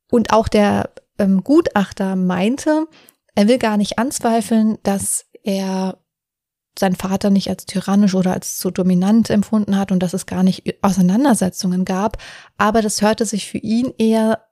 Und 0.10 0.32
auch 0.32 0.47
der 0.47 0.91
ähm, 1.17 1.43
Gutachter 1.43 2.15
meinte, 2.15 2.88
er 3.34 3.47
will 3.47 3.58
gar 3.58 3.78
nicht 3.78 3.99
anzweifeln, 3.99 4.78
dass 4.84 5.25
er 5.43 5.99
seinen 6.78 6.95
Vater 6.95 7.30
nicht 7.30 7.49
als 7.49 7.65
tyrannisch 7.65 8.15
oder 8.15 8.34
als 8.34 8.58
zu 8.58 8.69
dominant 8.69 9.30
empfunden 9.30 9.78
hat 9.78 9.91
und 9.91 9.99
dass 9.99 10.13
es 10.13 10.25
gar 10.25 10.43
nicht 10.43 10.84
Auseinandersetzungen 10.84 11.86
gab, 11.86 12.17
aber 12.58 12.82
das 12.82 13.01
hörte 13.01 13.25
sich 13.25 13.49
für 13.49 13.60
ihn 13.60 13.93
eher 13.97 14.45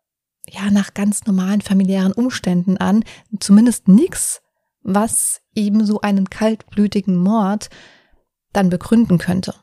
ja 0.49 0.69
nach 0.71 0.93
ganz 0.93 1.25
normalen 1.25 1.62
familiären 1.62 2.13
Umständen 2.13 2.77
an, 2.77 3.03
zumindest 3.39 3.88
nichts, 3.88 4.41
was 4.82 5.41
eben 5.56 5.86
so 5.86 6.01
einen 6.01 6.29
kaltblütigen 6.29 7.17
Mord 7.17 7.69
dann 8.51 8.69
begründen 8.69 9.17
könnte. 9.17 9.56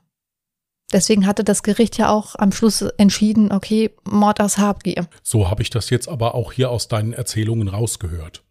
Deswegen 0.92 1.26
hatte 1.26 1.44
das 1.44 1.62
Gericht 1.62 1.98
ja 1.98 2.10
auch 2.10 2.34
am 2.36 2.50
Schluss 2.50 2.82
entschieden, 2.82 3.52
okay, 3.52 3.90
Mord 4.04 4.40
aus 4.40 4.58
Habgier. 4.58 5.06
So 5.22 5.48
habe 5.48 5.62
ich 5.62 5.70
das 5.70 5.90
jetzt 5.90 6.08
aber 6.08 6.34
auch 6.34 6.52
hier 6.52 6.70
aus 6.70 6.88
deinen 6.88 7.12
Erzählungen 7.12 7.68
rausgehört. 7.68 8.42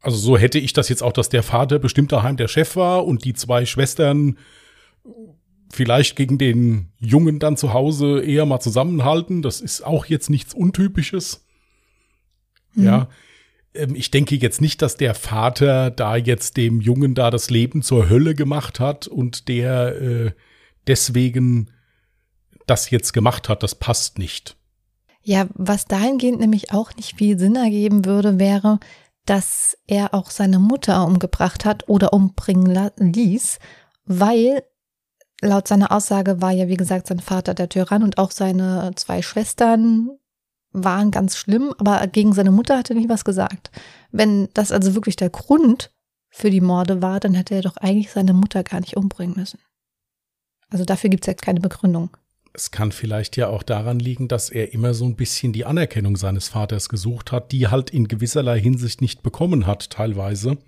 Also 0.00 0.18
so 0.18 0.38
hätte 0.38 0.58
ich 0.58 0.72
das 0.72 0.88
jetzt 0.88 1.02
auch, 1.02 1.12
dass 1.12 1.30
der 1.30 1.42
Vater 1.42 1.78
bestimmt 1.78 2.12
daheim 2.12 2.36
der 2.36 2.46
Chef 2.46 2.76
war 2.76 3.06
und 3.06 3.24
die 3.24 3.34
zwei 3.34 3.66
Schwestern 3.66 4.38
vielleicht 5.72 6.14
gegen 6.14 6.38
den 6.38 6.92
Jungen 6.98 7.38
dann 7.40 7.56
zu 7.56 7.72
Hause 7.72 8.22
eher 8.22 8.46
mal 8.46 8.60
zusammenhalten. 8.60 9.42
Das 9.42 9.60
ist 9.60 9.84
auch 9.84 10.06
jetzt 10.06 10.30
nichts 10.30 10.54
Untypisches. 10.54 11.43
Mhm. 12.74 12.84
Ja. 12.84 13.08
Ähm, 13.74 13.94
ich 13.94 14.10
denke 14.10 14.36
jetzt 14.36 14.60
nicht, 14.60 14.82
dass 14.82 14.96
der 14.96 15.14
Vater 15.14 15.90
da 15.90 16.16
jetzt 16.16 16.56
dem 16.56 16.80
Jungen 16.80 17.14
da 17.14 17.30
das 17.30 17.50
Leben 17.50 17.82
zur 17.82 18.08
Hölle 18.08 18.34
gemacht 18.34 18.80
hat 18.80 19.06
und 19.06 19.48
der 19.48 20.00
äh, 20.00 20.32
deswegen 20.86 21.70
das 22.66 22.90
jetzt 22.90 23.12
gemacht 23.12 23.48
hat. 23.48 23.62
Das 23.62 23.74
passt 23.74 24.18
nicht. 24.18 24.56
Ja, 25.22 25.46
was 25.54 25.86
dahingehend 25.86 26.40
nämlich 26.40 26.72
auch 26.72 26.94
nicht 26.96 27.16
viel 27.16 27.38
Sinn 27.38 27.56
ergeben 27.56 28.04
würde, 28.04 28.38
wäre, 28.38 28.78
dass 29.24 29.78
er 29.86 30.12
auch 30.12 30.30
seine 30.30 30.58
Mutter 30.58 31.06
umgebracht 31.06 31.64
hat 31.64 31.88
oder 31.88 32.12
umbringen 32.12 32.90
ließ, 32.98 33.58
weil 34.04 34.62
laut 35.40 35.66
seiner 35.66 35.92
Aussage 35.92 36.42
war 36.42 36.52
ja, 36.52 36.68
wie 36.68 36.76
gesagt, 36.76 37.06
sein 37.06 37.20
Vater 37.20 37.54
der 37.54 37.70
Tyrann 37.70 38.02
und 38.02 38.18
auch 38.18 38.30
seine 38.30 38.92
zwei 38.96 39.22
Schwestern 39.22 40.10
waren 40.74 41.10
ganz 41.10 41.36
schlimm, 41.36 41.72
aber 41.78 42.06
gegen 42.08 42.34
seine 42.34 42.50
Mutter 42.50 42.76
hat 42.76 42.90
er 42.90 42.96
nie 42.96 43.08
was 43.08 43.24
gesagt. 43.24 43.70
Wenn 44.10 44.48
das 44.52 44.72
also 44.72 44.94
wirklich 44.94 45.16
der 45.16 45.30
Grund 45.30 45.90
für 46.28 46.50
die 46.50 46.60
Morde 46.60 47.00
war, 47.00 47.20
dann 47.20 47.34
hätte 47.34 47.54
er 47.54 47.62
doch 47.62 47.76
eigentlich 47.76 48.10
seine 48.10 48.34
Mutter 48.34 48.62
gar 48.64 48.80
nicht 48.80 48.96
umbringen 48.96 49.36
müssen. 49.36 49.60
Also 50.68 50.84
dafür 50.84 51.08
gibt 51.08 51.24
es 51.24 51.28
jetzt 51.28 51.42
keine 51.42 51.60
Begründung. 51.60 52.10
Es 52.52 52.70
kann 52.70 52.92
vielleicht 52.92 53.36
ja 53.36 53.48
auch 53.48 53.62
daran 53.62 53.98
liegen, 53.98 54.28
dass 54.28 54.50
er 54.50 54.72
immer 54.72 54.94
so 54.94 55.04
ein 55.04 55.16
bisschen 55.16 55.52
die 55.52 55.64
Anerkennung 55.64 56.16
seines 56.16 56.48
Vaters 56.48 56.88
gesucht 56.88 57.32
hat, 57.32 57.52
die 57.52 57.68
halt 57.68 57.90
in 57.90 58.08
gewisserlei 58.08 58.60
Hinsicht 58.60 59.00
nicht 59.00 59.22
bekommen 59.22 59.66
hat, 59.66 59.90
teilweise. 59.90 60.58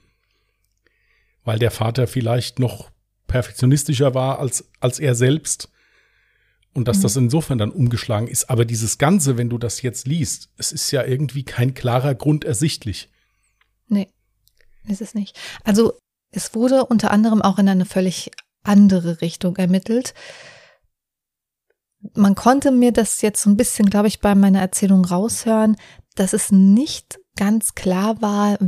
Weil 1.45 1.59
der 1.59 1.71
Vater 1.71 2.07
vielleicht 2.07 2.59
noch 2.59 2.91
perfektionistischer 3.27 4.15
war 4.15 4.39
als, 4.39 4.69
als 4.81 4.99
er 4.99 5.15
selbst. 5.15 5.69
Und 6.77 6.89
dass 6.89 6.99
mhm. 6.99 7.03
das 7.03 7.17
insofern 7.17 7.59
dann 7.59 7.71
umgeschlagen 7.71 8.29
ist. 8.29 8.51
Aber 8.51 8.65
dieses 8.67 8.99
Ganze, 8.99 9.39
wenn 9.39 9.49
du 9.49 9.57
das 9.57 9.81
jetzt 9.81 10.07
liest, 10.07 10.51
es 10.59 10.73
ist 10.73 10.91
ja 10.91 11.05
irgendwie 11.05 11.43
kein 11.43 11.73
klarer 11.73 12.15
Grund 12.15 12.45
ersichtlich. 12.45 13.11
Nee, 13.89 14.09
ist 14.87 15.01
es 15.01 15.15
nicht. 15.15 15.39
Also 15.65 15.95
es 16.31 16.55
wurde 16.55 16.85
unter 16.85 17.11
anderem 17.11 17.41
auch 17.41 17.59
in 17.59 17.69
eine 17.69 17.87
völlig 17.87 18.31
andere 18.63 19.23
Richtung 19.23 19.57
ermittelt. 19.57 20.13
Man 22.15 22.35
konnte 22.35 22.71
mir 22.71 22.93
das 22.93 23.23
jetzt 23.23 23.43
so 23.43 23.49
ein 23.49 23.57
bisschen, 23.57 23.89
glaube 23.89 24.09
ich, 24.09 24.21
bei 24.21 24.35
meiner 24.35 24.61
Erzählung 24.61 25.05
raushören, 25.05 25.77
dass 26.15 26.35
es 26.35 26.53
nicht 26.53 27.19
ganz 27.37 27.75
klar 27.75 28.21
war, 28.21 28.59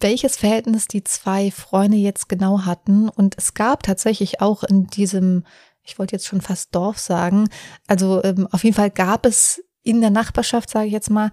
welches 0.00 0.36
Verhältnis 0.36 0.86
die 0.86 1.04
zwei 1.04 1.50
Freunde 1.50 1.96
jetzt 1.96 2.28
genau 2.28 2.66
hatten. 2.66 3.08
Und 3.08 3.36
es 3.38 3.54
gab 3.54 3.82
tatsächlich 3.82 4.40
auch 4.40 4.64
in 4.64 4.86
diesem, 4.88 5.44
ich 5.88 5.98
wollte 5.98 6.14
jetzt 6.14 6.26
schon 6.26 6.40
fast 6.40 6.74
Dorf 6.74 6.98
sagen, 6.98 7.48
also 7.86 8.22
ähm, 8.22 8.46
auf 8.50 8.62
jeden 8.62 8.76
Fall 8.76 8.90
gab 8.90 9.26
es 9.26 9.62
in 9.82 10.00
der 10.00 10.10
Nachbarschaft, 10.10 10.70
sage 10.70 10.86
ich 10.86 10.92
jetzt 10.92 11.10
mal, 11.10 11.30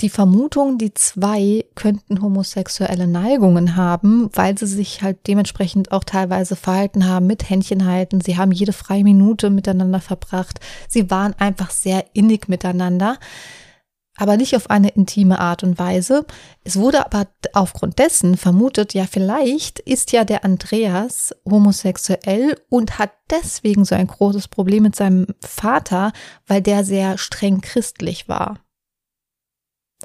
die 0.00 0.08
Vermutung, 0.08 0.78
die 0.78 0.92
zwei 0.94 1.64
könnten 1.74 2.20
homosexuelle 2.20 3.06
Neigungen 3.06 3.76
haben, 3.76 4.28
weil 4.32 4.58
sie 4.58 4.66
sich 4.66 5.02
halt 5.02 5.26
dementsprechend 5.28 5.92
auch 5.92 6.02
teilweise 6.02 6.56
verhalten 6.56 7.06
haben 7.06 7.26
mit 7.26 7.48
Händchen 7.48 7.86
halten. 7.86 8.20
Sie 8.20 8.36
haben 8.36 8.50
jede 8.50 8.72
freie 8.72 9.04
Minute 9.04 9.50
miteinander 9.50 10.00
verbracht. 10.00 10.58
Sie 10.88 11.10
waren 11.10 11.34
einfach 11.34 11.70
sehr 11.70 12.06
innig 12.12 12.48
miteinander 12.48 13.18
aber 14.16 14.36
nicht 14.36 14.54
auf 14.54 14.70
eine 14.70 14.90
intime 14.90 15.40
Art 15.40 15.62
und 15.62 15.78
Weise. 15.78 16.24
Es 16.62 16.76
wurde 16.76 17.04
aber 17.04 17.26
aufgrund 17.52 17.98
dessen 17.98 18.36
vermutet, 18.36 18.94
ja, 18.94 19.06
vielleicht 19.06 19.80
ist 19.80 20.12
ja 20.12 20.24
der 20.24 20.44
Andreas 20.44 21.34
homosexuell 21.48 22.60
und 22.68 22.98
hat 22.98 23.12
deswegen 23.30 23.84
so 23.84 23.94
ein 23.94 24.06
großes 24.06 24.48
Problem 24.48 24.84
mit 24.84 24.96
seinem 24.96 25.26
Vater, 25.40 26.12
weil 26.46 26.62
der 26.62 26.84
sehr 26.84 27.18
streng 27.18 27.60
christlich 27.60 28.28
war 28.28 28.60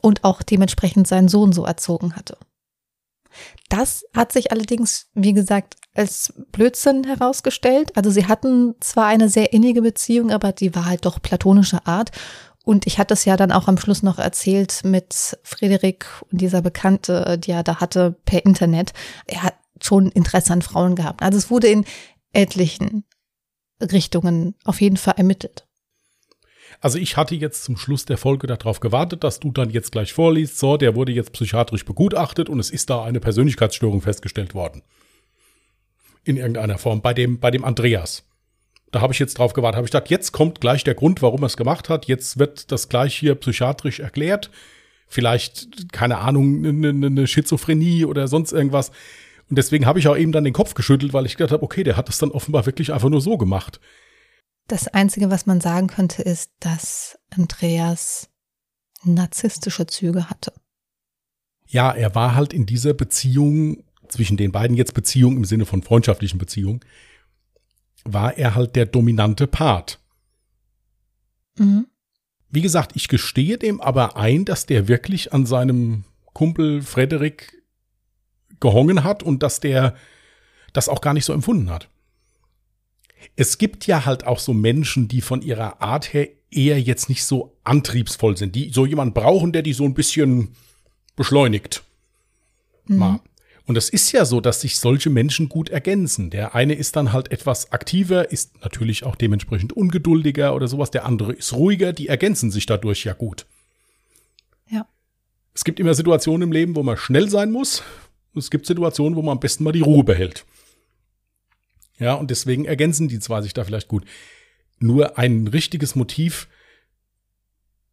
und 0.02 0.24
auch 0.24 0.42
dementsprechend 0.42 1.08
seinen 1.08 1.28
Sohn 1.28 1.52
so 1.52 1.66
erzogen 1.66 2.16
hatte. 2.16 2.38
Das 3.70 4.04
hat 4.16 4.32
sich 4.32 4.52
allerdings, 4.52 5.10
wie 5.14 5.34
gesagt, 5.34 5.76
als 5.94 6.34
Blödsinn 6.52 7.04
herausgestellt. 7.04 7.96
Also 7.96 8.10
sie 8.10 8.26
hatten 8.26 8.76
zwar 8.80 9.08
eine 9.08 9.30
sehr 9.30 9.54
innige 9.54 9.82
Beziehung, 9.82 10.32
aber 10.32 10.52
die 10.52 10.74
war 10.74 10.86
halt 10.86 11.06
doch 11.06 11.22
platonischer 11.22 11.86
Art 11.86 12.12
und 12.64 12.88
ich 12.88 13.00
hatte 13.00 13.14
es 13.14 13.26
ja 13.26 13.38
dann 13.38 13.52
auch 13.52 13.68
am 13.68 13.78
Schluss 13.78 14.04
noch 14.04 14.20
erzählt 14.20 14.82
mit 14.84 15.38
Frederik 15.44 16.06
und 16.32 16.42
dieser 16.42 16.62
Bekannte, 16.62 17.38
die 17.38 17.52
er 17.52 17.64
da 17.64 17.80
hatte 17.80 18.16
per 18.26 18.46
Internet. 18.46 18.94
Er 19.26 19.44
hat 19.44 19.56
schon 19.82 20.10
Interesse 20.10 20.54
an 20.54 20.62
Frauen 20.62 20.96
gehabt. 20.96 21.22
Also 21.22 21.38
es 21.38 21.50
wurde 21.50 21.68
in 21.68 21.86
etlichen 22.34 23.06
Richtungen 23.82 24.56
auf 24.66 24.82
jeden 24.82 24.98
Fall 24.98 25.16
ermittelt. 25.18 25.66
Also 26.82 26.98
ich 26.98 27.18
hatte 27.18 27.36
jetzt 27.36 27.64
zum 27.64 27.78
Schluss 27.78 28.06
der 28.06 28.18
Folge 28.18 28.48
darauf 28.48 28.80
gewartet, 28.80 29.24
dass 29.24 29.40
du 29.40 29.52
dann 29.52 29.70
jetzt 29.70 29.92
gleich 29.92 30.14
vorliest, 30.14 30.58
so, 30.60 30.78
der 30.78 30.96
wurde 30.96 31.12
jetzt 31.12 31.34
psychiatrisch 31.34 31.84
begutachtet 31.84 32.48
und 32.50 32.60
es 32.60 32.70
ist 32.70 32.90
da 32.90 33.04
eine 33.04 33.20
Persönlichkeitsstörung 33.20 34.02
festgestellt 34.02 34.54
worden. 34.54 34.84
In 36.24 36.38
irgendeiner 36.38 36.78
Form, 36.78 37.02
bei 37.02 37.14
dem, 37.14 37.40
bei 37.40 37.52
dem 37.52 37.66
Andreas. 37.66 38.29
Da 38.92 39.02
habe 39.02 39.14
ich 39.14 39.20
jetzt 39.20 39.38
drauf 39.38 39.54
gewartet. 39.54 39.78
Habe 39.78 39.86
ich 39.86 39.92
gedacht, 39.92 40.10
jetzt 40.10 40.32
kommt 40.32 40.62
gleich 40.62 40.84
der 40.84 40.96
Grund, 40.96 41.22
warum 41.22 41.44
er 41.44 41.48
es 41.48 41.58
gemacht 41.58 41.90
hat. 41.90 42.06
Jetzt 42.06 42.40
wird 42.40 42.72
das 42.72 42.90
gleich 42.90 43.16
hier 43.16 43.36
psychiatrisch 43.36 44.00
erklärt. 44.00 44.50
Vielleicht, 45.08 45.92
keine 45.92 46.20
Ahnung, 46.20 46.66
eine, 46.66 46.90
eine 46.90 47.28
Schizophrenie 47.28 48.06
oder 48.06 48.28
sonst 48.28 48.52
irgendwas. 48.52 48.90
Und 49.50 49.58
deswegen 49.58 49.86
habe 49.86 50.00
ich 50.00 50.08
auch 50.08 50.18
eben 50.18 50.32
dann 50.32 50.44
den 50.44 50.54
Kopf 50.54 50.74
geschüttelt, 50.74 51.14
weil 51.14 51.26
ich 51.26 51.38
gedacht 51.38 51.52
habe, 51.52 51.64
okay, 51.64 51.84
der 51.84 51.98
hat 51.98 52.08
das 52.08 52.20
dann 52.20 52.32
offenbar 52.32 52.66
wirklich 52.66 52.94
einfach 52.94 53.10
nur 53.10 53.22
so 53.22 53.38
gemacht. 53.38 53.80
Das 54.68 54.88
Einzige, 54.88 55.32
was 55.32 55.48
man 55.48 55.62
sagen 55.62 55.88
könnte, 55.88 56.22
ist, 56.22 56.52
dass 56.60 57.18
Andreas 57.32 58.30
narzisstische 59.04 59.88
Züge 59.88 60.30
hatte. 60.30 60.54
Ja, 61.66 61.92
er 61.92 62.14
war 62.14 62.36
halt 62.36 62.54
in 62.54 62.66
dieser 62.66 62.94
Beziehung 62.94 63.84
zwischen 64.08 64.38
den 64.38 64.52
beiden 64.52 64.76
jetzt 64.76 64.94
Beziehung 64.94 65.38
im 65.38 65.46
Sinne 65.46 65.66
von 65.66 65.82
freundschaftlichen 65.84 66.38
Beziehung 66.38 66.84
war 68.06 68.38
er 68.38 68.56
halt 68.56 68.76
der 68.76 68.86
dominante 68.86 69.48
Part. 69.48 70.00
Mhm. 71.58 71.88
Wie 72.50 72.62
gesagt, 72.62 72.96
ich 72.96 73.08
gestehe 73.08 73.58
dem 73.58 73.80
aber 73.80 74.18
ein, 74.18 74.46
dass 74.46 74.66
der 74.66 74.88
wirklich 74.88 75.34
an 75.34 75.46
seinem 75.46 76.04
Kumpel 76.34 76.82
Frederik 76.82 77.64
gehongen 78.60 79.04
hat 79.04 79.24
und 79.24 79.44
dass 79.44 79.60
der 79.60 79.96
das 80.74 80.90
auch 80.90 81.02
gar 81.02 81.14
nicht 81.14 81.26
so 81.26 81.34
empfunden 81.34 81.70
hat. 81.70 81.90
Es 83.36 83.58
gibt 83.58 83.86
ja 83.88 84.06
halt 84.06 84.26
auch 84.26 84.40
so 84.40 84.54
Menschen, 84.54 85.08
die 85.08 85.22
von 85.22 85.42
ihrer 85.42 85.82
Art 85.82 86.14
her 86.14 86.30
eher 86.52 86.82
jetzt 86.82 87.10
nicht 87.10 87.24
so 87.24 87.58
antriebsvoll 87.64 88.38
sind, 88.38 88.56
die 88.56 88.72
so 88.72 88.86
jemanden 88.86 89.14
brauchen, 89.14 89.52
der 89.52 89.62
die 89.62 89.74
so 89.74 89.84
ein 89.84 89.94
bisschen 89.94 90.56
beschleunigt. 91.16 91.84
Mhm. 92.88 92.98
Mal. 92.98 93.20
Und 93.70 93.78
es 93.78 93.90
ist 93.90 94.12
ja 94.14 94.26
so, 94.26 94.42
dass 94.42 94.62
sich 94.62 94.80
solche 94.80 95.12
Menschen 95.12 95.48
gut 95.48 95.70
ergänzen. 95.70 96.32
Der 96.32 96.56
eine 96.56 96.74
ist 96.74 96.96
dann 96.96 97.14
halt 97.14 97.32
etwas 97.32 97.72
aktiver, 97.72 98.32
ist 98.32 98.64
natürlich 98.64 99.04
auch 99.04 99.16
dementsprechend 99.16 99.74
ungeduldiger 99.74 100.56
oder 100.56 100.68
sowas. 100.68 100.90
Der 100.90 101.06
andere 101.06 101.34
ist 101.34 101.54
ruhiger. 101.54 101.94
Die 101.94 102.08
ergänzen 102.08 102.50
sich 102.50 102.66
dadurch 102.66 103.04
ja 103.04 103.14
gut. 103.14 103.46
Ja. 104.72 104.88
Es 105.54 105.64
gibt 105.64 105.80
immer 105.80 105.94
Situationen 105.94 106.48
im 106.48 106.52
Leben, 106.52 106.76
wo 106.76 106.82
man 106.82 106.98
schnell 106.98 107.30
sein 107.30 107.52
muss. 107.52 107.84
Und 108.34 108.40
es 108.40 108.50
gibt 108.50 108.66
Situationen, 108.66 109.16
wo 109.16 109.22
man 109.22 109.34
am 109.34 109.40
besten 109.40 109.64
mal 109.64 109.72
die 109.72 109.82
Ruhe 109.82 110.04
behält. 110.04 110.48
Ja, 112.00 112.16
und 112.16 112.32
deswegen 112.32 112.66
ergänzen 112.66 113.08
die 113.08 113.20
zwei 113.20 113.44
sich 113.44 113.54
da 113.54 113.66
vielleicht 113.66 113.88
gut. 113.88 114.04
Nur 114.80 115.20
ein 115.20 115.48
richtiges 115.48 115.94
Motiv, 115.96 116.48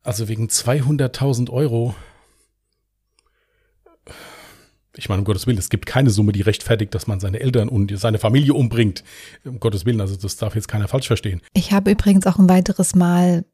also 0.02 0.26
wegen 0.26 0.46
200.000 0.46 1.50
Euro, 1.50 1.94
ich 4.96 5.08
meine, 5.08 5.20
um 5.20 5.24
Gottes 5.24 5.46
Willen, 5.46 5.58
es 5.58 5.68
gibt 5.68 5.86
keine 5.86 6.10
Summe, 6.10 6.32
die 6.32 6.42
rechtfertigt, 6.42 6.94
dass 6.94 7.06
man 7.06 7.20
seine 7.20 7.40
Eltern 7.40 7.68
und 7.68 7.96
seine 7.98 8.18
Familie 8.18 8.54
umbringt. 8.54 9.04
Um 9.44 9.60
Gottes 9.60 9.84
Willen, 9.84 10.00
also 10.00 10.16
das 10.16 10.36
darf 10.36 10.54
jetzt 10.54 10.68
keiner 10.68 10.88
falsch 10.88 11.06
verstehen. 11.06 11.42
Ich 11.52 11.72
habe 11.72 11.90
übrigens 11.90 12.26
auch 12.26 12.38
ein 12.38 12.48
weiteres 12.48 12.94
Mal 12.94 13.44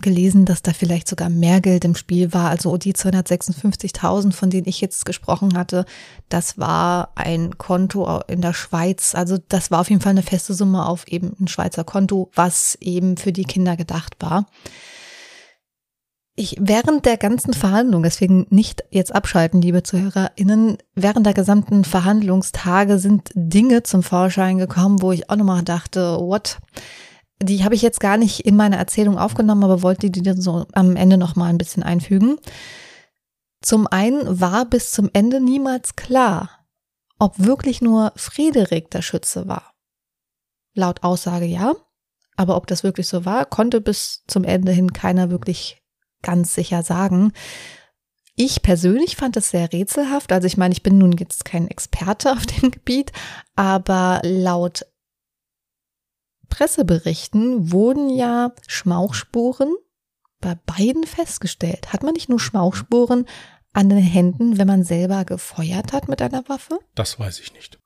gelesen, 0.00 0.44
dass 0.44 0.62
da 0.62 0.72
vielleicht 0.72 1.08
sogar 1.08 1.28
mehr 1.28 1.60
Geld 1.60 1.84
im 1.84 1.94
Spiel 1.94 2.32
war. 2.32 2.50
Also 2.50 2.76
die 2.76 2.94
256.000, 2.94 4.32
von 4.32 4.50
denen 4.50 4.68
ich 4.68 4.80
jetzt 4.80 5.04
gesprochen 5.04 5.56
hatte, 5.56 5.84
das 6.28 6.58
war 6.58 7.12
ein 7.16 7.58
Konto 7.58 8.20
in 8.28 8.40
der 8.40 8.54
Schweiz. 8.54 9.14
Also 9.14 9.38
das 9.48 9.70
war 9.70 9.80
auf 9.80 9.90
jeden 9.90 10.00
Fall 10.00 10.10
eine 10.10 10.22
feste 10.22 10.54
Summe 10.54 10.86
auf 10.86 11.08
eben 11.08 11.34
ein 11.40 11.48
Schweizer 11.48 11.84
Konto, 11.84 12.30
was 12.34 12.76
eben 12.80 13.16
für 13.16 13.32
die 13.32 13.44
Kinder 13.44 13.76
gedacht 13.76 14.14
war. 14.20 14.46
Ich 16.38 16.56
während 16.60 17.04
der 17.04 17.16
ganzen 17.16 17.52
Verhandlung, 17.52 18.02
deswegen 18.02 18.46
nicht 18.50 18.84
jetzt 18.90 19.14
abschalten, 19.14 19.60
liebe 19.60 19.82
ZuhörerInnen, 19.82 20.78
während 20.94 21.26
der 21.26 21.34
gesamten 21.34 21.84
Verhandlungstage 21.84 22.98
sind 22.98 23.30
Dinge 23.34 23.82
zum 23.82 24.02
Vorschein 24.02 24.58
gekommen, 24.58 25.02
wo 25.02 25.12
ich 25.12 25.28
auch 25.28 25.36
nochmal 25.36 25.62
dachte, 25.62 26.18
what? 26.20 26.58
Die 27.42 27.64
habe 27.64 27.74
ich 27.74 27.82
jetzt 27.82 28.00
gar 28.00 28.16
nicht 28.16 28.40
in 28.40 28.56
meine 28.56 28.76
Erzählung 28.76 29.18
aufgenommen, 29.18 29.64
aber 29.64 29.82
wollte 29.82 30.10
die 30.10 30.22
dann 30.22 30.40
so 30.40 30.66
am 30.72 30.96
Ende 30.96 31.18
nochmal 31.18 31.50
ein 31.50 31.58
bisschen 31.58 31.82
einfügen. 31.82 32.36
Zum 33.60 33.86
einen 33.86 34.40
war 34.40 34.64
bis 34.64 34.92
zum 34.92 35.10
Ende 35.12 35.40
niemals 35.40 35.96
klar, 35.96 36.50
ob 37.18 37.38
wirklich 37.38 37.82
nur 37.82 38.12
Frederik 38.16 38.90
der 38.90 39.02
Schütze 39.02 39.48
war. 39.48 39.74
Laut 40.74 41.02
Aussage 41.02 41.46
ja, 41.46 41.74
aber 42.36 42.56
ob 42.56 42.68
das 42.68 42.84
wirklich 42.84 43.08
so 43.08 43.24
war, 43.24 43.44
konnte 43.44 43.80
bis 43.80 44.22
zum 44.28 44.44
Ende 44.44 44.70
hin 44.70 44.92
keiner 44.92 45.30
wirklich 45.30 45.82
ganz 46.22 46.54
sicher 46.54 46.82
sagen. 46.82 47.32
Ich 48.34 48.62
persönlich 48.62 49.16
fand 49.16 49.36
es 49.36 49.50
sehr 49.50 49.72
rätselhaft. 49.72 50.30
Also 50.30 50.46
ich 50.46 50.56
meine, 50.56 50.72
ich 50.72 50.82
bin 50.82 50.98
nun 50.98 51.12
jetzt 51.12 51.44
kein 51.44 51.68
Experte 51.68 52.32
auf 52.36 52.46
dem 52.46 52.70
Gebiet, 52.70 53.12
aber 53.56 54.20
laut 54.24 54.86
Presseberichten 56.48 57.72
wurden 57.72 58.08
ja 58.08 58.52
Schmauchspuren 58.66 59.74
bei 60.40 60.54
beiden 60.54 61.04
festgestellt. 61.04 61.92
Hat 61.92 62.02
man 62.02 62.14
nicht 62.14 62.28
nur 62.28 62.40
Schmauchspuren 62.40 63.26
an 63.72 63.88
den 63.88 63.98
Händen, 63.98 64.56
wenn 64.56 64.66
man 64.66 64.84
selber 64.84 65.24
gefeuert 65.24 65.92
hat 65.92 66.08
mit 66.08 66.22
einer 66.22 66.48
Waffe? 66.48 66.78
Das 66.94 67.18
weiß 67.18 67.40
ich 67.40 67.52
nicht. 67.52 67.78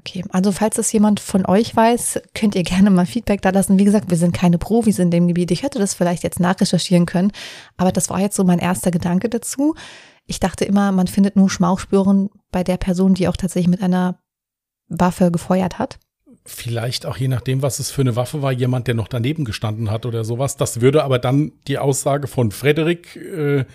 Okay, 0.00 0.24
also 0.30 0.50
falls 0.50 0.76
das 0.76 0.90
jemand 0.92 1.20
von 1.20 1.44
euch 1.44 1.76
weiß, 1.76 2.22
könnt 2.34 2.54
ihr 2.54 2.62
gerne 2.62 2.90
mal 2.90 3.04
Feedback 3.04 3.42
da 3.42 3.50
lassen. 3.50 3.78
Wie 3.78 3.84
gesagt, 3.84 4.08
wir 4.08 4.16
sind 4.16 4.32
keine 4.32 4.56
Profis 4.56 4.98
in 4.98 5.10
dem 5.10 5.28
Gebiet. 5.28 5.50
Ich 5.50 5.62
hätte 5.62 5.78
das 5.78 5.92
vielleicht 5.92 6.22
jetzt 6.22 6.40
nachrecherchieren 6.40 7.04
können, 7.04 7.32
aber 7.76 7.92
das 7.92 8.08
war 8.08 8.18
jetzt 8.18 8.34
so 8.34 8.42
mein 8.42 8.60
erster 8.60 8.90
Gedanke 8.90 9.28
dazu. 9.28 9.74
Ich 10.26 10.40
dachte 10.40 10.64
immer, 10.64 10.90
man 10.90 11.06
findet 11.06 11.36
nur 11.36 11.50
Schmauchspuren 11.50 12.30
bei 12.50 12.64
der 12.64 12.78
Person, 12.78 13.12
die 13.12 13.28
auch 13.28 13.36
tatsächlich 13.36 13.68
mit 13.68 13.82
einer 13.82 14.18
Waffe 14.88 15.30
gefeuert 15.30 15.78
hat. 15.78 15.98
Vielleicht 16.46 17.04
auch 17.04 17.18
je 17.18 17.28
nachdem, 17.28 17.60
was 17.60 17.78
es 17.78 17.90
für 17.90 18.00
eine 18.00 18.16
Waffe 18.16 18.40
war, 18.40 18.52
jemand, 18.52 18.86
der 18.86 18.94
noch 18.94 19.08
daneben 19.08 19.44
gestanden 19.44 19.90
hat 19.90 20.06
oder 20.06 20.24
sowas. 20.24 20.56
Das 20.56 20.80
würde 20.80 21.04
aber 21.04 21.18
dann 21.18 21.52
die 21.68 21.76
Aussage 21.76 22.26
von 22.26 22.52
Frederik 22.52 23.16
äh, 23.16 23.66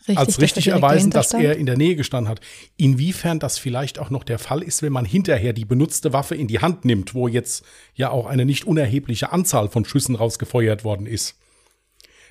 richtig, 0.00 0.18
als 0.18 0.40
richtig 0.40 0.68
erweisen, 0.68 1.10
dass 1.10 1.32
er 1.32 1.56
in 1.56 1.66
der 1.66 1.76
Nähe 1.76 1.96
gestanden 1.96 2.30
hat. 2.30 2.40
Inwiefern 2.76 3.38
das 3.38 3.58
vielleicht 3.58 3.98
auch 3.98 4.10
noch 4.10 4.24
der 4.24 4.38
Fall 4.38 4.62
ist, 4.62 4.82
wenn 4.82 4.92
man 4.92 5.04
hinterher 5.04 5.52
die 5.52 5.64
benutzte 5.64 6.12
Waffe 6.12 6.34
in 6.34 6.48
die 6.48 6.60
Hand 6.60 6.84
nimmt, 6.84 7.14
wo 7.14 7.28
jetzt 7.28 7.64
ja 7.94 8.10
auch 8.10 8.26
eine 8.26 8.44
nicht 8.44 8.66
unerhebliche 8.66 9.32
Anzahl 9.32 9.68
von 9.68 9.84
Schüssen 9.84 10.14
rausgefeuert 10.14 10.84
worden 10.84 11.06
ist. 11.06 11.36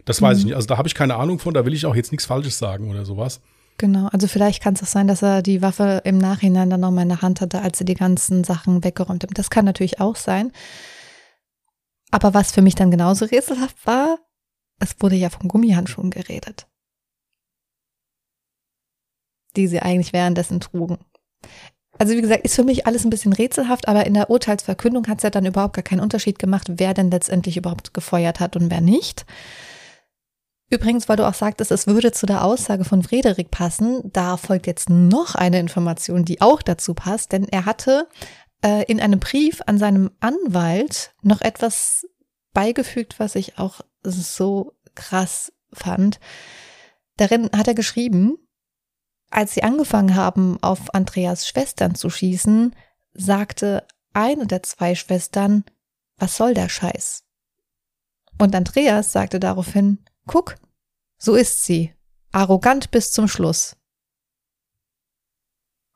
Das 0.06 0.22
weiß 0.22 0.38
mhm. 0.38 0.40
ich 0.40 0.46
nicht. 0.46 0.56
Also 0.56 0.68
da 0.68 0.78
habe 0.78 0.88
ich 0.88 0.96
keine 0.96 1.16
Ahnung 1.16 1.40
von, 1.40 1.54
da 1.54 1.66
will 1.66 1.74
ich 1.74 1.86
auch 1.86 1.96
jetzt 1.96 2.12
nichts 2.12 2.26
Falsches 2.26 2.58
sagen 2.58 2.90
oder 2.90 3.06
sowas. 3.06 3.42
Genau, 3.78 4.08
also 4.08 4.28
vielleicht 4.28 4.64
kann 4.64 4.76
es 4.76 4.84
auch 4.84 4.88
sein, 4.88 5.08
dass 5.08 5.22
er 5.22 5.42
die 5.42 5.62
Waffe 5.62 6.02
im 6.06 6.18
Nachhinein 6.18 6.70
dann 6.70 6.80
nochmal 6.80 7.04
in 7.04 7.10
der 7.10 7.22
Hand 7.22 7.42
hatte, 7.42 7.62
als 7.62 7.82
er 7.82 7.86
die 7.86 7.96
ganzen 7.96 8.46
Sachen 8.46 8.86
weggeräumt 8.86 9.24
hat. 9.24 9.32
Das 9.34 9.50
kann 9.50 9.66
natürlich 9.66 10.00
auch 10.00 10.16
sein. 10.16 10.54
Aber 12.10 12.34
was 12.34 12.54
für 12.54 12.62
mich 12.62 12.76
dann 12.76 12.92
genauso 12.92 13.26
rätselhaft 13.32 13.86
war, 13.86 14.20
es 14.80 14.96
wurde 15.00 15.16
ja 15.16 15.30
von 15.30 15.50
Gummihandschuhen 15.50 16.10
geredet 16.10 16.68
die 19.56 19.68
sie 19.68 19.82
eigentlich 19.82 20.14
währenddessen 20.14 20.60
trugen. 20.60 20.98
Also 21.98 22.14
wie 22.14 22.22
gesagt, 22.22 22.44
ist 22.44 22.56
für 22.56 22.64
mich 22.64 22.86
alles 22.86 23.06
ein 23.06 23.10
bisschen 23.10 23.34
rätselhaft, 23.34 23.88
aber 23.88 24.06
in 24.06 24.14
der 24.14 24.30
Urteilsverkündung 24.30 25.08
hat 25.08 25.20
es 25.20 25.24
ja 25.24 25.30
dann 25.30 25.46
überhaupt 25.46 25.76
gar 25.76 25.84
keinen 25.84 26.02
Unterschied 26.02 26.40
gemacht, 26.40 26.68
wer 26.70 26.94
denn 26.94 27.10
letztendlich 27.10 27.56
überhaupt 27.56 27.94
gefeuert 27.94 28.40
hat 28.40 28.56
und 28.56 28.70
wer 28.70 28.82
nicht. 28.82 29.26
Übrigens, 30.70 31.08
weil 31.08 31.16
du 31.16 31.28
auch 31.28 31.34
sagtest, 31.34 31.72
es 31.72 31.88
würde 31.88 32.12
zu 32.12 32.26
der 32.26 32.44
Aussage 32.44 32.86
von 32.86 33.04
Frederik 33.04 33.52
passen, 33.52 34.02
da 34.12 34.36
folgt 34.36 34.68
jetzt 34.68 34.90
noch 34.90 35.36
eine 35.36 35.60
Information, 35.60 36.26
die 36.26 36.42
auch 36.42 36.62
dazu 36.62 36.94
passt, 36.94 37.32
denn 37.32 37.48
er 37.48 37.66
hatte 37.66 38.08
äh, 38.64 38.84
in 38.86 39.00
einem 39.00 39.20
Brief 39.20 39.62
an 39.68 39.78
seinem 39.78 40.12
Anwalt 40.20 41.14
noch 41.22 41.42
etwas 41.42 42.08
beigefügt, 42.54 43.20
was 43.20 43.36
ich 43.36 43.60
auch 43.60 43.82
so 44.04 44.74
krass 44.96 45.54
fand. 45.72 46.20
Darin 47.18 47.50
hat 47.56 47.68
er 47.68 47.76
geschrieben, 47.76 48.38
als 49.30 49.54
sie 49.54 49.64
angefangen 49.64 50.16
haben, 50.16 50.58
auf 50.62 50.94
Andreas 50.94 51.48
Schwestern 51.48 51.96
zu 51.96 52.10
schießen, 52.10 52.76
sagte 53.14 53.86
eine 54.14 54.48
der 54.48 54.64
zwei 54.64 54.96
Schwestern, 54.96 55.64
was 56.18 56.38
soll 56.38 56.54
der 56.54 56.70
Scheiß? 56.70 57.24
Und 58.40 58.56
Andreas 58.56 59.12
sagte 59.12 59.40
daraufhin, 59.40 60.00
guck, 60.28 60.56
so 61.18 61.36
ist 61.36 61.64
sie, 61.64 61.94
arrogant 62.32 62.92
bis 62.92 63.12
zum 63.12 63.28
Schluss. 63.28 63.76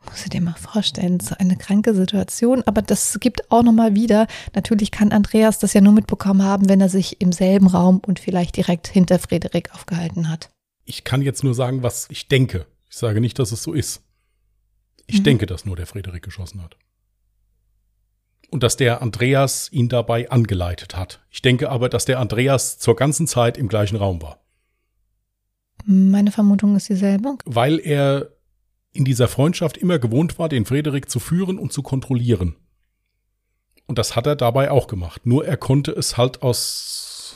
Muss 0.05 0.23
ich 0.23 0.29
dir 0.29 0.41
mal 0.41 0.55
vorstellen, 0.55 1.19
so 1.19 1.35
eine 1.37 1.57
kranke 1.57 1.93
Situation, 1.93 2.63
aber 2.65 2.81
das 2.81 3.19
gibt 3.19 3.51
auch 3.51 3.63
nochmal 3.63 3.95
wieder, 3.95 4.27
natürlich 4.55 4.91
kann 4.91 5.11
Andreas 5.11 5.59
das 5.59 5.73
ja 5.73 5.81
nur 5.81 5.91
mitbekommen 5.91 6.43
haben, 6.43 6.69
wenn 6.69 6.79
er 6.79 6.87
sich 6.87 7.19
im 7.19 7.33
selben 7.33 7.67
Raum 7.67 8.01
und 8.05 8.19
vielleicht 8.19 8.55
direkt 8.55 8.87
hinter 8.87 9.19
Frederik 9.19 9.73
aufgehalten 9.73 10.29
hat. 10.29 10.49
Ich 10.85 11.03
kann 11.03 11.21
jetzt 11.21 11.43
nur 11.43 11.53
sagen, 11.53 11.83
was 11.83 12.07
ich 12.09 12.29
denke. 12.29 12.65
Ich 12.89 12.97
sage 12.97 13.21
nicht, 13.21 13.39
dass 13.39 13.51
es 13.51 13.63
so 13.63 13.73
ist. 13.73 14.03
Ich 15.07 15.19
mhm. 15.19 15.23
denke, 15.23 15.45
dass 15.45 15.65
nur 15.65 15.75
der 15.75 15.87
Frederik 15.87 16.23
geschossen 16.23 16.61
hat. 16.63 16.77
Und 18.49 18.63
dass 18.63 18.77
der 18.77 19.01
Andreas 19.01 19.71
ihn 19.71 19.89
dabei 19.89 20.29
angeleitet 20.29 20.97
hat. 20.97 21.23
Ich 21.29 21.41
denke 21.41 21.69
aber, 21.69 21.87
dass 21.87 22.05
der 22.05 22.19
Andreas 22.19 22.79
zur 22.79 22.95
ganzen 22.95 23.27
Zeit 23.27 23.57
im 23.57 23.67
gleichen 23.67 23.95
Raum 23.95 24.21
war. 24.21 24.39
Meine 25.85 26.31
Vermutung 26.31 26.75
ist 26.75 26.89
dieselbe. 26.89 27.37
Weil 27.45 27.79
er 27.79 28.31
in 28.91 29.05
dieser 29.05 29.27
Freundschaft 29.27 29.77
immer 29.77 29.99
gewohnt 29.99 30.39
war, 30.39 30.49
den 30.49 30.65
Frederik 30.65 31.09
zu 31.09 31.19
führen 31.19 31.59
und 31.59 31.71
zu 31.71 31.83
kontrollieren. 31.83 32.55
Und 33.85 33.97
das 33.97 34.15
hat 34.15 34.27
er 34.27 34.35
dabei 34.35 34.71
auch 34.71 34.87
gemacht. 34.87 35.25
Nur 35.25 35.45
er 35.45 35.57
konnte 35.57 35.91
es 35.91 36.17
halt 36.17 36.41
aus 36.41 37.35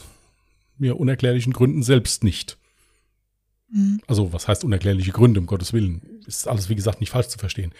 mir 0.77 0.99
unerklärlichen 0.99 1.53
Gründen 1.53 1.83
selbst 1.83 2.23
nicht. 2.23 2.57
Mhm. 3.73 4.01
Also, 4.07 4.31
was 4.31 4.47
heißt 4.47 4.63
unerklärliche 4.63 5.11
Gründe, 5.11 5.39
um 5.39 5.47
Gottes 5.47 5.73
Willen? 5.73 6.21
Ist 6.27 6.47
alles, 6.47 6.69
wie 6.69 6.75
gesagt, 6.75 6.99
nicht 6.99 7.09
falsch 7.09 7.27
zu 7.27 7.39
verstehen. 7.39 7.73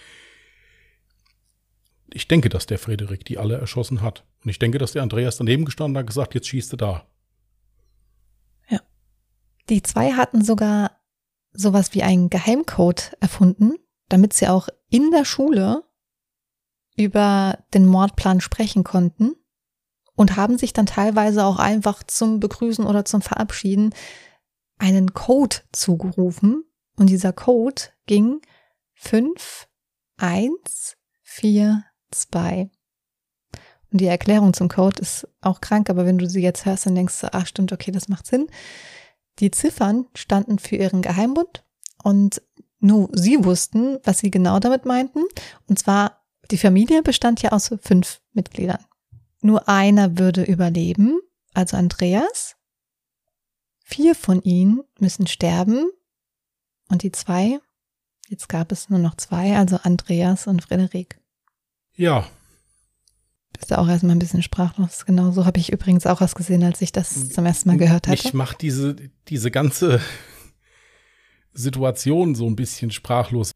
Ich 2.12 2.28
denke, 2.28 2.48
dass 2.48 2.66
der 2.66 2.78
Frederik 2.78 3.24
die 3.24 3.38
alle 3.38 3.56
erschossen 3.56 4.02
hat. 4.02 4.24
Und 4.42 4.50
ich 4.50 4.58
denke, 4.58 4.78
dass 4.78 4.92
der 4.92 5.02
Andreas 5.02 5.36
daneben 5.36 5.64
gestanden 5.64 5.96
hat 5.96 6.02
und 6.02 6.08
gesagt, 6.08 6.34
jetzt 6.34 6.48
schießt 6.48 6.72
du 6.72 6.76
da. 6.76 7.06
Ja. 8.68 8.80
Die 9.68 9.82
zwei 9.82 10.12
hatten 10.12 10.44
sogar 10.44 11.00
sowas 11.52 11.94
wie 11.94 12.02
einen 12.02 12.28
Geheimcode 12.28 13.12
erfunden, 13.20 13.74
damit 14.08 14.32
sie 14.32 14.48
auch 14.48 14.68
in 14.90 15.12
der 15.12 15.24
Schule 15.24 15.84
über 16.96 17.58
den 17.72 17.86
Mordplan 17.86 18.40
sprechen 18.40 18.82
konnten 18.82 19.34
und 20.16 20.36
haben 20.36 20.58
sich 20.58 20.72
dann 20.72 20.86
teilweise 20.86 21.44
auch 21.44 21.58
einfach 21.58 22.02
zum 22.02 22.40
Begrüßen 22.40 22.84
oder 22.84 23.04
zum 23.04 23.22
Verabschieden 23.22 23.94
einen 24.78 25.14
Code 25.14 25.56
zugerufen 25.72 26.64
und 26.96 27.10
dieser 27.10 27.32
Code 27.32 27.82
ging 28.06 28.40
5, 28.94 29.68
1, 30.16 30.96
4, 31.22 31.84
2. 32.10 32.70
Und 33.92 34.00
die 34.00 34.06
Erklärung 34.06 34.52
zum 34.54 34.68
Code 34.68 35.00
ist 35.00 35.28
auch 35.40 35.60
krank, 35.60 35.88
aber 35.88 36.04
wenn 36.06 36.18
du 36.18 36.28
sie 36.28 36.42
jetzt 36.42 36.64
hörst, 36.64 36.86
dann 36.86 36.94
denkst 36.94 37.20
du, 37.20 37.32
ach 37.32 37.46
stimmt, 37.46 37.72
okay, 37.72 37.92
das 37.92 38.08
macht 38.08 38.26
Sinn. 38.26 38.48
Die 39.38 39.50
Ziffern 39.50 40.06
standen 40.14 40.58
für 40.58 40.76
ihren 40.76 41.02
Geheimbund 41.02 41.64
und 42.02 42.42
nur 42.80 43.08
sie 43.12 43.44
wussten, 43.44 43.98
was 44.04 44.18
sie 44.18 44.30
genau 44.30 44.58
damit 44.60 44.84
meinten. 44.84 45.22
Und 45.68 45.78
zwar, 45.78 46.24
die 46.50 46.58
Familie 46.58 47.02
bestand 47.02 47.40
ja 47.42 47.52
aus 47.52 47.74
fünf 47.80 48.20
Mitgliedern. 48.32 48.84
Nur 49.40 49.68
einer 49.68 50.18
würde 50.18 50.42
überleben, 50.42 51.18
also 51.52 51.76
Andreas. 51.76 52.56
Vier 53.86 54.14
von 54.14 54.42
ihnen 54.42 54.80
müssen 54.98 55.26
sterben 55.26 55.90
und 56.88 57.02
die 57.02 57.12
zwei, 57.12 57.60
jetzt 58.28 58.48
gab 58.48 58.72
es 58.72 58.88
nur 58.88 58.98
noch 58.98 59.14
zwei, 59.16 59.56
also 59.56 59.78
Andreas 59.82 60.46
und 60.46 60.62
Frederik. 60.62 61.20
Ja. 61.94 62.26
Bist 63.52 63.70
du 63.70 63.78
auch 63.78 63.86
erstmal 63.86 64.16
ein 64.16 64.20
bisschen 64.20 64.42
sprachlos. 64.42 65.04
Genau 65.04 65.30
so 65.32 65.44
habe 65.44 65.60
ich 65.60 65.70
übrigens 65.70 66.06
auch 66.06 66.22
was 66.22 66.34
gesehen, 66.34 66.64
als 66.64 66.80
ich 66.80 66.92
das 66.92 67.28
zum 67.28 67.44
ersten 67.44 67.68
Mal 67.68 67.76
gehört 67.76 68.08
hatte. 68.08 68.26
Ich 68.26 68.32
mache 68.32 68.56
diese, 68.58 68.96
diese 69.28 69.50
ganze 69.50 70.00
Situation 71.52 72.34
so 72.34 72.46
ein 72.46 72.56
bisschen 72.56 72.90
sprachlos. 72.90 73.52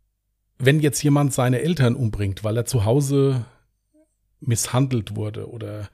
Wenn 0.59 0.81
jetzt 0.81 1.03
jemand 1.03 1.33
seine 1.33 1.63
Eltern 1.63 1.97
umbringt, 1.97 2.45
weil 2.45 2.59
er 2.59 2.67
zu 2.67 2.85
Hause 2.85 3.47
misshandelt 4.41 5.17
wurde 5.17 5.51
oder 5.51 5.89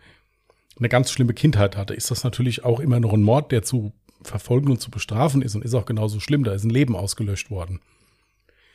eine 0.77 0.89
ganz 0.89 1.13
schlimme 1.13 1.35
Kindheit 1.35 1.77
hatte, 1.77 1.95
ist 1.95 2.11
das 2.11 2.25
natürlich 2.25 2.65
auch 2.65 2.81
immer 2.81 2.99
noch 2.99 3.13
ein 3.13 3.23
Mord, 3.23 3.53
der 3.53 3.63
zu 3.63 3.93
verfolgen 4.25 4.71
und 4.71 4.81
zu 4.81 4.91
bestrafen 4.91 5.43
ist 5.43 5.55
und 5.55 5.65
ist 5.65 5.75
auch 5.75 5.87
genauso 5.87 6.21
schlimm. 6.21 6.45
Da 6.45 6.53
ist 6.53 6.65
ein 6.65 6.71
Leben 6.71 6.97
ausgelöscht 6.97 7.51
worden. 7.51 7.81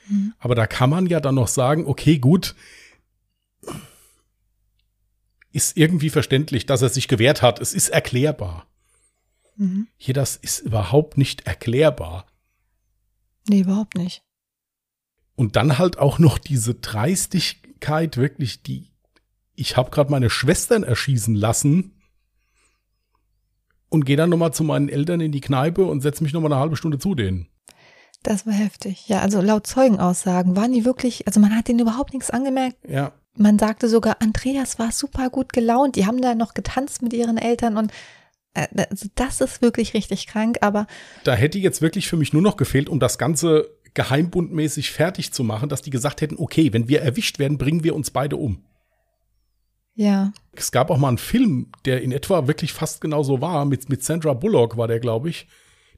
Mhm. 0.07 0.33
Aber 0.39 0.55
da 0.55 0.67
kann 0.67 0.89
man 0.89 1.05
ja 1.05 1.19
dann 1.19 1.35
noch 1.35 1.47
sagen, 1.47 1.85
okay, 1.85 2.19
gut, 2.19 2.55
ist 5.51 5.77
irgendwie 5.77 6.09
verständlich, 6.09 6.65
dass 6.65 6.81
er 6.81 6.89
sich 6.89 7.07
gewehrt 7.07 7.41
hat. 7.41 7.59
Es 7.59 7.73
ist 7.73 7.89
erklärbar. 7.89 8.67
Mhm. 9.55 9.87
Hier, 9.97 10.13
das 10.13 10.35
ist 10.35 10.59
überhaupt 10.59 11.17
nicht 11.17 11.47
erklärbar. 11.47 12.25
Nee, 13.47 13.61
überhaupt 13.61 13.95
nicht. 13.95 14.23
Und 15.35 15.55
dann 15.55 15.77
halt 15.77 15.97
auch 15.97 16.19
noch 16.19 16.37
diese 16.37 16.75
Dreistigkeit, 16.75 18.17
wirklich, 18.17 18.61
die, 18.61 18.91
ich 19.55 19.77
habe 19.77 19.89
gerade 19.89 20.11
meine 20.11 20.29
Schwestern 20.29 20.83
erschießen 20.83 21.35
lassen 21.35 21.98
und 23.89 24.05
gehe 24.05 24.17
dann 24.17 24.29
nochmal 24.29 24.53
zu 24.53 24.63
meinen 24.63 24.89
Eltern 24.89 25.21
in 25.21 25.31
die 25.31 25.41
Kneipe 25.41 25.85
und 25.85 26.01
setze 26.01 26.23
mich 26.23 26.33
nochmal 26.33 26.51
eine 26.53 26.61
halbe 26.61 26.77
Stunde 26.77 26.99
zu 26.99 27.15
denen. 27.15 27.47
Das 28.23 28.45
war 28.45 28.53
heftig. 28.53 29.07
Ja, 29.07 29.21
also 29.21 29.41
laut 29.41 29.65
Zeugenaussagen 29.65 30.55
waren 30.55 30.73
die 30.73 30.85
wirklich, 30.85 31.25
also 31.27 31.39
man 31.39 31.55
hat 31.55 31.67
denen 31.67 31.79
überhaupt 31.79 32.13
nichts 32.13 32.29
angemerkt. 32.29 32.77
Ja, 32.87 33.13
Man 33.37 33.57
sagte 33.57 33.87
sogar, 33.87 34.17
Andreas 34.21 34.77
war 34.77 34.91
super 34.91 35.29
gut 35.29 35.53
gelaunt. 35.53 35.95
Die 35.95 36.05
haben 36.05 36.21
da 36.21 36.35
noch 36.35 36.53
getanzt 36.53 37.01
mit 37.01 37.13
ihren 37.13 37.37
Eltern 37.37 37.77
und 37.77 37.91
äh, 38.53 38.67
also 38.89 39.07
das 39.15 39.39
ist 39.41 39.61
wirklich 39.61 39.93
richtig 39.93 40.27
krank, 40.27 40.57
aber 40.61 40.87
da 41.23 41.33
hätte 41.33 41.59
jetzt 41.59 41.81
wirklich 41.81 42.07
für 42.07 42.17
mich 42.17 42.33
nur 42.33 42.41
noch 42.41 42.57
gefehlt, 42.57 42.89
um 42.89 42.99
das 42.99 43.17
Ganze 43.17 43.69
geheimbundmäßig 43.93 44.91
fertig 44.91 45.31
zu 45.31 45.43
machen, 45.43 45.69
dass 45.69 45.81
die 45.81 45.89
gesagt 45.89 46.21
hätten, 46.21 46.35
okay, 46.37 46.73
wenn 46.73 46.89
wir 46.89 47.01
erwischt 47.01 47.39
werden, 47.39 47.57
bringen 47.57 47.83
wir 47.83 47.95
uns 47.95 48.11
beide 48.11 48.35
um. 48.35 48.63
Ja, 49.99 50.31
Es 50.53 50.71
gab 50.71 50.89
auch 50.89 50.97
mal 50.97 51.09
einen 51.09 51.17
Film, 51.17 51.67
der 51.83 52.01
in 52.01 52.13
etwa 52.13 52.47
wirklich 52.47 52.71
fast 52.71 53.01
genauso 53.01 53.41
war, 53.41 53.65
mit, 53.65 53.89
mit 53.89 54.01
Sandra 54.01 54.33
Bullock 54.33 54.77
war 54.77 54.87
der, 54.87 55.01
glaube 55.01 55.29
ich. 55.29 55.45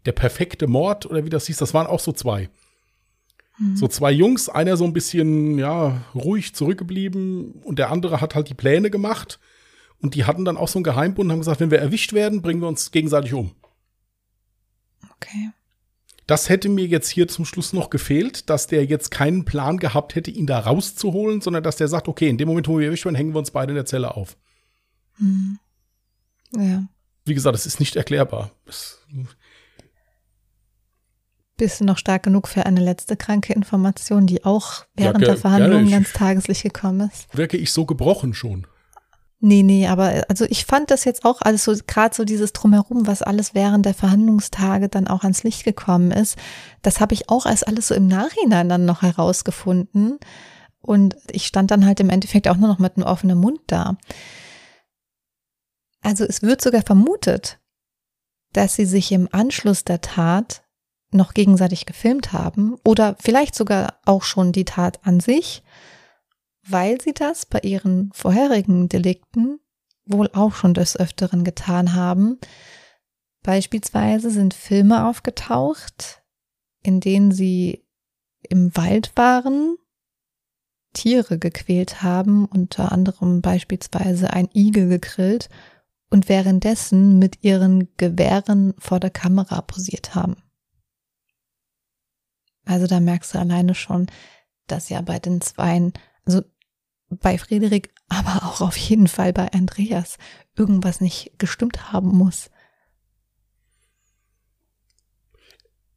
Der 0.06 0.12
perfekte 0.12 0.66
Mord 0.66 1.06
oder 1.06 1.24
wie 1.24 1.30
das 1.30 1.45
hieß, 1.45 1.58
das 1.58 1.76
waren 1.76 1.86
auch 1.86 1.99
so 1.99 2.12
zwei. 2.12 2.49
So 3.76 3.88
zwei 3.88 4.12
Jungs, 4.12 4.49
einer 4.49 4.76
so 4.76 4.86
ein 4.86 4.93
bisschen, 4.93 5.60
ja, 5.60 6.04
ruhig 6.16 6.56
zurückgeblieben 6.56 7.52
und 7.64 7.78
der 7.78 7.91
andere 7.91 8.22
hat 8.22 8.34
halt 8.34 8.49
die 8.49 8.56
Pläne 8.56 8.89
gemacht. 8.89 9.39
Und 9.99 10.16
die 10.16 10.26
hatten 10.26 10.45
dann 10.45 10.58
auch 10.58 10.68
so 10.68 10.80
einen 10.80 10.84
Geheimbund 10.84 11.28
und 11.28 11.32
haben 11.34 11.39
gesagt, 11.41 11.60
wenn 11.60 11.70
wir 11.70 11.78
erwischt 11.78 12.14
werden, 12.14 12.41
bringen 12.41 12.62
wir 12.62 12.68
uns 12.68 12.89
gegenseitig 12.89 13.36
um. 13.36 13.52
okay. 15.12 15.52
Das 16.28 16.50
hätte 16.50 16.70
mir 16.70 16.86
jetzt 16.86 17.10
hier 17.10 17.28
zum 17.28 17.46
Schluss 17.46 17.74
noch 17.74 17.90
gefehlt, 17.90 18.50
dass 18.50 18.68
der 18.68 18.86
jetzt 18.86 19.12
keinen 19.12 19.44
Plan 19.44 19.78
gehabt 19.78 20.16
hätte, 20.16 20.32
ihn 20.32 20.46
da 20.48 20.60
rauszuholen, 20.60 21.42
sondern 21.42 21.64
dass 21.64 21.76
der 21.76 21.88
sagt, 21.88 22.08
okay, 22.08 22.30
in 22.30 22.38
dem 22.38 22.48
Moment, 22.48 22.68
wo 22.68 22.80
wir 22.80 22.86
erwischt 22.88 23.06
werden, 23.06 23.16
hängen 23.16 23.34
wir 23.34 23.40
uns 23.40 23.52
beide 23.52 23.72
in 23.72 23.76
der 23.76 23.86
Zelle 23.86 24.16
auf. 24.16 24.38
Mhm. 25.18 25.60
Ja, 26.56 26.84
Wie 27.26 27.34
gesagt, 27.34 27.56
es 27.56 27.66
ist 27.66 27.80
nicht 27.80 27.96
erklärbar. 27.96 28.52
Es, 28.66 29.00
bist 31.58 31.80
du 31.80 31.86
noch 31.86 31.98
stark 31.98 32.24
genug 32.24 32.48
für 32.48 32.66
eine 32.66 32.80
letzte 32.80 33.16
kranke 33.16 33.54
Information, 33.54 34.26
die 34.26 34.44
auch 34.46 34.86
während 34.96 35.20
ge- 35.20 35.28
der 35.28 35.38
Verhandlungen 35.38 35.90
ganz 35.92 36.12
tageslicht 36.14 36.64
gekommen 36.64 37.10
ist? 37.12 37.28
wirke 37.38 37.58
ich 37.58 37.72
so 37.72 37.86
gebrochen 37.86 38.34
schon. 38.34 38.66
Nee, 39.44 39.64
nee, 39.64 39.88
aber 39.88 40.24
also 40.30 40.46
ich 40.46 40.66
fand 40.66 40.92
das 40.92 41.04
jetzt 41.04 41.26
auch 41.26 41.42
alles 41.42 41.64
so, 41.64 41.74
gerade 41.88 42.14
so 42.16 42.26
dieses 42.26 42.54
Drumherum, 42.54 43.08
was 43.08 43.24
alles 43.24 43.56
während 43.56 43.88
der 43.88 43.96
Verhandlungstage 43.96 44.88
dann 44.88 45.08
auch 45.08 45.24
ans 45.24 45.42
Licht 45.42 45.64
gekommen 45.64 46.12
ist, 46.12 46.38
das 46.84 47.00
habe 47.00 47.16
ich 47.16 47.28
auch 47.30 47.48
als 47.48 47.64
alles 47.64 47.88
so 47.88 47.96
im 47.96 48.08
Nachhinein 48.08 48.70
dann 48.70 48.86
noch 48.86 49.02
herausgefunden. 49.02 50.20
Und 50.80 51.16
ich 51.32 51.48
stand 51.48 51.72
dann 51.72 51.88
halt 51.88 52.00
im 52.00 52.12
Endeffekt 52.12 52.48
auch 52.48 52.58
nur 52.58 52.70
noch 52.70 52.78
mit 52.78 52.98
einem 52.98 53.08
offenen 53.08 53.39
Mund 53.39 53.62
da. 53.66 53.98
Also 56.04 56.24
es 56.24 56.44
wird 56.44 56.62
sogar 56.62 56.84
vermutet, 56.84 57.60
dass 58.54 58.76
sie 58.76 58.86
sich 58.86 59.12
im 59.12 59.28
Anschluss 59.32 59.84
der 59.84 60.02
Tat 60.02 60.64
noch 61.12 61.34
gegenseitig 61.34 61.88
gefilmt 61.88 62.32
haben 62.32 62.76
oder 62.86 63.16
vielleicht 63.20 63.56
sogar 63.56 63.96
auch 64.06 64.22
schon 64.22 64.52
die 64.52 64.66
Tat 64.66 65.00
an 65.04 65.20
sich 65.20 65.64
weil 66.68 67.01
sie 67.01 67.14
das 67.14 67.45
bei 67.45 67.59
ihren 67.59 68.12
vorherigen 68.14 68.89
Delikten 68.89 69.59
wohl 70.05 70.30
auch 70.34 70.53
schon 70.53 70.74
des 70.74 70.97
Öfteren 70.97 71.43
getan 71.43 71.93
haben. 71.93 72.39
Beispielsweise 73.43 74.30
sind 74.30 74.53
Filme 74.53 75.07
aufgetaucht, 75.07 76.22
in 76.84 76.99
denen 76.99 77.32
sie 77.32 77.86
im 78.49 78.76
Wald 78.76 79.12
waren, 79.16 79.78
Tiere 80.93 81.39
gequält 81.39 82.03
haben, 82.03 82.45
unter 82.45 82.91
anderem 82.91 83.41
beispielsweise 83.41 84.32
ein 84.34 84.49
Igel 84.53 84.89
gegrillt 84.89 85.49
und 86.09 86.28
währenddessen 86.28 87.18
mit 87.18 87.43
ihren 87.43 87.95
Gewehren 87.95 88.74
vor 88.78 88.99
der 88.99 89.12
Kamera 89.12 89.62
posiert 89.62 90.14
haben. 90.14 90.36
Also 92.66 92.88
da 92.88 92.99
merkst 92.99 93.34
du 93.34 93.39
alleine 93.39 93.74
schon, 93.74 94.07
dass 94.68 94.89
ja 94.89 95.01
bei 95.01 95.20
den 95.20 95.41
Zweien 95.41 95.93
also 96.26 96.42
bei 97.10 97.38
Friedrich, 97.38 97.90
aber 98.08 98.46
auch 98.46 98.62
auf 98.62 98.78
jeden 98.78 99.08
Fall 99.08 99.34
bei 99.34 99.52
Andreas 99.52 100.18
irgendwas 100.56 101.02
nicht 101.02 101.34
gestimmt 101.38 101.92
haben 101.92 102.10
muss. 102.10 102.50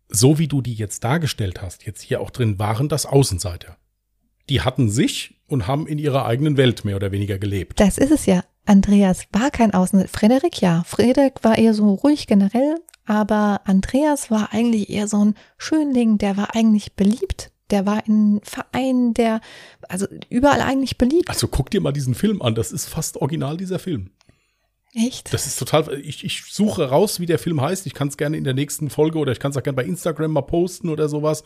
So 0.08 0.38
wie 0.38 0.48
du 0.48 0.60
die 0.60 0.74
jetzt 0.74 1.04
dargestellt 1.04 1.62
hast, 1.62 1.86
jetzt 1.86 2.02
hier 2.02 2.20
auch 2.20 2.30
drin, 2.30 2.58
waren 2.58 2.88
das 2.88 3.06
Außenseiter. 3.06 3.76
Die 4.48 4.60
hatten 4.60 4.90
sich 4.90 5.40
und 5.46 5.66
haben 5.66 5.86
in 5.86 5.98
ihrer 5.98 6.26
eigenen 6.26 6.56
Welt 6.56 6.84
mehr 6.84 6.96
oder 6.96 7.12
weniger 7.12 7.38
gelebt. 7.38 7.80
Das 7.80 7.98
ist 7.98 8.10
es 8.10 8.26
ja. 8.26 8.44
Andreas 8.66 9.26
war 9.32 9.50
kein 9.50 9.74
Außenseiter. 9.74 10.10
Frederik 10.10 10.60
ja. 10.60 10.84
Frederik 10.84 11.42
war 11.42 11.58
eher 11.58 11.74
so 11.74 11.94
ruhig 11.94 12.26
generell, 12.26 12.76
aber 13.04 13.62
Andreas 13.64 14.30
war 14.30 14.52
eigentlich 14.52 14.90
eher 14.90 15.08
so 15.08 15.24
ein 15.24 15.34
Schönling, 15.58 16.18
der 16.18 16.36
war 16.36 16.54
eigentlich 16.54 16.94
beliebt. 16.94 17.50
Der 17.70 17.86
war 17.86 18.06
in 18.06 18.40
Vereinen, 18.44 19.14
der, 19.14 19.40
also 19.88 20.06
überall 20.28 20.60
eigentlich 20.60 20.98
beliebt. 20.98 21.28
Also 21.30 21.48
guck 21.48 21.70
dir 21.70 21.80
mal 21.80 21.92
diesen 21.92 22.14
Film 22.14 22.42
an, 22.42 22.54
das 22.54 22.72
ist 22.72 22.86
fast 22.86 23.16
original 23.16 23.56
dieser 23.56 23.78
Film. 23.78 24.10
Echt? 24.94 25.32
Das 25.32 25.46
ist 25.46 25.58
total, 25.58 25.92
ich, 26.00 26.24
ich 26.24 26.44
suche 26.44 26.88
raus, 26.88 27.18
wie 27.18 27.26
der 27.26 27.38
Film 27.38 27.60
heißt. 27.60 27.86
Ich 27.86 27.94
kann 27.94 28.08
es 28.08 28.16
gerne 28.16 28.36
in 28.36 28.44
der 28.44 28.54
nächsten 28.54 28.90
Folge 28.90 29.18
oder 29.18 29.32
ich 29.32 29.40
kann 29.40 29.50
es 29.50 29.56
auch 29.56 29.62
gerne 29.62 29.76
bei 29.76 29.84
Instagram 29.84 30.30
mal 30.30 30.42
posten 30.42 30.88
oder 30.88 31.08
sowas. 31.08 31.42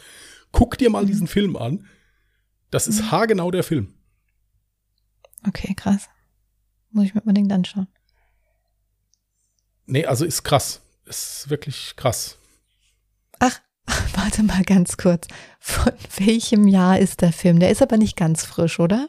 Guck 0.53 0.77
dir 0.77 0.91
mal 0.91 1.07
diesen 1.07 1.27
Film 1.27 1.57
an. 1.57 1.87
Das 2.71 2.87
ist 2.87 3.11
haargenau 3.11 3.51
der 3.51 3.63
Film. 3.63 3.95
Okay, 5.47 5.75
krass. 5.75 6.09
Muss 6.91 7.05
ich 7.05 7.15
mir 7.15 7.23
unbedingt 7.23 7.53
anschauen. 7.53 7.89
Nee, 9.87 10.05
also 10.05 10.27
ist 10.27 10.43
krass. 10.43 10.83
Ist 11.07 11.49
wirklich 11.49 11.95
krass. 11.97 12.37
Ach, 13.39 13.59
warte 14.15 14.43
mal 14.43 14.63
ganz 14.63 14.97
kurz. 14.97 15.27
Von 15.59 15.93
welchem 16.19 16.67
Jahr 16.67 16.99
ist 16.99 17.21
der 17.23 17.33
Film? 17.33 17.59
Der 17.59 17.71
ist 17.71 17.83
aber 17.83 17.97
nicht 17.97 18.17
ganz 18.17 18.45
frisch, 18.45 18.79
oder? 18.79 19.09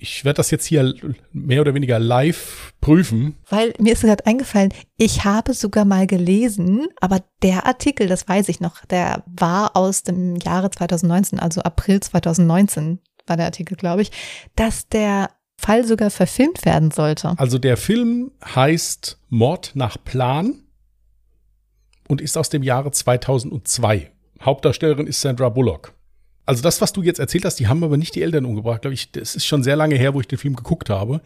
Ich 0.00 0.24
werde 0.24 0.36
das 0.36 0.52
jetzt 0.52 0.64
hier 0.64 0.94
mehr 1.32 1.60
oder 1.60 1.74
weniger 1.74 1.98
live 1.98 2.72
prüfen. 2.80 3.36
Weil 3.48 3.74
mir 3.80 3.94
ist 3.94 4.02
gerade 4.02 4.26
eingefallen, 4.26 4.72
ich 4.96 5.24
habe 5.24 5.54
sogar 5.54 5.84
mal 5.84 6.06
gelesen, 6.06 6.86
aber 7.00 7.24
der 7.42 7.66
Artikel, 7.66 8.06
das 8.06 8.28
weiß 8.28 8.48
ich 8.48 8.60
noch, 8.60 8.84
der 8.84 9.24
war 9.26 9.76
aus 9.76 10.04
dem 10.04 10.36
Jahre 10.36 10.70
2019, 10.70 11.40
also 11.40 11.62
April 11.62 11.98
2019 12.00 13.00
war 13.26 13.36
der 13.36 13.46
Artikel, 13.46 13.76
glaube 13.76 14.02
ich, 14.02 14.12
dass 14.54 14.88
der 14.88 15.30
Fall 15.60 15.84
sogar 15.84 16.10
verfilmt 16.10 16.64
werden 16.64 16.92
sollte. 16.92 17.34
Also 17.36 17.58
der 17.58 17.76
Film 17.76 18.30
heißt 18.44 19.18
Mord 19.28 19.72
nach 19.74 19.96
Plan 20.02 20.62
und 22.08 22.20
ist 22.20 22.36
aus 22.36 22.50
dem 22.50 22.62
Jahre 22.62 22.90
2002. 22.90 24.10
Hauptdarstellerin 24.40 25.06
ist 25.06 25.20
Sandra 25.20 25.48
Bullock. 25.48 25.94
Also 26.46 26.62
das, 26.62 26.80
was 26.80 26.92
du 26.92 27.02
jetzt 27.02 27.20
erzählt 27.20 27.44
hast, 27.44 27.56
die 27.56 27.68
haben 27.68 27.84
aber 27.84 27.98
nicht 27.98 28.14
die 28.14 28.22
Eltern 28.22 28.46
umgebracht, 28.46 28.82
glaube 28.82 28.94
ich. 28.94 29.12
Das 29.12 29.36
ist 29.36 29.44
schon 29.44 29.62
sehr 29.62 29.76
lange 29.76 29.96
her, 29.96 30.14
wo 30.14 30.20
ich 30.20 30.28
den 30.28 30.38
Film 30.38 30.56
geguckt 30.56 30.88
habe. 30.90 31.20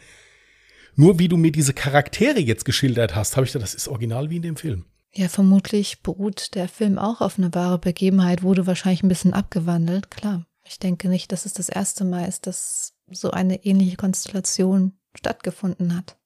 Nur 0.95 1.19
wie 1.19 1.29
du 1.29 1.37
mir 1.37 1.53
diese 1.53 1.73
Charaktere 1.73 2.41
jetzt 2.41 2.65
geschildert 2.65 3.15
hast, 3.15 3.37
habe 3.37 3.47
ich 3.47 3.53
gedacht, 3.53 3.69
das 3.69 3.75
ist 3.75 3.89
original 3.89 4.31
wie 4.31 4.37
in 4.37 4.43
dem 4.43 4.57
Film. 4.57 4.85
Ja, 5.15 5.29
vermutlich 5.29 6.03
beruht 6.03 6.55
der 6.55 6.69
Film 6.69 6.99
auch 6.99 7.21
auf 7.21 7.39
eine 7.39 7.55
wahre 7.55 7.79
Begebenheit, 7.79 8.43
wurde 8.43 8.67
wahrscheinlich 8.67 9.03
ein 9.03 9.09
bisschen 9.09 9.35
abgewandelt, 9.35 10.11
klar. 10.11 10.47
Ich 10.65 10.79
denke 10.79 11.09
nicht, 11.09 11.33
dass 11.33 11.45
es 11.45 11.53
das 11.53 11.69
erste 11.69 12.05
Mal 12.05 12.27
ist, 12.27 12.47
dass 12.47 12.95
so 13.11 13.31
eine 13.31 13.65
ähnliche 13.65 13.97
Konstellation 13.97 14.93
stattgefunden 15.15 15.97
hat. 15.97 16.17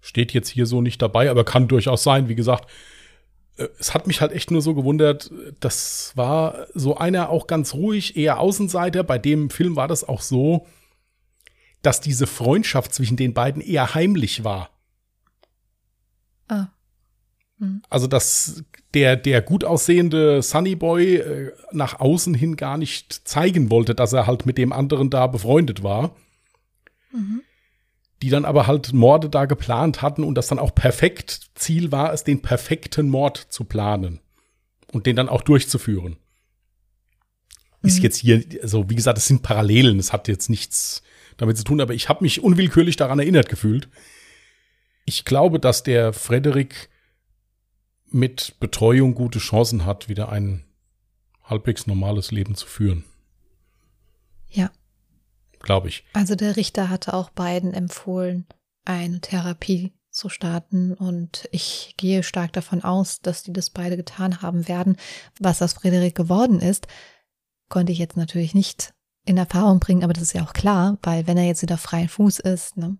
Steht 0.00 0.32
jetzt 0.32 0.48
hier 0.48 0.66
so 0.66 0.80
nicht 0.80 1.00
dabei, 1.02 1.30
aber 1.30 1.44
kann 1.44 1.68
durchaus 1.68 2.02
sein. 2.02 2.28
Wie 2.28 2.34
gesagt, 2.34 2.68
es 3.78 3.94
hat 3.94 4.06
mich 4.06 4.20
halt 4.20 4.32
echt 4.32 4.50
nur 4.50 4.62
so 4.62 4.74
gewundert, 4.74 5.30
das 5.60 6.12
war 6.14 6.66
so 6.74 6.96
einer 6.96 7.30
auch 7.30 7.46
ganz 7.46 7.74
ruhig, 7.74 8.16
eher 8.16 8.38
Außenseiter. 8.38 9.02
Bei 9.02 9.18
dem 9.18 9.50
Film 9.50 9.76
war 9.76 9.88
das 9.88 10.06
auch 10.06 10.20
so, 10.20 10.66
dass 11.82 12.00
diese 12.00 12.26
Freundschaft 12.26 12.92
zwischen 12.92 13.16
den 13.16 13.32
beiden 13.32 13.62
eher 13.62 13.94
heimlich 13.94 14.44
war. 14.44 14.70
Ah. 16.48 16.68
Also, 17.88 18.06
dass 18.06 18.64
der, 18.92 19.16
der 19.16 19.40
gut 19.40 19.64
aussehende 19.64 20.42
Sunny 20.42 20.74
Boy 20.74 21.16
äh, 21.16 21.52
nach 21.72 22.00
außen 22.00 22.34
hin 22.34 22.56
gar 22.56 22.76
nicht 22.76 23.26
zeigen 23.26 23.70
wollte, 23.70 23.94
dass 23.94 24.12
er 24.12 24.26
halt 24.26 24.44
mit 24.44 24.58
dem 24.58 24.72
anderen 24.72 25.08
da 25.08 25.26
befreundet 25.26 25.82
war. 25.82 26.14
Die 28.22 28.30
dann 28.30 28.44
aber 28.44 28.66
halt 28.66 28.92
Morde 28.92 29.28
da 29.28 29.44
geplant 29.44 30.00
hatten 30.02 30.24
und 30.24 30.34
das 30.36 30.46
dann 30.46 30.58
auch 30.58 30.74
perfekt 30.74 31.50
Ziel 31.54 31.92
war, 31.92 32.12
es 32.12 32.24
den 32.24 32.40
perfekten 32.40 33.08
Mord 33.08 33.36
zu 33.36 33.64
planen 33.64 34.20
und 34.92 35.06
den 35.06 35.16
dann 35.16 35.28
auch 35.28 35.42
durchzuführen. 35.42 36.16
Ist 37.82 38.02
jetzt 38.02 38.16
hier, 38.16 38.42
also 38.62 38.90
wie 38.90 38.96
gesagt, 38.96 39.18
es 39.18 39.26
sind 39.26 39.42
Parallelen, 39.42 39.98
es 39.98 40.12
hat 40.12 40.26
jetzt 40.28 40.50
nichts 40.50 41.02
damit 41.36 41.56
zu 41.56 41.64
tun, 41.64 41.80
aber 41.80 41.94
ich 41.94 42.08
habe 42.08 42.24
mich 42.24 42.42
unwillkürlich 42.42 42.96
daran 42.96 43.18
erinnert 43.18 43.48
gefühlt. 43.48 43.88
Ich 45.04 45.24
glaube, 45.24 45.60
dass 45.60 45.82
der 45.82 46.12
Frederik 46.12 46.88
mit 48.10 48.56
Betreuung 48.58 49.14
gute 49.14 49.38
Chancen 49.38 49.84
hat, 49.84 50.08
wieder 50.08 50.30
ein 50.30 50.64
halbwegs 51.44 51.86
normales 51.86 52.32
Leben 52.32 52.54
zu 52.54 52.66
führen. 52.66 53.04
Ja. 54.50 54.70
Glaube 55.66 55.88
ich. 55.88 56.04
Also 56.12 56.36
der 56.36 56.56
Richter 56.56 56.88
hatte 56.88 57.12
auch 57.12 57.30
beiden 57.30 57.74
empfohlen, 57.74 58.46
eine 58.84 59.20
Therapie 59.20 59.92
zu 60.10 60.28
starten 60.28 60.94
und 60.94 61.48
ich 61.50 61.94
gehe 61.96 62.22
stark 62.22 62.52
davon 62.52 62.84
aus, 62.84 63.20
dass 63.20 63.42
die 63.42 63.52
das 63.52 63.70
beide 63.70 63.96
getan 63.96 64.42
haben 64.42 64.68
werden. 64.68 64.96
Was 65.40 65.60
aus 65.60 65.72
Frederik 65.74 66.14
geworden 66.14 66.60
ist, 66.60 66.86
konnte 67.68 67.90
ich 67.90 67.98
jetzt 67.98 68.16
natürlich 68.16 68.54
nicht 68.54 68.94
in 69.24 69.36
Erfahrung 69.36 69.80
bringen, 69.80 70.04
aber 70.04 70.12
das 70.12 70.22
ist 70.22 70.34
ja 70.34 70.44
auch 70.44 70.52
klar, 70.52 70.98
weil 71.02 71.26
wenn 71.26 71.36
er 71.36 71.46
jetzt 71.46 71.62
wieder 71.62 71.78
freien 71.78 72.08
Fuß 72.08 72.38
ist, 72.38 72.76
ne? 72.76 72.96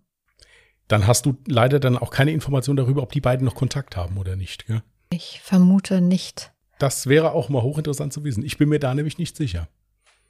Dann 0.89 1.07
hast 1.07 1.25
du 1.25 1.37
leider 1.47 1.79
dann 1.79 1.97
auch 1.97 2.11
keine 2.11 2.31
Information 2.31 2.75
darüber, 2.75 3.01
ob 3.01 3.13
die 3.13 3.21
beiden 3.21 3.45
noch 3.45 3.55
Kontakt 3.55 3.95
haben 3.95 4.17
oder 4.17 4.35
nicht, 4.35 4.67
gell? 4.67 4.83
Ich 5.09 5.39
vermute 5.41 6.01
nicht. 6.01 6.51
Das 6.79 7.07
wäre 7.07 7.31
auch 7.31 7.47
mal 7.47 7.61
hochinteressant 7.61 8.11
zu 8.11 8.25
wissen. 8.25 8.43
Ich 8.43 8.57
bin 8.57 8.67
mir 8.67 8.79
da 8.79 8.93
nämlich 8.93 9.17
nicht 9.17 9.37
sicher. 9.37 9.69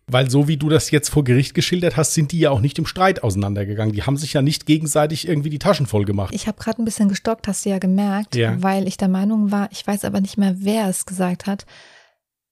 Weil 0.09 0.29
so 0.29 0.47
wie 0.47 0.55
du 0.55 0.69
das 0.69 0.89
jetzt 0.89 1.09
vor 1.09 1.25
Gericht 1.25 1.53
geschildert 1.53 1.97
hast, 1.97 2.13
sind 2.13 2.31
die 2.31 2.39
ja 2.39 2.51
auch 2.51 2.61
nicht 2.61 2.79
im 2.79 2.85
Streit 2.85 3.23
auseinandergegangen. 3.23 3.93
Die 3.93 4.03
haben 4.03 4.15
sich 4.15 4.31
ja 4.31 4.41
nicht 4.41 4.65
gegenseitig 4.65 5.27
irgendwie 5.27 5.49
die 5.49 5.59
Taschen 5.59 5.85
voll 5.85 6.05
gemacht. 6.05 6.33
Ich 6.33 6.47
habe 6.47 6.57
gerade 6.57 6.81
ein 6.81 6.85
bisschen 6.85 7.09
gestockt, 7.09 7.45
hast 7.47 7.65
du 7.65 7.69
ja 7.71 7.77
gemerkt, 7.79 8.35
Ja. 8.35 8.61
weil 8.63 8.87
ich 8.87 8.95
der 8.95 9.09
Meinung 9.09 9.51
war, 9.51 9.67
ich 9.71 9.85
weiß 9.85 10.05
aber 10.05 10.21
nicht 10.21 10.37
mehr, 10.37 10.55
wer 10.59 10.87
es 10.87 11.05
gesagt 11.05 11.45
hat. 11.45 11.65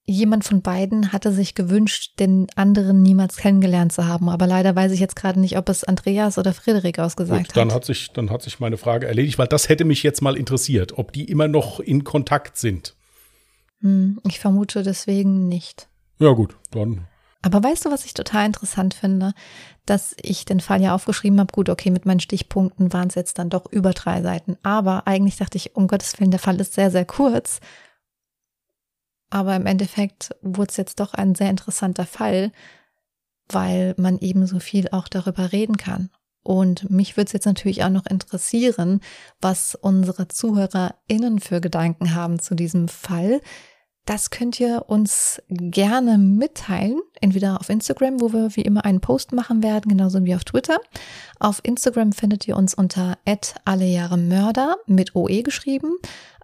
Jemand 0.07 0.43
von 0.43 0.61
beiden 0.61 1.13
hatte 1.13 1.31
sich 1.31 1.55
gewünscht, 1.55 2.19
den 2.19 2.47
anderen 2.55 3.01
niemals 3.01 3.37
kennengelernt 3.37 3.93
zu 3.93 4.05
haben. 4.05 4.27
Aber 4.29 4.45
leider 4.47 4.75
weiß 4.75 4.91
ich 4.91 4.99
jetzt 4.99 5.15
gerade 5.15 5.39
nicht, 5.39 5.57
ob 5.57 5.69
es 5.69 5.85
Andreas 5.85 6.37
oder 6.37 6.53
Frederik 6.53 6.99
ausgesagt 6.99 7.47
Gut, 7.47 7.57
dann 7.57 7.69
hat. 7.69 7.75
hat 7.75 7.85
sich, 7.85 8.11
dann 8.11 8.29
hat 8.31 8.41
sich 8.43 8.59
meine 8.59 8.77
Frage 8.77 9.07
erledigt, 9.07 9.37
weil 9.39 9.47
das 9.47 9.69
hätte 9.69 9.85
mich 9.85 10.03
jetzt 10.03 10.21
mal 10.21 10.35
interessiert, 10.35 10.97
ob 10.97 11.13
die 11.13 11.23
immer 11.23 11.47
noch 11.47 11.79
in 11.79 12.03
Kontakt 12.03 12.57
sind. 12.57 12.95
Hm, 13.79 14.19
ich 14.27 14.39
vermute 14.39 14.83
deswegen 14.83 15.47
nicht. 15.47 15.87
Ja, 16.19 16.33
gut, 16.33 16.55
dann. 16.71 17.07
Aber 17.45 17.63
weißt 17.63 17.85
du, 17.85 17.91
was 17.91 18.05
ich 18.05 18.15
total 18.15 18.47
interessant 18.47 18.95
finde? 18.95 19.33
Dass 19.85 20.15
ich 20.19 20.45
den 20.45 20.61
Fall 20.61 20.81
ja 20.81 20.95
aufgeschrieben 20.95 21.39
habe, 21.39 21.53
gut, 21.53 21.69
okay, 21.69 21.91
mit 21.91 22.07
meinen 22.07 22.19
Stichpunkten 22.19 22.91
waren 22.91 23.07
es 23.07 23.13
jetzt 23.13 23.37
dann 23.37 23.51
doch 23.51 23.71
über 23.71 23.91
drei 23.91 24.23
Seiten. 24.23 24.57
Aber 24.63 25.05
eigentlich 25.05 25.37
dachte 25.37 25.57
ich, 25.59 25.75
um 25.75 25.87
Gottes 25.87 26.19
Willen, 26.19 26.31
der 26.31 26.39
Fall 26.39 26.59
ist 26.59 26.73
sehr, 26.73 26.89
sehr 26.89 27.05
kurz. 27.05 27.59
Aber 29.29 29.55
im 29.55 29.67
Endeffekt 29.67 30.35
wurde 30.41 30.71
es 30.71 30.77
jetzt 30.77 30.99
doch 30.99 31.13
ein 31.13 31.35
sehr 31.35 31.51
interessanter 31.51 32.07
Fall, 32.07 32.51
weil 33.47 33.93
man 33.97 34.17
eben 34.17 34.47
so 34.47 34.59
viel 34.59 34.89
auch 34.89 35.07
darüber 35.07 35.51
reden 35.51 35.77
kann. 35.77 36.09
Und 36.41 36.89
mich 36.89 37.15
würde 37.15 37.27
es 37.27 37.33
jetzt 37.33 37.45
natürlich 37.45 37.83
auch 37.83 37.89
noch 37.89 38.07
interessieren, 38.07 39.01
was 39.39 39.75
unsere 39.75 40.29
ZuhörerInnen 40.29 41.39
für 41.39 41.61
Gedanken 41.61 42.15
haben 42.15 42.39
zu 42.39 42.55
diesem 42.55 42.87
Fall. 42.87 43.39
Das 44.05 44.29
könnt 44.29 44.59
ihr 44.59 44.85
uns 44.87 45.41
gerne 45.49 46.19
mitteilen, 46.19 47.01
entweder 47.21 47.59
auf 47.59 47.69
Instagram, 47.69 48.21
wo 48.21 48.33
wir 48.33 48.55
wie 48.55 48.61
immer 48.61 48.85
einen 48.85 49.01
Post 49.01 49.31
machen 49.31 49.63
werden, 49.63 49.89
genauso 49.89 50.23
wie 50.23 50.35
auf 50.35 50.43
Twitter. 50.43 50.77
Auf 51.39 51.59
Instagram 51.63 52.11
findet 52.11 52.47
ihr 52.47 52.55
uns 52.55 52.75
unter 52.75 53.17
@allejahremörder 53.65 54.77
mit 54.85 55.15
OE 55.15 55.41
geschrieben. 55.41 55.95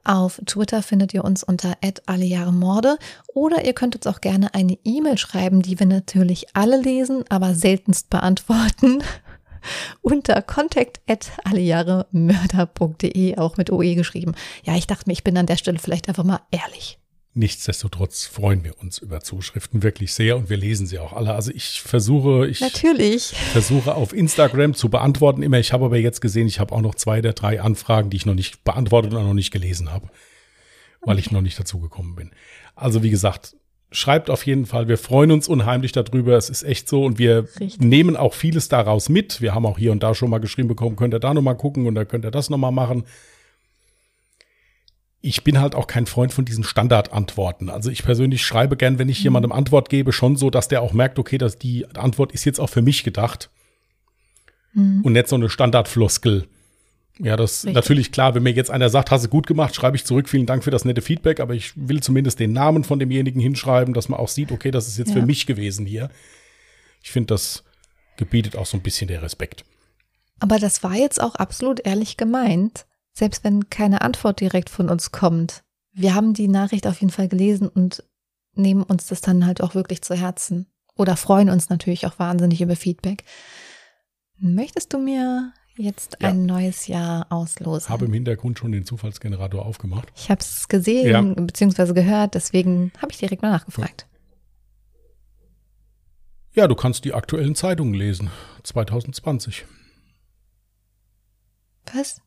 Auf 0.03 0.41
Twitter 0.47 0.82
findet 0.82 1.14
ihr 1.14 1.24
uns 1.24 1.43
unter 1.43 1.78
@allejahremorde 2.07 2.97
oder 3.36 3.64
ihr 3.64 3.74
könnt 3.74 3.95
uns 3.95 4.07
auch 4.07 4.22
gerne 4.22 4.55
eine 4.55 4.80
E-Mail 4.84 5.20
schreiben, 5.20 5.62
die 5.62 5.80
wir 5.80 5.86
natürlich 5.86 6.55
alle 6.55 6.82
lesen, 6.82 7.24
aber 7.30 7.53
seltenst 7.53 8.09
beantworten. 8.09 9.03
unter 10.01 10.41
contact@allejahremörder.de 10.41 13.38
auch 13.38 13.57
mit 13.57 13.72
OE 13.72 13.93
geschrieben. 13.93 14.34
Ja, 14.64 14.76
ich 14.76 14.88
dachte 14.88 15.03
mir, 15.05 15.14
ich 15.14 15.24
bin 15.24 15.38
an 15.38 15.45
der 15.45 15.57
Stelle 15.57 15.78
vielleicht 15.78 16.09
einfach 16.09 16.24
mal 16.24 16.39
ehrlich. 16.49 16.97
Nichtsdestotrotz 17.34 18.25
freuen 18.25 18.65
wir 18.65 18.77
uns 18.79 18.97
über 18.97 19.21
Zuschriften 19.21 19.84
wirklich 19.84 20.13
sehr 20.13 20.36
und 20.36 20.49
wir 20.49 20.57
lesen 20.57 20.86
sie 20.86 20.99
auch 20.99 21.13
alle. 21.13 21.34
Also 21.34 21.51
ich 21.51 21.82
versuche, 21.82 22.45
ich 22.47 22.59
Natürlich. 22.59 23.27
versuche 23.53 23.95
auf 23.95 24.11
Instagram 24.11 24.73
zu 24.73 24.89
beantworten 24.89 25.41
immer. 25.41 25.57
Ich 25.57 25.71
habe 25.71 25.86
aber 25.86 25.97
jetzt 25.97 26.19
gesehen, 26.19 26.47
ich 26.47 26.59
habe 26.59 26.75
auch 26.75 26.82
noch 26.82 26.95
zwei 26.95 27.21
der 27.21 27.32
drei 27.32 27.61
Anfragen, 27.61 28.09
die 28.09 28.17
ich 28.17 28.25
noch 28.25 28.34
nicht 28.34 28.65
beantwortet 28.65 29.13
und 29.13 29.23
noch 29.23 29.34
nicht 29.34 29.51
gelesen 29.51 29.93
habe, 29.93 30.09
weil 31.01 31.19
ich 31.19 31.32
noch 31.32 31.41
nicht 31.41 31.57
dazu 31.57 31.79
gekommen 31.79 32.15
bin. 32.15 32.32
Also 32.75 33.01
wie 33.01 33.09
gesagt, 33.09 33.55
schreibt 33.91 34.29
auf 34.29 34.45
jeden 34.45 34.65
Fall. 34.65 34.89
Wir 34.89 34.97
freuen 34.97 35.32
uns 35.32 35.47
unheimlich 35.47 35.93
darüber. 35.93 36.36
Es 36.36 36.49
ist 36.49 36.63
echt 36.63 36.89
so 36.89 37.05
und 37.05 37.17
wir 37.17 37.47
Richtig. 37.61 37.79
nehmen 37.79 38.17
auch 38.17 38.34
vieles 38.34 38.67
daraus 38.67 39.07
mit. 39.07 39.39
Wir 39.39 39.55
haben 39.55 39.65
auch 39.65 39.77
hier 39.77 39.93
und 39.93 40.03
da 40.03 40.13
schon 40.15 40.29
mal 40.29 40.39
geschrieben 40.39 40.67
bekommen, 40.67 40.97
könnt 40.97 41.13
ihr 41.13 41.19
da 41.19 41.34
noch 41.34 41.41
mal 41.41 41.53
gucken 41.55 41.88
und 41.88 41.95
da 41.95 42.03
könnt 42.03 42.25
ihr 42.25 42.32
das 42.32 42.49
noch 42.49 42.57
mal 42.57 42.71
machen. 42.71 43.05
Ich 45.24 45.43
bin 45.43 45.59
halt 45.59 45.76
auch 45.76 45.86
kein 45.86 46.07
Freund 46.07 46.34
von 46.34 46.45
diesen 46.45 46.63
Standardantworten. 46.63 47.69
Also 47.69 47.91
ich 47.91 48.03
persönlich 48.03 48.43
schreibe 48.43 48.76
gern, 48.76 48.97
wenn 48.97 49.07
ich 49.09 49.22
jemandem 49.24 49.51
Antwort 49.51 49.89
gebe, 49.89 50.11
schon 50.13 50.36
so, 50.36 50.49
dass 50.49 50.67
der 50.67 50.82
auch 50.82 50.93
merkt, 50.93 51.19
okay, 51.19 51.38
dass 51.38 51.59
die 51.59 51.86
Antwort 51.95 52.32
ist 52.32 52.43
jetzt 52.45 52.59
auch 52.59 52.69
für 52.69 52.82
mich 52.82 53.03
gedacht 53.03 53.49
Hm. 54.74 55.01
und 55.03 55.13
nicht 55.13 55.28
so 55.28 55.36
eine 55.36 55.49
Standardfloskel. 55.49 56.47
Ja, 57.19 57.36
das 57.36 57.51
ist 57.57 57.65
Richtig. 57.65 57.76
natürlich 57.76 58.11
klar, 58.11 58.34
wenn 58.34 58.43
mir 58.43 58.53
jetzt 58.53 58.72
einer 58.72 58.89
sagt, 58.89 59.11
hast 59.11 59.26
du 59.26 59.30
gut 59.30 59.45
gemacht, 59.45 59.76
schreibe 59.76 59.95
ich 59.97 60.05
zurück, 60.05 60.28
vielen 60.30 60.45
Dank 60.45 60.63
für 60.63 60.72
das 60.72 60.86
nette 60.86 61.01
Feedback, 61.01 61.39
aber 61.39 61.53
ich 61.53 61.74
will 61.76 62.01
zumindest 62.01 62.39
den 62.39 62.53
Namen 62.53 62.84
von 62.84 62.97
demjenigen 62.97 63.39
hinschreiben, 63.41 63.93
dass 63.93 64.09
man 64.09 64.19
auch 64.19 64.30
sieht, 64.30 64.51
okay, 64.51 64.72
das 64.72 64.88
ist 64.88 64.97
jetzt 64.97 65.09
Ja. 65.09 65.15
für 65.19 65.26
mich 65.26 65.45
gewesen 65.45 65.86
hier. 65.86 66.09
Ich 67.03 67.11
finde, 67.11 67.28
das 67.28 67.63
gebietet 68.17 68.55
auch 68.55 68.65
so 68.65 68.78
ein 68.78 68.82
bisschen 68.82 69.07
der 69.07 69.22
Respekt. 69.22 69.65
Aber 70.39 70.57
das 70.57 70.82
war 70.84 70.95
jetzt 70.95 71.22
auch 71.22 71.36
absolut 71.36 71.86
ehrlich 71.86 72.17
gemeint, 72.17 72.86
selbst 73.22 73.43
wenn 73.43 73.69
keine 73.69 74.01
Antwort 74.01 74.39
direkt 74.41 74.72
von 74.72 74.89
uns 74.89 75.11
kommt. 75.11 75.61
Wir 75.93 76.15
haben 76.15 76.34
die 76.34 76.47
Nachricht 76.47 76.88
auf 76.88 76.99
jeden 77.01 77.11
Fall 77.13 77.28
gelesen 77.28 77.67
und 77.67 78.03
nehmen 78.55 78.82
uns 78.82 79.05
das 79.05 79.22
dann 79.22 79.45
halt 79.45 79.61
auch 79.61 79.76
wirklich 79.76 80.01
zu 80.01 80.15
Herzen. 80.15 80.65
Oder 80.95 81.15
freuen 81.15 81.51
uns 81.51 81.69
natürlich 81.69 82.07
auch 82.07 82.17
wahnsinnig 82.17 82.61
über 82.63 82.76
Feedback. 82.76 83.24
Möchtest 84.39 84.91
du 84.93 84.97
mir 84.97 85.53
jetzt 85.78 86.17
Ja. 86.19 86.30
ein 86.30 86.47
neues 86.47 86.88
Jahr 86.88 87.28
auslosen? 87.32 87.89
Habe 87.89 88.05
im 88.05 88.13
Hintergrund 88.13 88.57
schon 88.57 88.72
den 88.72 88.86
Zufallsgenerator 88.88 89.63
aufgemacht. 89.67 90.11
ich 90.15 90.32
habe 90.32 90.41
es 90.41 90.67
gesehen 90.67 91.07
Ja. 91.07 91.22
bzw. 91.22 91.93
gehört, 91.93 92.34
deswegen 92.34 92.91
habe 92.97 93.11
ich 93.11 93.19
direkt 93.19 93.43
mal 93.43 93.51
nachgefragt. 93.51 94.07
Ja, 96.53 96.67
du 96.67 96.74
kannst 96.74 97.05
die 97.05 97.13
aktuellen 97.13 97.53
Zeitungen 97.53 97.93
lesen. 97.93 98.32
2020. 98.63 99.65
Was? 101.93 102.19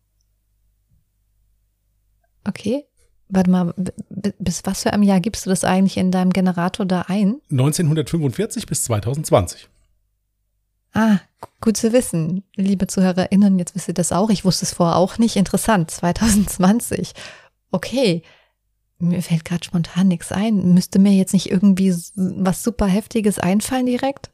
Okay. 2.47 2.85
Warte 3.29 3.51
mal, 3.51 3.75
bis 4.39 4.61
was 4.65 4.83
für 4.83 4.93
einem 4.93 5.03
Jahr 5.03 5.21
gibst 5.21 5.47
du 5.47 5.51
das 5.51 5.65
eigentlich 5.65 5.97
in 5.97 6.11
deinem 6.11 6.31
Generator 6.33 6.85
da 6.87 7.03
ein? 7.09 7.41
1945 7.51 8.67
bis 8.67 8.85
2020. 8.85 9.69
Ah, 10.93 11.19
gu- 11.41 11.49
gut 11.61 11.77
zu 11.77 11.93
wissen. 11.93 12.45
Liebe 12.55 12.87
ZuhörerInnen, 12.87 13.59
jetzt 13.59 13.75
wisst 13.75 13.89
ihr 13.89 13.95
das 13.95 14.13
auch. 14.13 14.31
Ich 14.31 14.45
wusste 14.45 14.65
es 14.67 14.75
vorher 14.75 14.97
auch 14.97 15.19
nicht. 15.19 15.37
Interessant. 15.37 15.91
2020. 15.91 17.13
Okay. 17.73 18.23
Mir 18.99 19.23
fällt 19.23 19.45
gerade 19.45 19.65
spontan 19.65 20.07
nichts 20.09 20.31
ein. 20.31 20.73
Müsste 20.75 20.99
mir 20.99 21.13
jetzt 21.13 21.33
nicht 21.33 21.51
irgendwie 21.51 21.93
was 22.15 22.63
super 22.63 22.87
Heftiges 22.87 23.39
einfallen 23.41 23.87
direkt? 23.87 24.31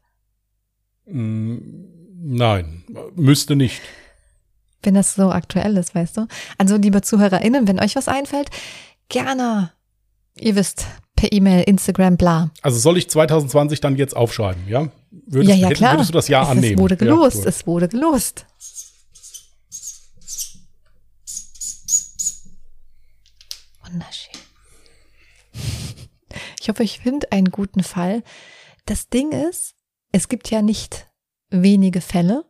Mm, 1.07 1.57
Nein, 2.23 2.85
müsste 3.15 3.57
nicht. 3.57 3.81
Wenn 4.83 4.95
das 4.95 5.15
so 5.15 5.31
aktuell 5.31 5.77
ist, 5.77 5.95
weißt 5.95 6.17
du? 6.17 6.27
Also, 6.59 6.77
liebe 6.77 7.03
ZuhörerInnen, 7.03 7.69
wenn 7.69 7.81
euch 7.81 7.97
was 7.97 8.09
einfällt, 8.09 8.51
gerne. 9.09 9.73
Ihr 10.39 10.55
wisst, 10.57 10.87
per 11.17 11.33
E-Mail, 11.33 11.65
Instagram, 11.65 12.17
bla. 12.17 12.51
Also 12.63 12.79
soll 12.79 12.97
ich 12.97 13.11
2020 13.11 13.81
dann 13.81 13.97
jetzt 13.97 14.17
aufschreiben, 14.17 14.67
ja? 14.69 14.89
Würdest, 15.11 15.51
ja, 15.59 15.69
ja, 15.69 15.75
klar. 15.75 15.95
Würdest 15.95 16.11
du 16.11 16.15
das 16.15 16.29
Jahr 16.29 16.45
es, 16.45 16.49
annehmen? 16.51 16.75
Es 16.77 16.81
wurde 16.81 16.95
Ja, 16.95 16.99
gelost. 16.99 17.37
gut. 17.39 17.47
es 17.47 17.67
wurde 17.67 17.89
gelost. 17.89 18.47
Wunderschön. 23.85 24.41
Ich 26.61 26.69
hoffe, 26.69 26.83
ich 26.83 27.01
finde 27.01 27.33
einen 27.33 27.51
guten 27.51 27.83
Fall. 27.83 28.23
Das 28.87 29.09
Ding 29.09 29.33
ist, 29.33 29.75
es 30.13 30.29
gibt 30.29 30.51
ja 30.51 30.63
nicht 30.63 31.09
wenige 31.51 32.01
Fälle. 32.01 32.45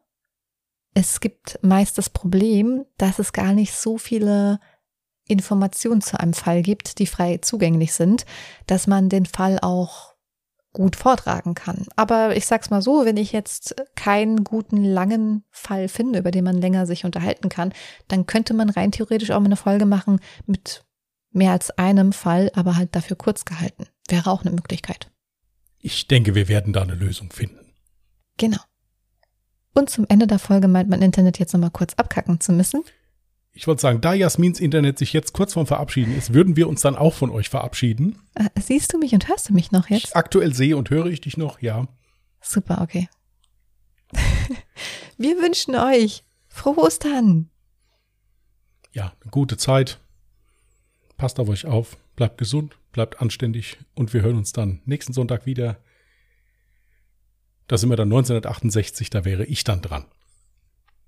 Es 0.95 1.21
gibt 1.21 1.59
meist 1.63 1.99
das 1.99 2.11
Problem, 2.11 2.85
dass 2.99 3.19
es 3.19 3.33
gar 3.33 3.53
nicht 3.53 3.75
so 3.75 3.99
viele 3.99 4.59
Informationen 5.27 6.01
zu 6.01 6.19
einem 6.19 6.35
Fall 6.35 6.63
gibt, 6.63 6.99
die 6.99 7.07
frei 7.07 7.39
zugänglich 7.39 7.93
sind, 7.93 8.27
dass 8.67 8.87
man 8.87 9.09
den 9.09 9.27
Fall 9.27 9.59
auch 9.61 10.15
gut 10.73 10.97
vortragen 10.97 11.55
kann. 11.55 11.87
Aber 11.97 12.37
ich 12.37 12.47
sag's 12.47 12.71
mal 12.71 12.83
so, 12.83 13.05
wenn 13.05 13.17
ich 13.17 13.33
jetzt 13.33 13.75
keinen 13.97 14.45
guten 14.45 14.85
langen 14.85 15.45
Fall 15.51 15.89
finde, 15.89 16.19
über 16.19 16.31
den 16.31 16.45
man 16.45 16.61
länger 16.61 16.87
sich 16.87 17.05
unterhalten 17.05 17.49
kann, 17.49 17.73
dann 18.09 18.27
könnte 18.27 18.55
man 18.55 18.71
rein 18.71 18.93
theoretisch 18.93 19.31
auch 19.31 19.41
mal 19.41 19.47
eine 19.47 19.57
Folge 19.57 19.87
machen 19.87 20.21
mit 20.47 20.85
mehr 21.33 21.53
als 21.53 21.71
einem 21.73 22.13
Fall, 22.13 22.51
aber 22.55 22.77
halt 22.77 22.95
dafür 22.95 23.17
kurz 23.17 23.45
gehalten. 23.45 23.87
Wäre 24.09 24.31
auch 24.31 24.43
eine 24.43 24.53
Möglichkeit. 24.53 25.11
Ich 25.79 26.09
denke, 26.09 26.35
wir 26.35 26.49
werden 26.49 26.73
da 26.73 26.83
eine 26.83 26.95
Lösung 26.95 27.31
finden. 27.31 27.73
Genau. 28.37 28.61
Und 29.75 29.91
zum 29.91 30.07
Ende 30.09 30.27
der 30.27 30.39
Folge 30.39 30.69
meint 30.69 30.89
mein 30.89 31.03
Internet 31.03 31.39
jetzt 31.39 31.53
nochmal 31.53 31.71
kurz 31.71 31.95
abkacken 31.95 32.41
zu 32.41 32.53
müssen. 32.53 32.83
ich 33.53 33.67
wollte 33.67 33.83
sagen, 33.83 34.01
da 34.01 34.15
Jasmins 34.15 34.61
Internet 34.61 34.99
sich 34.99 35.13
jetzt 35.13 35.33
kurz 35.33 35.55
vorm 35.55 35.67
Verabschieden 35.67 36.17
ist, 36.17 36.35
würden 36.35 36.57
wir 36.57 36.69
uns 36.69 36.81
dann 36.81 36.97
auch 36.97 37.15
von 37.15 37.31
euch 37.31 37.49
verabschieden. 37.49 38.19
Äh, 38.35 38.49
siehst 38.61 38.93
du 38.93 38.99
mich 38.99 39.13
und 39.13 39.29
hörst 39.29 39.49
du 39.49 39.55
mich 39.55 39.73
noch 39.73 39.89
jetzt? 39.89 40.09
Ich, 40.09 40.17
aktuell 40.17 40.55
sehe 40.55 40.77
und 40.77 40.91
höre 40.91 41.07
ich 41.07 41.21
dich 41.21 41.37
noch, 41.37 41.61
ja. 41.61 41.87
Super, 42.41 42.81
okay. 42.83 43.09
wir 45.19 45.37
wünschen 45.37 45.77
euch 45.77 46.25
frohe 46.49 46.79
Ostern. 46.79 47.51
Ja, 48.93 49.13
eine 49.21 49.31
gute 49.31 49.57
Zeit. 49.57 50.01
Passt 51.17 51.39
auf 51.39 51.49
euch 51.49 51.67
auf, 51.67 51.97
bleibt 52.17 52.39
gesund, 52.39 52.77
bleibt 52.93 53.21
anständig 53.21 53.77
und 53.95 54.13
wir 54.15 54.23
hören 54.23 54.37
uns 54.37 54.53
dann 54.53 54.81
nächsten 54.85 55.13
Sonntag 55.13 55.47
wieder. 55.47 55.77
Da 57.71 57.79
sind 57.79 57.89
wir 57.89 57.97
dann 57.97 58.09
1968, 58.09 59.11
da 59.11 59.25
wäre 59.25 59.45
ich 59.45 59.63
dann 59.63 59.81
dran. 59.81 60.05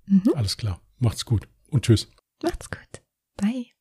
Mhm. 0.05 0.31
Alles 0.33 0.55
klar. 0.55 0.79
Macht's 0.97 1.25
gut 1.25 1.49
und 1.69 1.83
tschüss. 1.83 2.07
Macht's 2.41 2.69
gut. 2.69 3.01
Bye. 3.35 3.72